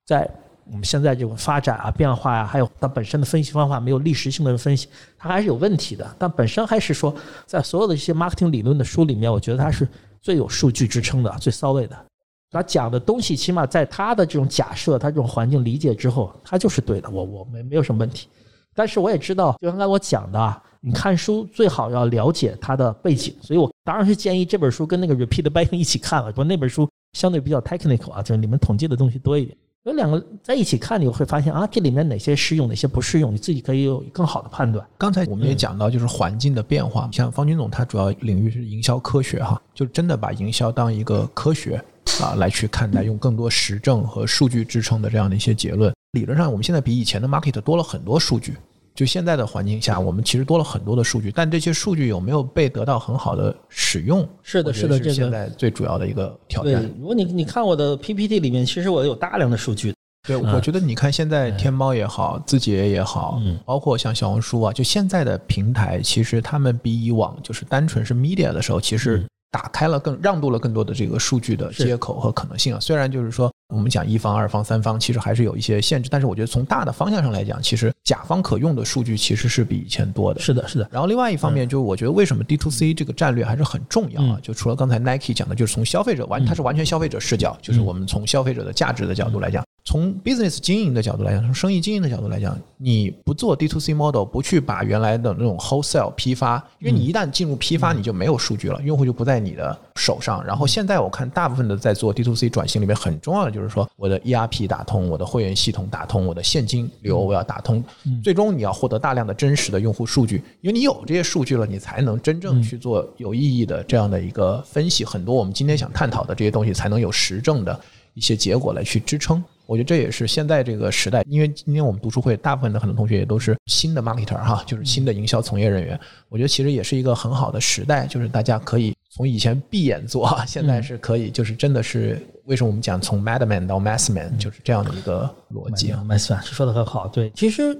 [0.05, 0.29] 在
[0.65, 6.15] 我们现在这种发展啊、变化呀，还有它本身的分析方法没有历史性的分析，它还是有问题的。
[6.19, 7.13] 但本身还是说，
[7.45, 9.87] 在所有的这些 marketing 理论的书里面，我觉得它是
[10.21, 12.05] 最有数据支撑的、最 solid 的。
[12.51, 17.09] 它讲的东西，起码在它的这种假设、它这种环境理解之后，它就是对的。
[17.09, 18.27] 我我没没有什么问题。
[18.75, 20.61] 但是我也知道，就刚才我讲的啊。
[20.85, 26.29] 你看书最好要了解它的背景，所以我当然是建议这本书跟那个 Repeat Banking 一起看了。
[26.29, 29.57] 不过那本书相对比较 technical 啊，就是里面统计的东西多一点。
[29.83, 34.85] 有两个在一起看，你会发现啊，这里面哪些适用，哪些不适用，你自己可以有更好的判断。
[34.97, 37.09] 刚才我们也讲到，就是环境的变化。
[37.13, 41.81] 像方军总，他主要领域是营销科学哈，就真的把营销当一个科学
[42.21, 45.93] 啊来去看待，用更多实证和数据支撑的这样的一些结论。
[46.11, 48.55] 理论上，我们现在比以前的 market 多了很多数据。
[48.95, 54.27] 就现在的环境下，我们其实多了很多的数据，但这些数据有没有被得到很好的使用？
[54.43, 56.87] 是的，是的，这是现在最主要的一个挑战。
[56.99, 59.93] 如果你你看我的 PPT 里面，其实我有大量的数据。
[60.27, 72.79] 对，我觉得你看现在天猫也好，字节也好，包括像小红书啊，就现在的平台，其实他们比以往就是单纯是 media 的时候，其实打开了更让渡了更多的这个数据的接口和可能性啊。
[72.79, 73.51] 虽然就是说。
[73.69, 76.09] 我们讲一方、二方、三方，其实还是有一些限制。
[76.09, 80.39] 但是我觉得从大的方向上来讲，其实甲方可用的数据其实是比以前多的。
[80.39, 80.87] 是的，是的。
[80.91, 84.39] 然后另外一方面，就是我觉得为什么 D to C 这个战略还是很重要啊？
[84.41, 89.63] 就除了刚才 Nike 讲的，就是从消费者完，它是完全消费者视角，就是我们从消费者的价值的角度来讲。
[89.85, 100.41] 从 business 经营的角度来讲，从生意经营的角度来讲，你不做 D to C model，不去把原来的那种 wholesale 批发，因为你一旦进入批发，你就没有数据了，用户就不在你的手上。
[100.45, 107.83] 然后现在我看大部分的在做 D to C 转型里面，很重要的就是说，我的 ERP 打通，我的会员系统打通，我的现金流我要打通，
[108.23, 115.05] 最终你要获得大量的真实的用户数据，因为你有这些数据了，你才能真正去做有意义的这样的一个分析。
[115.05, 117.79] 很多我们今天想探讨的这些东西，才能有实证的。
[118.15, 119.43] 一些结果来去支撑。
[119.65, 125.99] 我觉得这也是现在这个时代，因为今天我们读书会大部分的很多同学也都是新的 marketer 哈，就是新的营销从业人员。
[126.29, 136.03] 我觉得其实也是一个很好的时代，就是大家可以从以前闭眼做，现在是可以，就是真的是为什么我们讲从 madman 到 massman，就是这样的一个逻辑啊。
[136.07, 137.77] massman 是说的很好，对，其实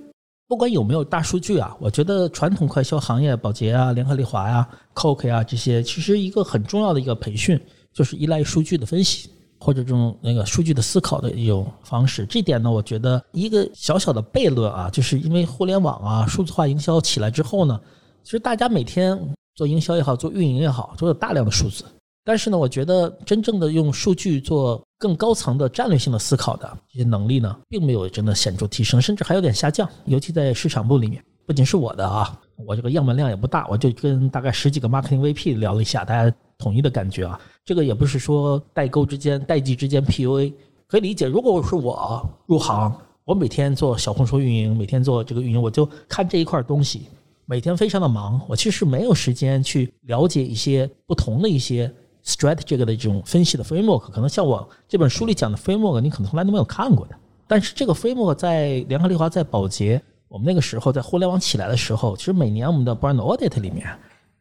[0.47, 7.59] 不管有没有大数据啊，我觉得传统快销行业，宝洁啊、联合利华呀、Coke 啊这些，其实一个很重要的一个培训，
[7.93, 9.29] 就是依赖数据的分析。
[9.59, 17.79] 或者这种那个数据的思考的一种方式，这点呢，我觉得一个小小的悖论啊，就是因为互联网啊、数字化营销起来之后呢，
[18.25, 19.17] 其实大家每天
[19.55, 21.85] 做营销也好，做运营也好，都有大量的数字。
[22.25, 29.89] 但是呢，我觉得真正的用数据做更高层的战略性的思考的这些能力呢，并没有真的显著提升，甚至还有点下降。
[30.05, 40.53] 尤其在市场部里面，不仅是我的啊，我这个样本量也不大，我就跟大概十几个 marketing VP 聊了一下，大家统一的感觉啊，这个也不是说代沟之间、代际之间 PUA，
[40.87, 41.27] 可以理解。
[41.27, 42.93] 如果我是我入行，
[43.25, 47.07] 我每天做小红书运营，每天做这个运营，我就看这一块东西，
[47.45, 51.93] 每天非常的忙，我其实没有时间去了解一些不同的一些
[52.25, 57.15] strategy 的这种分析的 framework，可能像我这本书里讲的 framework，你可能从来都没有看过的。
[57.47, 63.85] 但是这个 framework 在联合利华、在宝洁，我们那个时候在互联网起来的时候，其实每年我们的 brand audit 里面，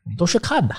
[0.04, 0.74] 我们都是看的，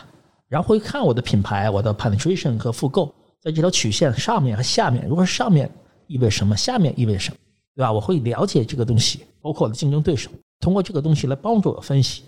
[0.47, 5.69] 然后会看我的品牌、我的 penetration 和复购，在这条曲线上面和下面，如果是上面
[6.07, 7.37] 意味什么，下面意味什么，
[7.75, 7.91] 对吧？
[7.91, 10.31] 我会了解这个东西，包括我的竞争对手，
[10.61, 12.23] 通过这个东西来帮助我分析。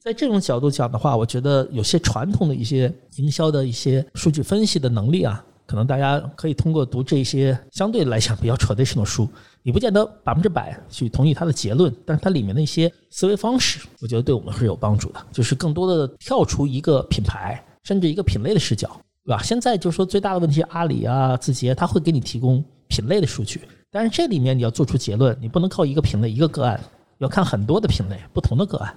[0.00, 9.28] 在这种角度讲的话，我觉得有些传统的一些营销的一些数据分析的能力啊，可能大家可以通过读这些相对来讲比较 traditional 的书，
[9.62, 18.88] 你不见得百分之百去同意它的结论，但是它里面的一些思维方式，我觉得对我们是有帮助的，就是更多的跳出一个品牌甚至一个品类的视角，
[19.24, 19.42] 对吧？
[19.42, 23.60] 现在就是说最大的问题，阿里啊、字节，它会给你提供品类的数据，
[23.90, 26.80] 但是这里面你要做出结论，你不能靠一个品类一个个案，
[27.18, 28.96] 要看很多的品类不同的个案。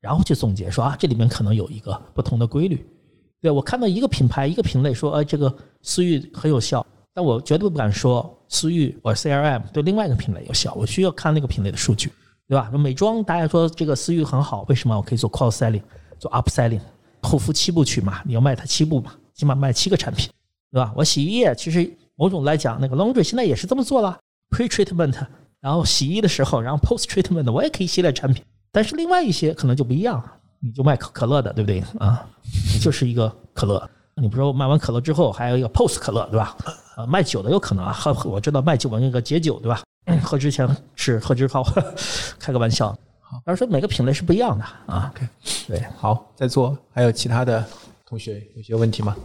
[0.00, 2.84] 然后去总结说啊，这里面可能有一个不同的规律。
[3.40, 10.74] 对我看到一个品牌一个品类说，哎，这个私域很有效，但我绝对不敢说私域或 CRM 对另外一个品类有效。
[10.74, 12.12] 我需要看那个品类的数据，
[12.46, 12.70] 对吧？
[12.72, 15.82] 美妆大家说这个私域很好，为什么我可以做 cross selling，
[16.18, 16.80] 做 up selling，
[17.22, 20.28] 护肤七部曲嘛，你要卖它七部嘛，起码卖七个产品，
[20.70, 20.92] 对吧？
[20.94, 24.18] 我洗衣液其实某种来讲，那个 laundry 现在也是这么做了
[24.50, 25.16] ，pre treatment，
[25.60, 28.44] 然后洗衣的时候，然后 post treatment 我也可以系列产品。
[28.72, 30.22] 但是另外一些可能就不一样，
[30.60, 32.26] 你就卖可可乐的，对不对啊？
[32.72, 36.56] 你就是一个可乐，你不说卖完可乐之后还有一个 post 可乐，对吧？
[36.96, 39.82] 呃，卖酒的有可能啊，喝我知道卖酒的那个解酒，对吧？
[40.22, 41.64] 喝之前是喝之后，
[42.38, 42.96] 开个玩笑。
[43.20, 45.12] 好而说每个品类是不一样的啊。
[45.14, 45.28] OK，
[45.68, 47.64] 对，好，在座还有其他的
[48.04, 49.16] 同学有些问题吗？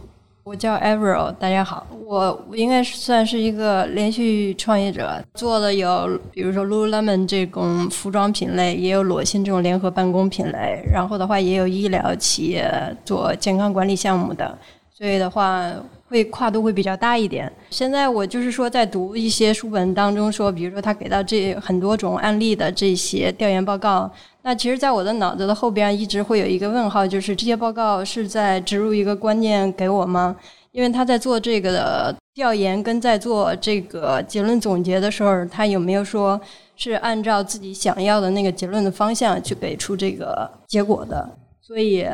[0.46, 12.72] 我叫 Avril，大家好，我我应该算是一个连续创业者，做的有比如说 Lululemon 这种服装品类，也有裸心这种联合办公品类，然后的话也有医疗企业
[13.04, 14.56] 做健康管理项目的，
[14.96, 15.68] 所以的话
[16.08, 17.52] 会跨度会比较大一点。
[17.70, 24.10] 现在我就是说在读一些书本当中说，比如说他给到这很多种案例的这些调研报告。
[24.42, 30.36] 那其实，在我的脑子的后边一直会有一个问号，就是这些报告是在植入一个观念给我吗？
[30.70, 36.40] 因为他在做这个调研跟在做这个结论总结的时候，他有没有说
[36.76, 41.28] 是按照自己想要的那个结论的方向去给出这个结果的？
[41.60, 42.06] 所以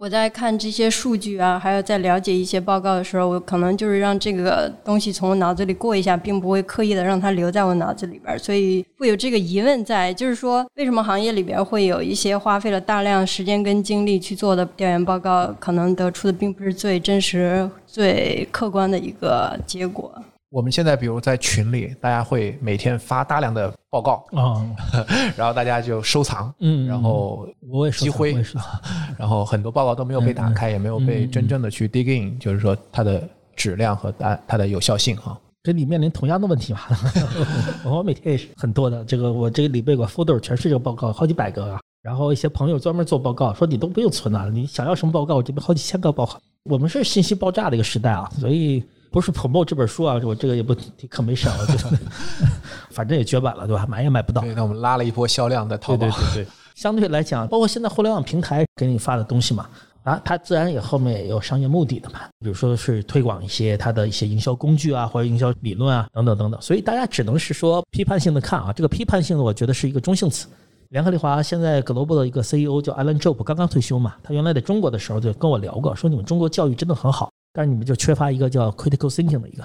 [0.00, 20.10] 我在看这些数据啊，还有在了解一些报告的时候，我可能就是让这个东西从我脑子里过一下，并不会刻意的让它留在我脑子里边，所以会有这个疑问在，就是说为什么行业里边会有一些花费了大量时间跟精力去做的调研报告，可能得出的并不是最真实、最客观的一个结果。
[20.50, 24.66] 我们现在比如在群里，大家会每天发大量的报告，啊，
[25.36, 28.36] 然后大家就收藏，嗯，然后我也积灰
[29.16, 33.22] 然后很多报告都没有被打开，也没有被嗯真正的去 dig in，就是说它的
[33.54, 35.38] 质量和它它的有效性哈。
[35.62, 36.80] 跟你面临同样的问题嘛？
[37.84, 41.80] 我每天也是很多的，这个我这个里边有个 folder 全是这个报告，好几百个啊。
[42.02, 46.40] 然后一些朋友专门做报告，说你都不用存了，你想要什么报告，我这边好几千个报告。
[46.64, 51.98] 我们是信息爆炸的一个时代啊，所以不是 promote 这本书啊，我这个也不提 commission，我觉得
[52.90, 53.86] 反正也绝版了，对吧？
[53.88, 54.40] 买也买不到。
[54.42, 55.98] 对，那我们拉了一波销量在淘宝。
[55.98, 59.68] 对对对对， 相对来讲，包括现在互联网平台给你发的东西嘛，
[60.04, 66.60] 啊，它自然也后面也有商业目的的嘛，比如说是推广一些它的一些营销工具啊，或者营销理论啊，等等等等。
[66.62, 70.46] 所以大家只能是说批判性的看啊，这个批判性的我觉得是一个中性词。
[70.90, 79.64] 联合利华现在 Global 的一个 CEO 叫 Alan Job，刚刚退休嘛，他原来在中国的时候就跟我聊过，说你们中国教育真的很好，但是你们就缺乏一个叫 critical thinking 的一个。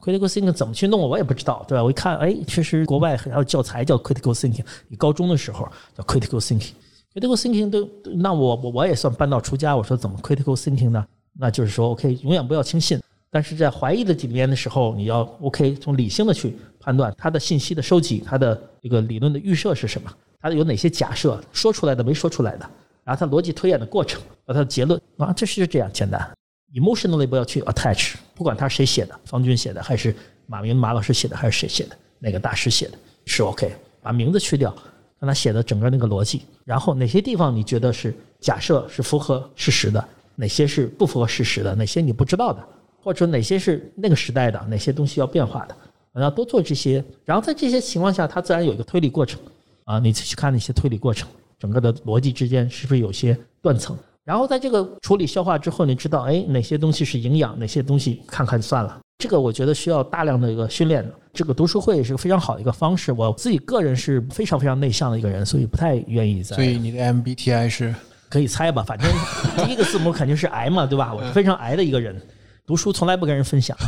[0.00, 1.82] critical thinking 怎么去弄，我也不知道，对吧？
[1.82, 11.04] 我一看，哎，确实国外还有教材叫 critical thinking，你高中的时候叫 critical thinking，critical thinking 都那我我我也算半道出家，我说怎么 critical thinking 呢？
[11.38, 13.00] 那就是说，OK，永远不要轻信，
[13.30, 20.10] 但是在怀疑的里面的时候，你要 OK 从理性的去判断它的信息的收集，它的这个理论的预设是什么，
[20.40, 22.70] 它有哪些假设，说出来的没说出来的，
[23.04, 25.00] 然后它逻辑推演的过程和它的结论。
[25.18, 26.30] 啊，这是这样简单。
[26.74, 30.14] Emotionally 不要去 attach，不管他是谁写的，方军写的还是
[30.46, 33.72] 马明马老师写的还是谁写的，哪个大师写的，是 OK，
[34.02, 34.74] 把名字去掉，
[35.18, 42.62] 让他写的整个那个逻辑，然后哪些地方你觉得是假设是符合事实的，哪些是不符合事实的，哪些你不知道的，
[43.02, 45.76] 或者哪些是那个时代的，哪些东西要变化的，
[46.20, 49.40] 要多做这些，然后在这些情况下，它自然有一个推理过程
[49.84, 51.28] 啊，你去看那些推理过程，
[51.58, 53.96] 整个的逻辑之间是不是有些断层？
[54.26, 58.98] 然后在这个处理消化之后，你知道，哎，哪些东西是营养，哪些东西看看算了。
[59.18, 61.14] 这个我觉得需要大量的一个训练的。
[61.32, 63.12] 这个读书会是个非常好的一个方式。
[63.12, 66.56] 我自己个人是非常非常内向的一个人，所以不太愿意在。
[66.56, 67.94] 所以你的 MBTI 是？
[68.28, 69.08] 可以猜吧，反正
[69.64, 71.14] 第一个字母肯定是 I 嘛，对吧？
[71.14, 72.20] 我是非常 I 的一个人，
[72.66, 73.78] 读书从来不跟人分享。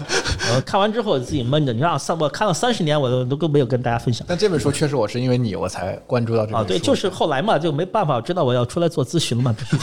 [0.54, 4.26] 我看完之后自己闷着，你让三我看了三十年，我都都没有跟大家分享。
[4.28, 6.58] 但这本书确实我是因为你我才关注到这个。
[6.58, 9.76] 啊，对，就是后来嘛，就没办法，知道我要出来做咨询了嘛，必须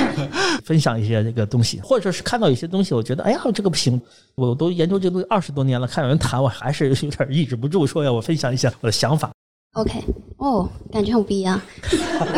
[0.64, 4.00] 分享一些这个东西，或者说是看到有些东西，我觉得哎呀，这个不行，
[4.34, 9.30] 我都研究这个东西二十多年了，看有人谈，我还是有点抑制不住，说要我分享一下我的想法。
[9.74, 10.04] OK，
[10.36, 11.60] 哦，感觉很不一样。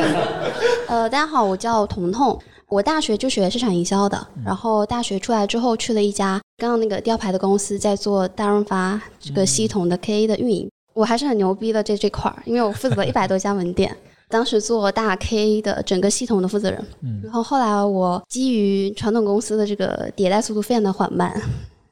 [0.89, 2.39] 呃，大家好，我叫彤彤。
[2.69, 10.69] 我大学就学市场营销的，然后大学出来之后去了一家刚刚那个雕牌的公司，在做大润发这个系统的 KA 的运营。
[10.93, 13.97] 我还是很牛逼的这这块儿，因为我负责一百多家门店，
[14.29, 16.85] 当时做大 KA 的整个系统的负责人。
[17.23, 21.41] 然后后来我基于传统公司的这个迭代速度非常的缓慢，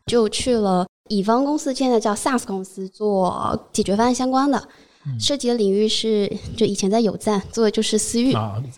[0.06, 4.60] 就去了乙方公司，现在叫 SaaS 公司，做解决方案相关的。
[5.18, 8.32] 涉及的领域是，就以前在有赞做的就是私域，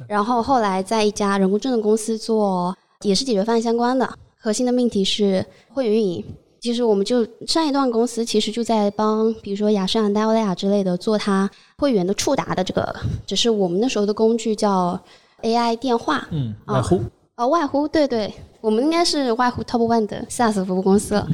[0.08, 4.08] 然后后来在一家人工智能公司做，也是解决方案相关的，
[4.38, 6.24] 核心的命题是会员运营。
[6.60, 11.48] 其实我们就上一段公司其实就在帮，比如说雅诗兰黛、欧莱雅之类的做它
[11.78, 14.98] 会员的触达的这个，只是我们那时候的工具叫
[15.42, 17.00] AI 电话，嗯，外呼，
[17.36, 21.24] 啊外呼，对对，我们应该是外呼 Top One 的 SaaS 服务公司。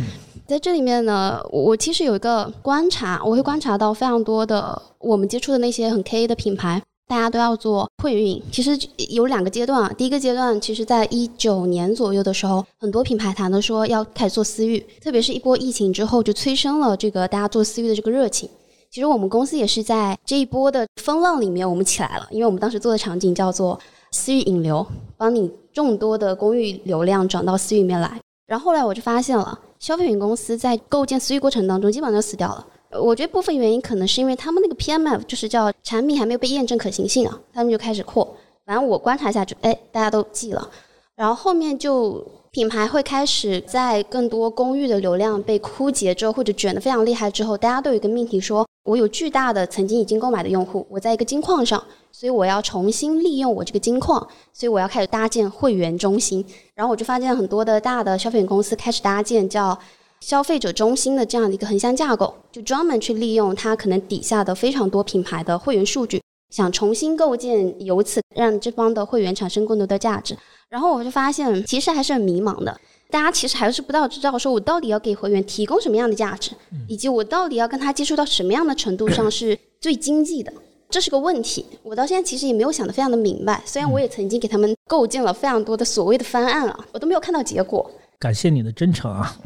[0.46, 8.42] 在这里面呢，我其实有一个观察，我会观察到非常多的我们接触的那些很 K 的品牌，大家都要做会运营。
[8.50, 8.78] 其实
[9.08, 18.48] 有两个阶段啊，第一个阶段，其实在一九年左右的时候，很多品牌谈的说要开始做私域，特别是一波疫情之后，就催生了这个大家做私域的这个热情。
[18.90, 23.78] 其实我们公司也是在这一波的风浪里面，我们起来了，因为我们当时做的场景叫做
[24.10, 24.86] 私域引流，
[25.16, 28.20] 帮你众多的公域流量转到私域里面来。
[28.46, 29.58] 然后后来我就发现了。
[29.82, 32.64] 消费品公司在构建私域过程当中，基本上就死掉了。
[33.00, 38.36] 我觉得部分原因可能是因为他们那个 PMF 就是叫产品还没有被验证可行性啊，他们就开始扩。
[38.64, 40.70] 反正我观察一下，就哎，大家都记了。
[41.16, 48.64] 然后后面就品牌会开始在更多公寓的流量被枯竭之后，或者卷得非常厉害之后，大家都有一个命题说。
[48.84, 56.44] 我有巨大的曾经已经购买的用户，我在一个金矿上，所以我要重新利用我这个金矿，所以我要开始搭建会员中心。
[56.74, 59.78] 然后我就发现很多的大的消费品公司开始搭建叫
[60.18, 70.36] 消费者中心的这样的一个横向架构，就专门去利用它可能底下的非常多品牌的会员数据，想重新构建，由此让这方的会员产生更多的价值。
[70.68, 72.80] 然后我就发现，其实还是很迷茫的。
[73.12, 76.52] 大家其实还是不到知道，说我到底要给会员提供什么样的价值，
[76.88, 80.50] 以及我到底要跟他接触到什么样的程度上是最经济的，
[80.88, 81.66] 这是个问题。
[81.82, 83.62] 我到现在其实也没有想得非常的明白。
[83.66, 87.88] 虽然我也曾经给他们构建了非常多的所谓的方案啊，我都没有看到结果。
[88.18, 89.36] 感谢你的真诚啊！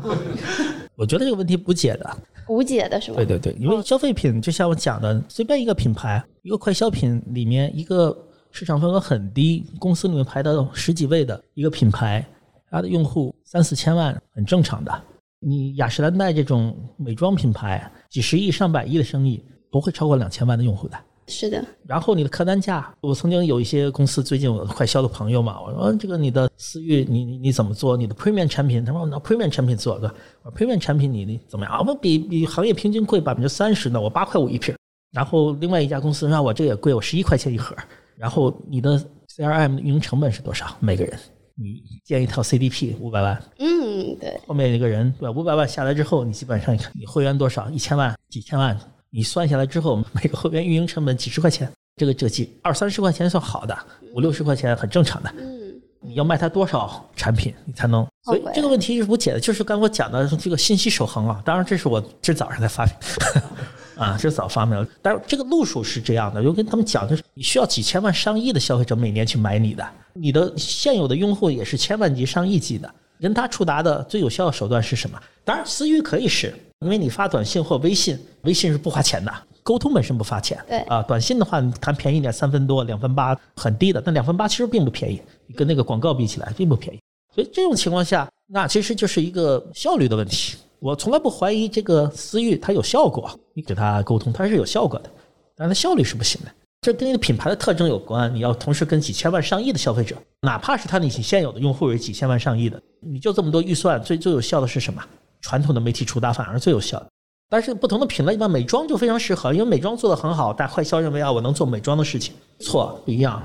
[0.95, 2.17] 我觉得这个问题无解的，
[2.47, 3.17] 无解的是吗？
[3.17, 8.17] 对对对，因为消费品就像我讲的，随便一个品牌，一个快消品里面一个
[8.53, 12.25] 市场份额很低，公司里面排到十几位的一个品牌。
[12.71, 15.03] 它的用户三四千万很正常的，
[15.41, 20.97] 你雅诗兰黛这种美妆品牌，几十亿上百亿的生意不会超过两千万的用户的。
[21.29, 21.65] 是的。
[21.85, 27.97] 然后你的客单价，我曾经有一些公司，最近我快销的朋友嘛，我说这个你的私域，你你你怎么做？
[27.97, 30.15] 你的 premium 产品，他说拿 premium 产品做的，
[30.45, 31.85] 我 premium 产品你你怎么样？
[31.85, 34.75] 我比比行业平均贵百分之三十呢，我八块五一瓶。
[35.13, 37.75] 然后另外一家公司让我这个也贵，我十一块钱一盒。
[38.17, 38.97] 然后你的
[39.29, 40.77] CRM 运营成本是多少？
[40.79, 41.19] 每个人？
[41.59, 45.31] 你建一套 CDP 五百万，嗯，对，后面一个人对吧？
[45.31, 47.71] 五百万下来之后，你基本上你看你会员多少？
[47.71, 48.79] 一千万、几千万，
[49.11, 53.77] 你算下来之后，每个会员运营成本几十块钱，这个这几二三十块钱算好的，
[54.15, 55.33] 五六十块钱很正常的。
[55.39, 61.41] 嗯，你要卖他多少产品，你才能所以这个问题是不解的，就是刚我讲的这个信息守恒啊。
[61.43, 62.95] 当然，这是我这早上才发明，
[63.97, 64.87] 啊，这早发明了。
[65.03, 72.93] 但是这个路数是这样的，就跟他们讲，就是你需要几千万、上亿的消费者每年去买你的，你的现有的用户也是千万级、上亿级的。
[73.19, 75.19] 跟他触达的最有效的手段是什么？
[75.43, 79.33] 当然，私域可以是，因为你发短信或微信，微信是不花钱的，
[79.63, 80.63] 沟通本身不花钱。
[80.69, 84.03] 对啊，短信的话，你谈便宜点，三分多、两分八，很低的。
[84.05, 85.23] 但两分八其实并不便宜，
[85.57, 87.01] 跟那个广告比起来并不便宜。
[87.35, 90.59] 所以这种情况下，那其实就是一个效率的问题。
[90.87, 95.11] 我从来不怀疑这个私域它有效果，你给他沟通它是有效果的，
[95.57, 96.53] 但是它效率是不行的。
[96.81, 105.03] 这跟你的品牌的特征有关，你要同时跟几千万、上亿的消费者，哪怕是他你现有的用户有几千万、上亿的，你就这么多预算，最最有效的是什么？
[105.41, 107.05] 传统的媒体触达反而最有效。
[107.49, 113.43] 但是不同的品类，一般，美妆就非常适合，因为美妆做得很好，但坏销认为啊，我能做美妆的事情，错，不一样。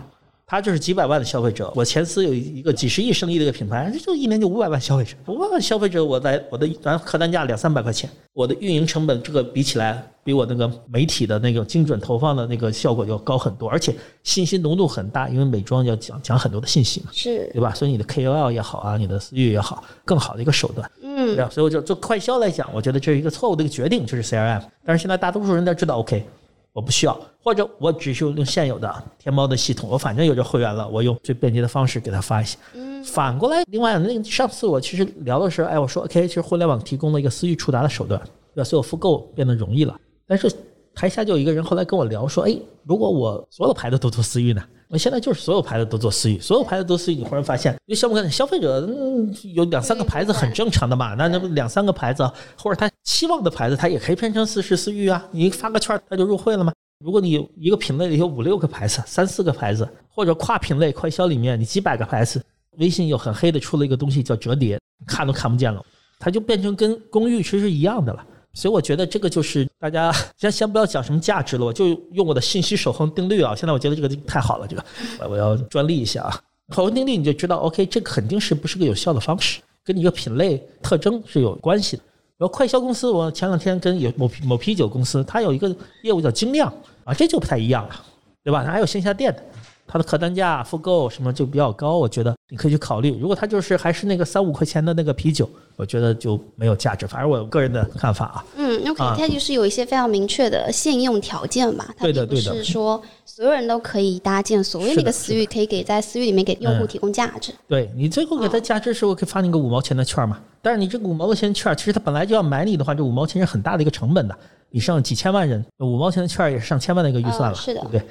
[0.52, 17.74] 他就是几百万的消费者，我前司有一个几十亿生意的一个品牌，这就一年就五百万消费者，五百万消费者，我在我的咱客单价两三百块钱，我的运营成本这个比起来，比我那个媒体的那个精准投放的那个效果要高很多，而且信息浓度很大，因为美妆要讲讲很多的信息嘛，是对吧？
[17.74, 21.50] 所以你的 KOL 也好啊，你的私域也好，更好的一个手段，嗯对吧？
[21.50, 24.62] 所以我就做快销来讲，我觉得这是一个错误的一个决定，就是 CRM。
[24.84, 26.26] 但是现在大多数人都知道，OK，
[26.74, 32.58] 我不需要，或者我只是用现有的天猫的系统，我反正有这会员了，我用最便捷的方式给他发一些。
[33.04, 38.22] 反过来，另外那个上次我其实聊的时候，哎，我说 OK，其实互联网提供了一个私域触达的手段，
[38.54, 38.64] 对吧？
[38.64, 40.00] 所以我复购变得容易了。
[40.26, 40.50] 但是
[40.96, 44.64] 台下就有一个人后来跟我聊说，哎，如果我所有牌子都做私域呢？
[44.92, 56.74] 我现在就是所有牌子都做私域，所有牌子都私域，你忽然发现，因为消费消费者嗯有两三个牌子很正常的嘛，那那不两三个牌子或者他期望的牌子，他也可以变成私是私域啊，你发个券他就入会了吗？
[57.06, 62.44] 如果你有一个品类里有五六个牌子、三四个牌子，或者跨品类快销里面你几百个牌子，
[62.78, 64.78] 微信又很黑的出了一个东西叫折叠，
[65.08, 65.82] 看都看不见了，
[66.20, 68.26] 它就变成跟公寓其实是一样的了。
[68.54, 73.56] 所以我觉得这个就是大家 先先不要讲什么价值了，我就用我的信息守恒定律啊。
[73.56, 74.84] 现在我觉得这个太好了，这个
[75.30, 76.42] 我要专利一下啊。
[76.76, 82.04] 守恒定律你就知道，OK，这肯定是不是个有效的方式，跟你一个品类特征是有关系的。
[82.38, 86.74] 然后快销公司，我前两天跟有某某啤酒公司，它有一个业务叫精酿
[87.04, 87.96] 啊，这就不太一样了，
[88.44, 88.64] 对吧？
[88.64, 89.44] 它还有线下店的，
[89.92, 93.20] 它的客单价、复购什么就比较高，我觉得你可以去考虑。
[93.20, 97.06] 如果它就是还是那个三五块钱的那个啤酒，我觉得就没有价值。
[97.06, 98.46] 反正我个人的看法啊。
[98.56, 107.52] 嗯，OK，啊它就是有一些非常明确的限用条件嘛，它并不对的对的是说所有人都可以搭建所谓那个私域，可以给在私域里面给用户嗯提供价值。
[107.68, 110.40] 对你最后给他价值时候可以发你个五毛钱的券嘛？
[110.62, 114.34] 但是你这个五毛钱券，其实它本来就要买你的话，这五毛钱是很大的一个成本的。
[114.70, 118.02] 你上几千万人，五毛钱的券也是上千万的一个预算了，嗯是的对不对？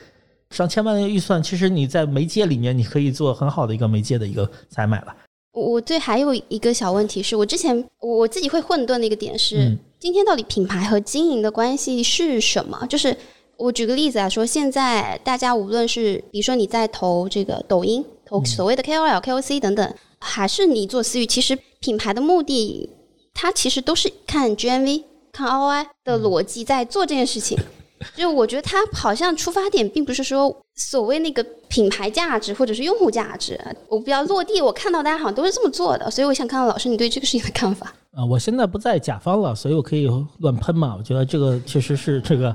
[0.50, 5.14] 上千万的预算，其实你在媒介里面，你可以做很好的一个媒介的一个采买了。
[5.52, 12.86] 我我对还有一个小问题是我之前我我自己会混沌的一个点是，嗯今天到底品牌和经营的关系是什么？
[12.88, 13.16] 就是
[13.56, 22.90] 我举个例子来说，现在大家无论是比如说你在投这个抖音，嗯投所谓的 KOL、KOC 等等，还是你做私域，其实品牌的目的，
[23.34, 25.02] 它其实都是看 GMV、
[25.32, 27.58] 看 ROI 的嗯逻辑在做这件事情。
[28.16, 33.58] 就我觉得它好像出发点并不是说所谓那个品牌价值或者是用户价值，
[33.88, 37.92] 我比较落地，我看到大家好像都是这么做的，所以我想看看老师你对这个事情的看法。
[38.16, 40.08] 啊，我现在不在甲方了，所以我可以
[40.38, 40.96] 乱喷嘛。
[40.98, 42.48] 我觉得这个确实是这个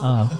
[0.00, 0.30] 啊。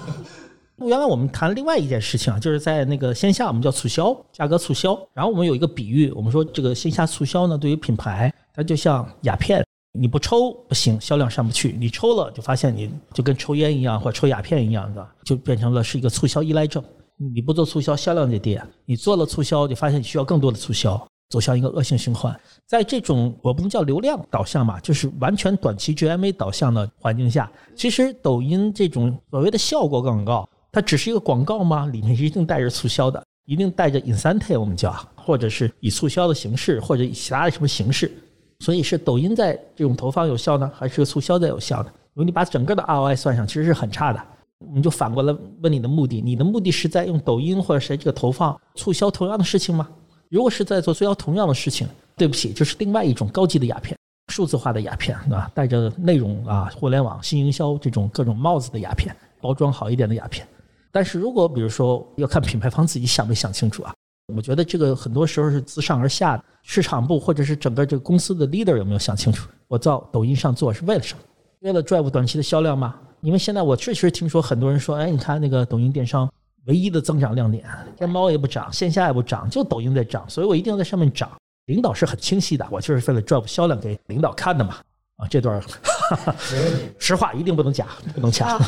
[0.77, 4.99] 原来我们谈另外一件事情啊，就是在那个线下我们叫促销，价格促销。
[5.13, 16.83] 然后我们有一个比喻，我们说这个线下促销呢，对于品牌，它就像鸦片，你不抽不行，销量上不去；你抽了，就发现你就跟抽烟一样，或者抽鸦片一样的，就变成了是一个促销依赖症。
[17.15, 20.99] 你不做促销，销量就跌；你做了促销，就发现你需要更多的促销，
[21.29, 22.37] 走向一个恶性循环。
[22.65, 31.85] 在这种我不能叫流量导向嘛，就是完全短期 GMA 导向的环境下，其实抖音这种所谓的效果广告，它只是一个广告吗？
[31.85, 38.11] 里面一定带着促销的，一定带着 incentive，我们叫，或者是以促销的形式，或者以其他的什么形式。
[38.63, 41.89] 所以是抖音在这种投放有效呢，还是促销在有效呢？
[42.13, 44.23] 如果你把整个的 ROI 算上，其实是很差的。
[44.59, 49.89] 我们就反过来问你的目的，你的目的是在用抖音或者谁这个投放促销同样的事情吗？
[50.29, 51.85] 如果是在做促销同样的事情，
[52.15, 53.97] 对不起，这是另外一种高级的鸦片，
[54.31, 55.51] 数字化的鸦片，对吧？
[55.53, 60.47] 带着内容啊、互联网新营销这种各种帽子的鸦片，包装好一点的鸦片。
[60.89, 63.93] 但是如果比如说要看品牌方自己想没想清楚啊，
[64.27, 69.49] 我觉得这个很多时候是自上而下的，市场部或者是整个这个公司的 leader 有没有想清楚？
[69.67, 71.21] 我到抖音上做是为了什么？
[71.59, 72.95] 为了 drive 短期的销量吗？
[73.21, 76.29] 因为现在我确实听说很多人说，哎，你看那个抖音电商
[76.65, 77.65] 唯一的增长亮点，
[77.97, 81.29] 天猫也不涨，线下也不涨，就抖音在涨，所以我一定要在上面涨。
[81.65, 84.75] 领导是很清晰的，我就是为了 drive 销量给领导看的嘛。
[85.17, 85.61] 啊，这段
[86.97, 88.59] 实话一定不能假，不能掐。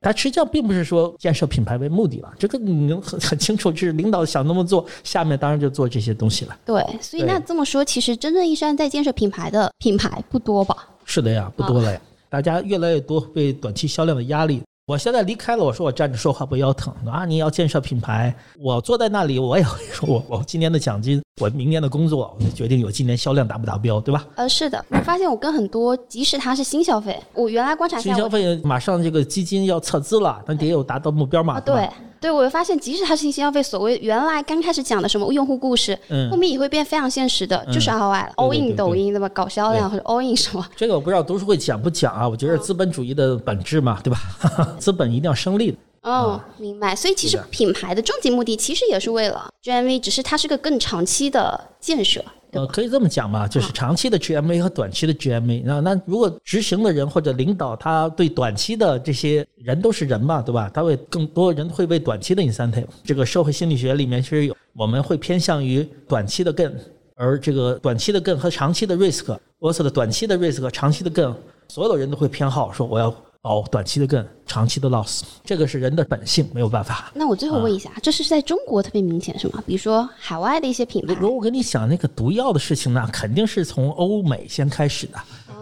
[0.00, 6.56] 他实际上并不是说建设品牌为目的了，这个你能很很清楚，就是领导想那么做，下面当然就做这些东西了。
[6.64, 10.88] 对，所以那这么说，其实真正意义上在建设品牌的品牌不多吧？
[11.04, 12.00] 是的呀，不多了呀，
[12.30, 14.62] 大家越来越多被短期销量的压力。
[14.86, 17.24] 我现在离开了，我说我站着说话不腰疼啊！
[17.24, 24.26] 你要建设品牌，我坐在那里，我也会说我我今年的奖金，我明年的工作，我决定我今年销量达不达标，对吧？
[24.34, 31.60] 呃，是的，我发现我跟很多，即使他是新消费，我原来观察新消费马上这个基金要撤资了，那得有达到目标嘛？
[31.60, 31.88] 对。
[32.20, 35.98] 对，我发现即使它是新消费，所谓原来刚开始讲的什么用户故事，
[36.30, 39.28] 后面也会变非常现实的，就是 ROI，all in 抖音对吧？
[39.30, 40.66] 搞销量或者 all in 什么？
[40.76, 42.28] 这个我不知道读书会讲不讲啊？
[42.28, 44.20] 我觉得资本主义的本质嘛，对吧？
[44.78, 45.78] 资本一定要生利的。
[46.02, 46.94] 哦，明白。
[46.96, 52.24] 所以其实品牌的终极目的其实也是为了 GMV，只是它是个更长期的建设。
[52.52, 55.62] 呃，可以这么讲嘛，就是长期的 GMA 和短期的 GMA。
[55.64, 60.70] 那那如果执行的人或者领导他对短期的这些人都是人嘛，对吧？
[60.72, 62.86] 他会更多人会为短期的 incentive。
[63.04, 66.72] 这个社会心理学里面其实有，我们会偏向于短期的 gain，
[67.14, 71.34] 而这个短期的 gain 和长期的 risk，我说的短期的 risk 和长期的 gain，
[71.68, 73.14] 所有的人都会偏好说我要。
[73.42, 77.10] 哦，短期的更，长期的 loss，这个是人的本性，没有办法。
[77.14, 79.64] 那我最后问一下，这是在中国特别明显是吗？
[79.66, 81.14] 比如说海外的一些品牌。
[81.14, 85.18] 如果我跟你讲那个毒药的事情呢，肯定是从欧美先开始的。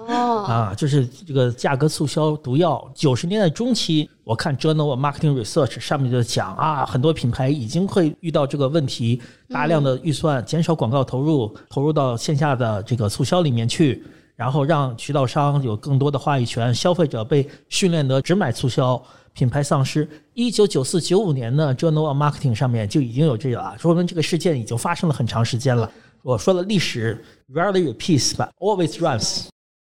[0.09, 0.43] 哦。
[0.43, 2.85] 啊，就是这个价格促销毒药。
[2.97, 14.03] 九十年代中期，我看 Journal of Marketing Research 上面就讲啊，很多品牌已经会遇到这个问题，大量的预算减少广告投入，投入到线下的这个促销里面去。
[14.39, 19.03] 然后让渠道商有更多的话语权，消费者被训练得只买促销，
[19.33, 20.09] 品牌丧失。
[20.33, 25.91] 一九九四九五年呢，Journal Marketing 上面就已经有这个了，说明这个事件已经发生了很长时间了。
[26.23, 27.21] 我说了，历史
[27.53, 29.47] rarely repeats but always runs。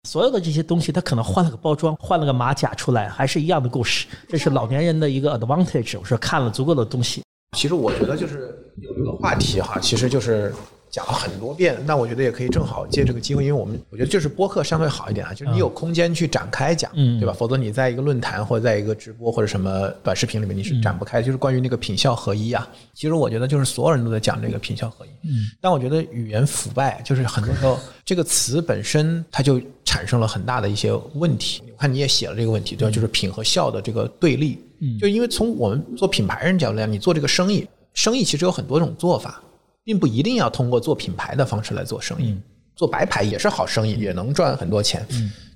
[0.09, 4.07] 所有的这些东西，它可能换了个包装，换了个马甲出来，还是一样的故事。
[4.27, 5.99] 这是老年人的一个 advantage。
[5.99, 7.21] 我说看了足够的东西。
[7.55, 10.51] 其实我觉得就是有一个话题哈，其实就是。
[10.91, 17.31] 讲了很多遍，那我觉得也可以正好借这个机会，因为我们我觉得就是播客相对好一点啊，就是你有空间去展开讲，对吧？
[17.31, 21.21] 否则你在一个论坛或者在一个直播或者什么短视频里面你是展不开。
[21.21, 25.09] 就是关于那个品效合一啊，其实我觉得就是所有人都在讲这个品效合一。
[25.23, 31.63] 嗯，但我觉得语言腐败就是很多时候 这个词本身它就产生了很大的一些问题。
[31.71, 32.91] 我看你也写了这个问题，对吧？
[32.93, 34.61] 就是品和效的这个对立。
[34.79, 39.41] 嗯，就因为从我们做品牌人角度来讲，你做这个生意，生意其实有很多种做法。
[39.83, 42.35] 并不一定要通过做品牌的方式来做生意，
[42.75, 45.05] 做白牌也是好生意，也能赚很多钱。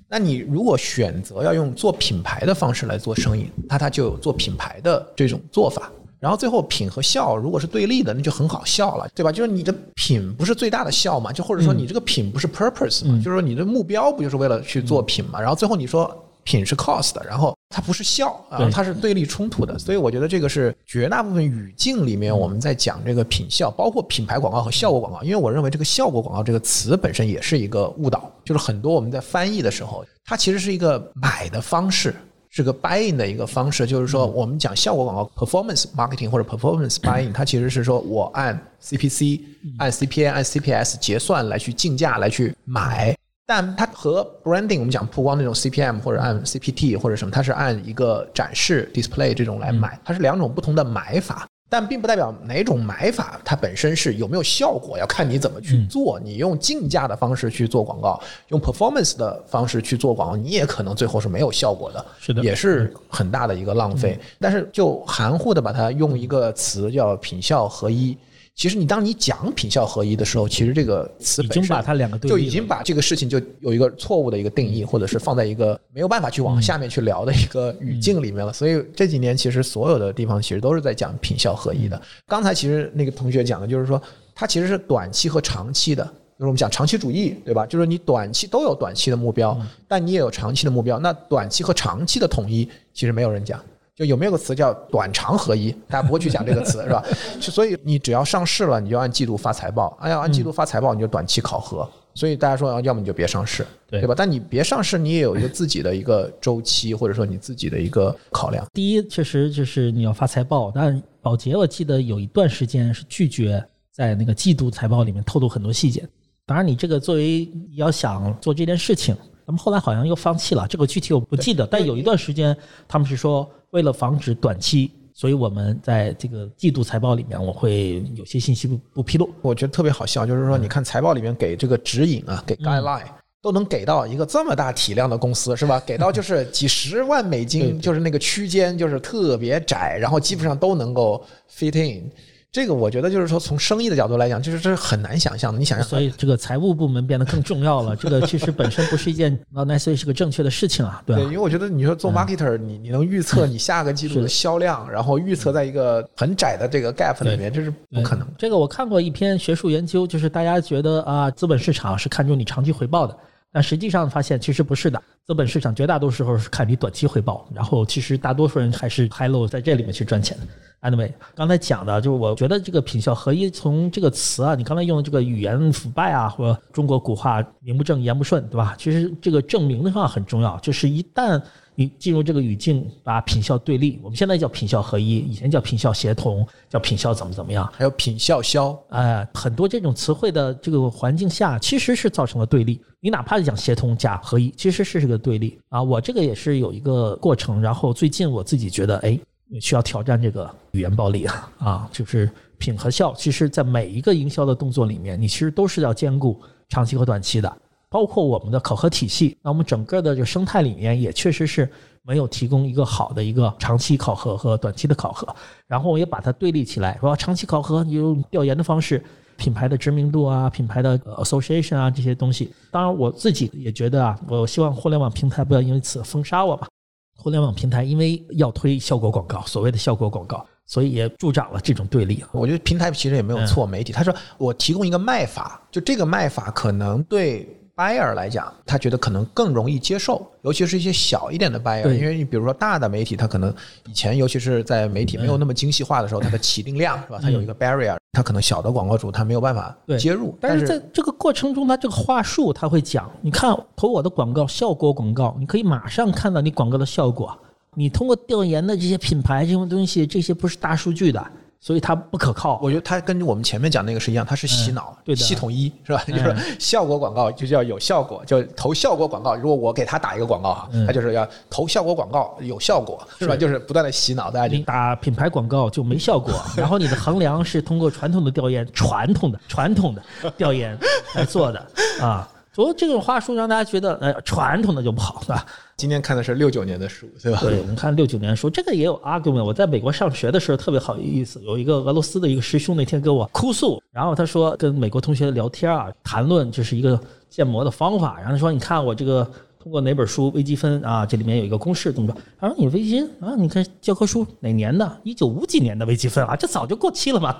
[0.08, 5.90] 那你如果选择要用做品牌的方式来做生意，那它就有做品牌的这种做法。
[6.18, 9.30] 然后最后品和效如果是对立的，那就很好笑了，对吧？
[9.30, 11.32] 就是你的品不是最大的效嘛？
[11.32, 13.16] 就或者说你这个品不是 purpose 嘛？
[13.18, 15.40] 就是说你的目标不就是为了去做品嘛？
[15.40, 16.22] 然后最后你说。
[16.46, 32.14] 品是 cost 的，然后它不是效啊，它是对立冲突的，所以我觉得这个是绝大部分语境里面我们在讲这个品效，包括品牌广告和效果广告，因为我认为这个效果广告这个词本身也是一个误导，就是很多我们在翻译的时候，它其实是一个买的方式，
[32.48, 39.40] 是个 buying 的一个方式，就是说我们讲效果广告 performance marketing 或者 performance buying，它其实是说我按 CPC、
[39.78, 43.16] 按 CPA、按 CPS 结算来去竞价来去买。
[43.48, 56.18] 但它和 branding 我们讲曝光那种 CPM 或者按 CPT 或者什么，它是按一个展示 display 这种来买，它是两种不同的买法，但并不代表哪种买法它本身是有没有效果，要看你怎么去做。
[56.18, 64.18] 你用竞价的方式去做广告，用 performance 的方式去做广告，你也可能最后是没有效果的，是的，也是很大的一个浪费。
[64.40, 68.18] 但是就含糊的把它用一个词叫品效合一。
[68.56, 78.50] 其实你当你讲品效合一的时候，其实这个词已经把它两个就已经把这个事情就有一个错误的一个定义，或者是放在一个没有办法去往下面去聊的一个语境里面了。
[78.50, 82.00] 所以这几年其实所有的地方其实都是在讲品效合一的。
[82.26, 84.00] 刚才其实那个同学讲的就是说，
[84.34, 87.66] 它其实是短期和长期的，就是我们讲长期主义，对吧？
[87.66, 89.54] 就是你短期都有短期的目标，
[89.86, 90.98] 但你也有长期的目标。
[90.98, 93.62] 那短期和长期的统一，其实没有人讲。
[93.96, 95.72] 就有没有个词叫短长合一？
[95.88, 97.02] 大家不会去讲这个词，是吧？
[97.40, 99.96] 所以你只要上市了，你就按季度发财报。
[100.00, 101.88] 哎呀，按季度发财报，你就短期考核。
[102.14, 104.14] 所以大家说，要么你就别上市，对吧？
[104.16, 108.66] 但你别上市，你也有一个自己的一个周期，或者说你自己的一个考量。
[108.74, 113.62] 第一，确实就是你要发财报，但保洁我记得有一段时间是拒绝
[113.92, 116.06] 在那个季度财报里面透露很多细节。
[116.46, 119.16] 当然，你这个作为要想做这件事情。
[119.46, 121.64] 咱们后来好像又放弃了，这个具体我不记得。
[121.66, 122.56] 但有一段时间，
[122.88, 129.30] 他们是说为了防止短期所以我们在这个季度财报里面，我会有些信息不不披露。
[129.40, 133.04] 我觉得特别好笑，就是说，你看财报里面给这个指引啊，给 guideline、
[133.40, 135.80] 都能给到一个这么大体量的公司，是吧？
[135.86, 142.10] 给到就是 几十万美金，就是那个区间就是特别窄，然后基本上都能够 fit in。
[142.52, 145.58] 这个我觉得就是说，从生意的角度来讲，就是这是很难想象的。
[145.58, 147.94] 你想象，所以这个财务部门变得更重要了。
[147.94, 151.38] 这个其实本身不是一件 necessarily 是个正确的事情啊，对对，因为？
[151.38, 158.26] 我觉得你说做 marketer，、你你能预测你下个季度的销量，然后预测在一个很窄的这个 gap 里面，这是不可能。
[158.38, 163.16] 这个我看过一篇学术研究，就是大家觉得啊，资本市场是看重你长期回报的，
[163.52, 165.02] 但实际上发现其实不是的。
[165.24, 170.46] 资本市场绝大多数时候是看你短期回报，然后其实大多数人还是 high low 在这里面去赚钱的。
[170.88, 178.76] Anyway，刚才讲的就是我觉得这个品效合一从这个词啊，你刚才用的这个语言腐败啊，或者中国古话名不正言不顺，对吧？
[178.78, 181.42] 其实这个证明的话很重要，就是一旦
[181.78, 192.80] 你进入这个语境，把品效对立，我们现在叫品效合一，以前叫品效协同，叫品效怎么怎么样，还有品效销，哎，很多这种词汇的这个环境下，其实是造成了对立。
[192.98, 195.82] 你哪怕是讲协同加合一，其实是这个对立啊。
[195.82, 199.20] 我这个也是有一个过程，然后最近我自己觉得，哎，
[199.60, 203.12] 需要挑战这个语言暴力啊啊，就是品和效。
[203.14, 206.40] 其实，在每一个营销的动作里面，你其实都是要兼顾
[206.70, 207.56] 长期和短期的。
[207.96, 211.66] 包括我们的考核体系，那我们整个的这个生态里面也确实是
[212.02, 215.26] 没有提供一个好的一个长期考核和短期的考核，
[215.66, 219.02] 然后我也把它对立起来，说长期考核你用调研的方式，
[219.38, 222.52] 品牌的知名度啊，品牌的呃 association 啊这些东西。
[222.70, 226.68] 当然我自己也觉得啊，我希望互联网平台不要因此封杀我吧。
[227.16, 232.22] 互联网平台因为要推效果广告，所谓的效果广告，所以也助长了这种对立。
[232.30, 243.54] 我觉得平台其实也没有错，媒体他说我提供一个卖法，就这个卖法可能对 buyer 来讲，他觉得可能更容易接受，尤其是一些小一点的 buyer，因为你比如说大的媒体，他可能
[243.86, 247.18] 以前尤其是在媒体没有那么精细化的时候，它的起定量是吧？
[247.20, 257.38] 它有一个 barrier，它可能小的广告主他没有办法接入，但但是在这个过程中，他这个话术他会讲，你看投我的广告，效果广告，你可以马上看到你广告的效果。
[257.74, 261.22] 你通过调研的这些品牌这种东西，这些不是大数据的，
[261.66, 262.60] 所以它不可靠。
[262.62, 266.00] 我觉得它跟我们前面讲那个是一样，它是洗脑，嗯对的系统一是吧？
[266.06, 269.34] 嗯就是效果广告就叫有效果，就投效果广告。
[269.34, 273.34] 如果我给他打一个广告哈，嗯他就是要投效果广告有效果是吧？
[273.34, 280.78] 就是不断的洗脑大家就你打品牌广告就没效果，然后你的衡量是通过传统的调研、传统的传统的调研
[281.16, 281.66] 来做的
[282.00, 282.28] 啊。
[282.52, 285.44] 所以这种话术让大家觉得，呃，传统的就不好，是吧？
[285.76, 287.38] 今天看的是六九年的书，对吧？
[287.42, 289.44] 对，我们看六九年书，这个也有 argument。
[289.44, 296.98] 我在美国上学的时候特别好意思，有一个俄罗斯的一个师兄那天跟我哭诉，然后他说跟美国同学聊天啊，谈论这是一个
[297.28, 299.30] 建模的方法，然后他说你看我这个
[299.62, 302.16] 通过哪本书微积分啊，这里面有一个公式怎么着？
[302.40, 305.00] 他说你微积分啊，你看教科书哪年的？
[305.02, 307.38] 一九五几年的微积分啊，这早就过期了嘛。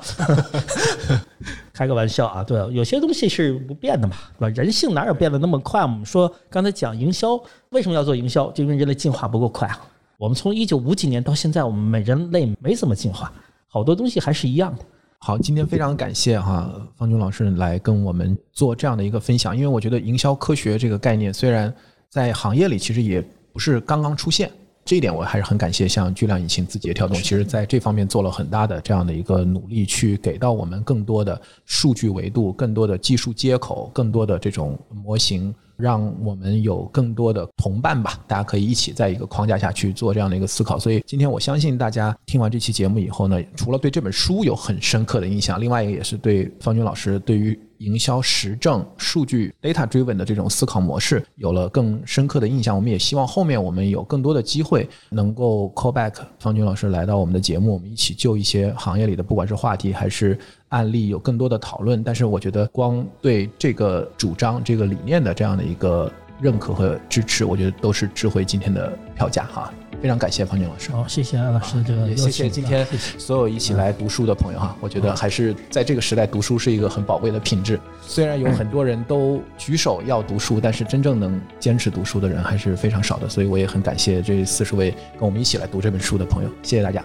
[1.77, 4.55] 开个玩笑啊，对，有些东西是不变的嘛，对吧？
[4.57, 5.83] 人性哪有变得那么快？
[5.83, 7.39] 我们说刚才讲营销，
[7.69, 8.51] 为什么要做营销？
[8.53, 9.79] 就因为人类进化不够快啊。
[10.17, 13.31] 我们从一九五几年到现在，我们每人类没怎么进化，
[13.69, 14.83] 好多东西还是一样的。
[15.19, 21.73] 好，今天非常感谢哈方军老师来跟我们做这样的一个分享，因为我觉得营销科学这个概念虽然
[22.09, 23.23] 在行业里其实也
[23.53, 24.51] 不是刚刚出现，
[24.87, 35.53] 这一点我还是很感谢像巨量引擎、字节跳动，其实在这方面做了很大的这样的一个努力，去给到我们更多的数据维度、更多的技术接口、更多的这种模型。
[35.77, 40.79] 让我们有更多的同伴吧，大家可以一起在一个框架下去做这样的一个思考。
[40.79, 52.75] 所以今天我相信大家听完这期节目以后呢，除了对这本书有很深刻的印象，另外一个也是对方军老师对于营销实证、数据 data driven 的这种思考模式有了更深刻的印象。
[52.75, 60.39] 我们也希望后面我们有更多的机会能够 call back 方军老师来到我们的节目，我们一起就一些行业里的不管是话题还是
[60.77, 62.03] 案例有更多的讨论。
[62.05, 69.73] 但是我觉得光对这个主张、这个理念的这样的一个认可和支持，我觉得都是智慧今天的票价哈。
[70.03, 70.91] 非常感谢方军老师。
[70.93, 72.87] 好，谢谢安老师的这个也谢谢今天
[73.17, 77.81] 所有一起来读书的朋友哈，我觉得还是在这个时代读书是一个很宝贵的品质。
[78.03, 83.27] 虽然有很多人都举手要读书，但是真正能坚持读书的人还是非常少的。
[83.27, 87.03] 所以我也很感谢这四十位跟我们一起来读这本书的朋友，谢谢大家。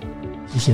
[0.53, 0.73] 谢谢。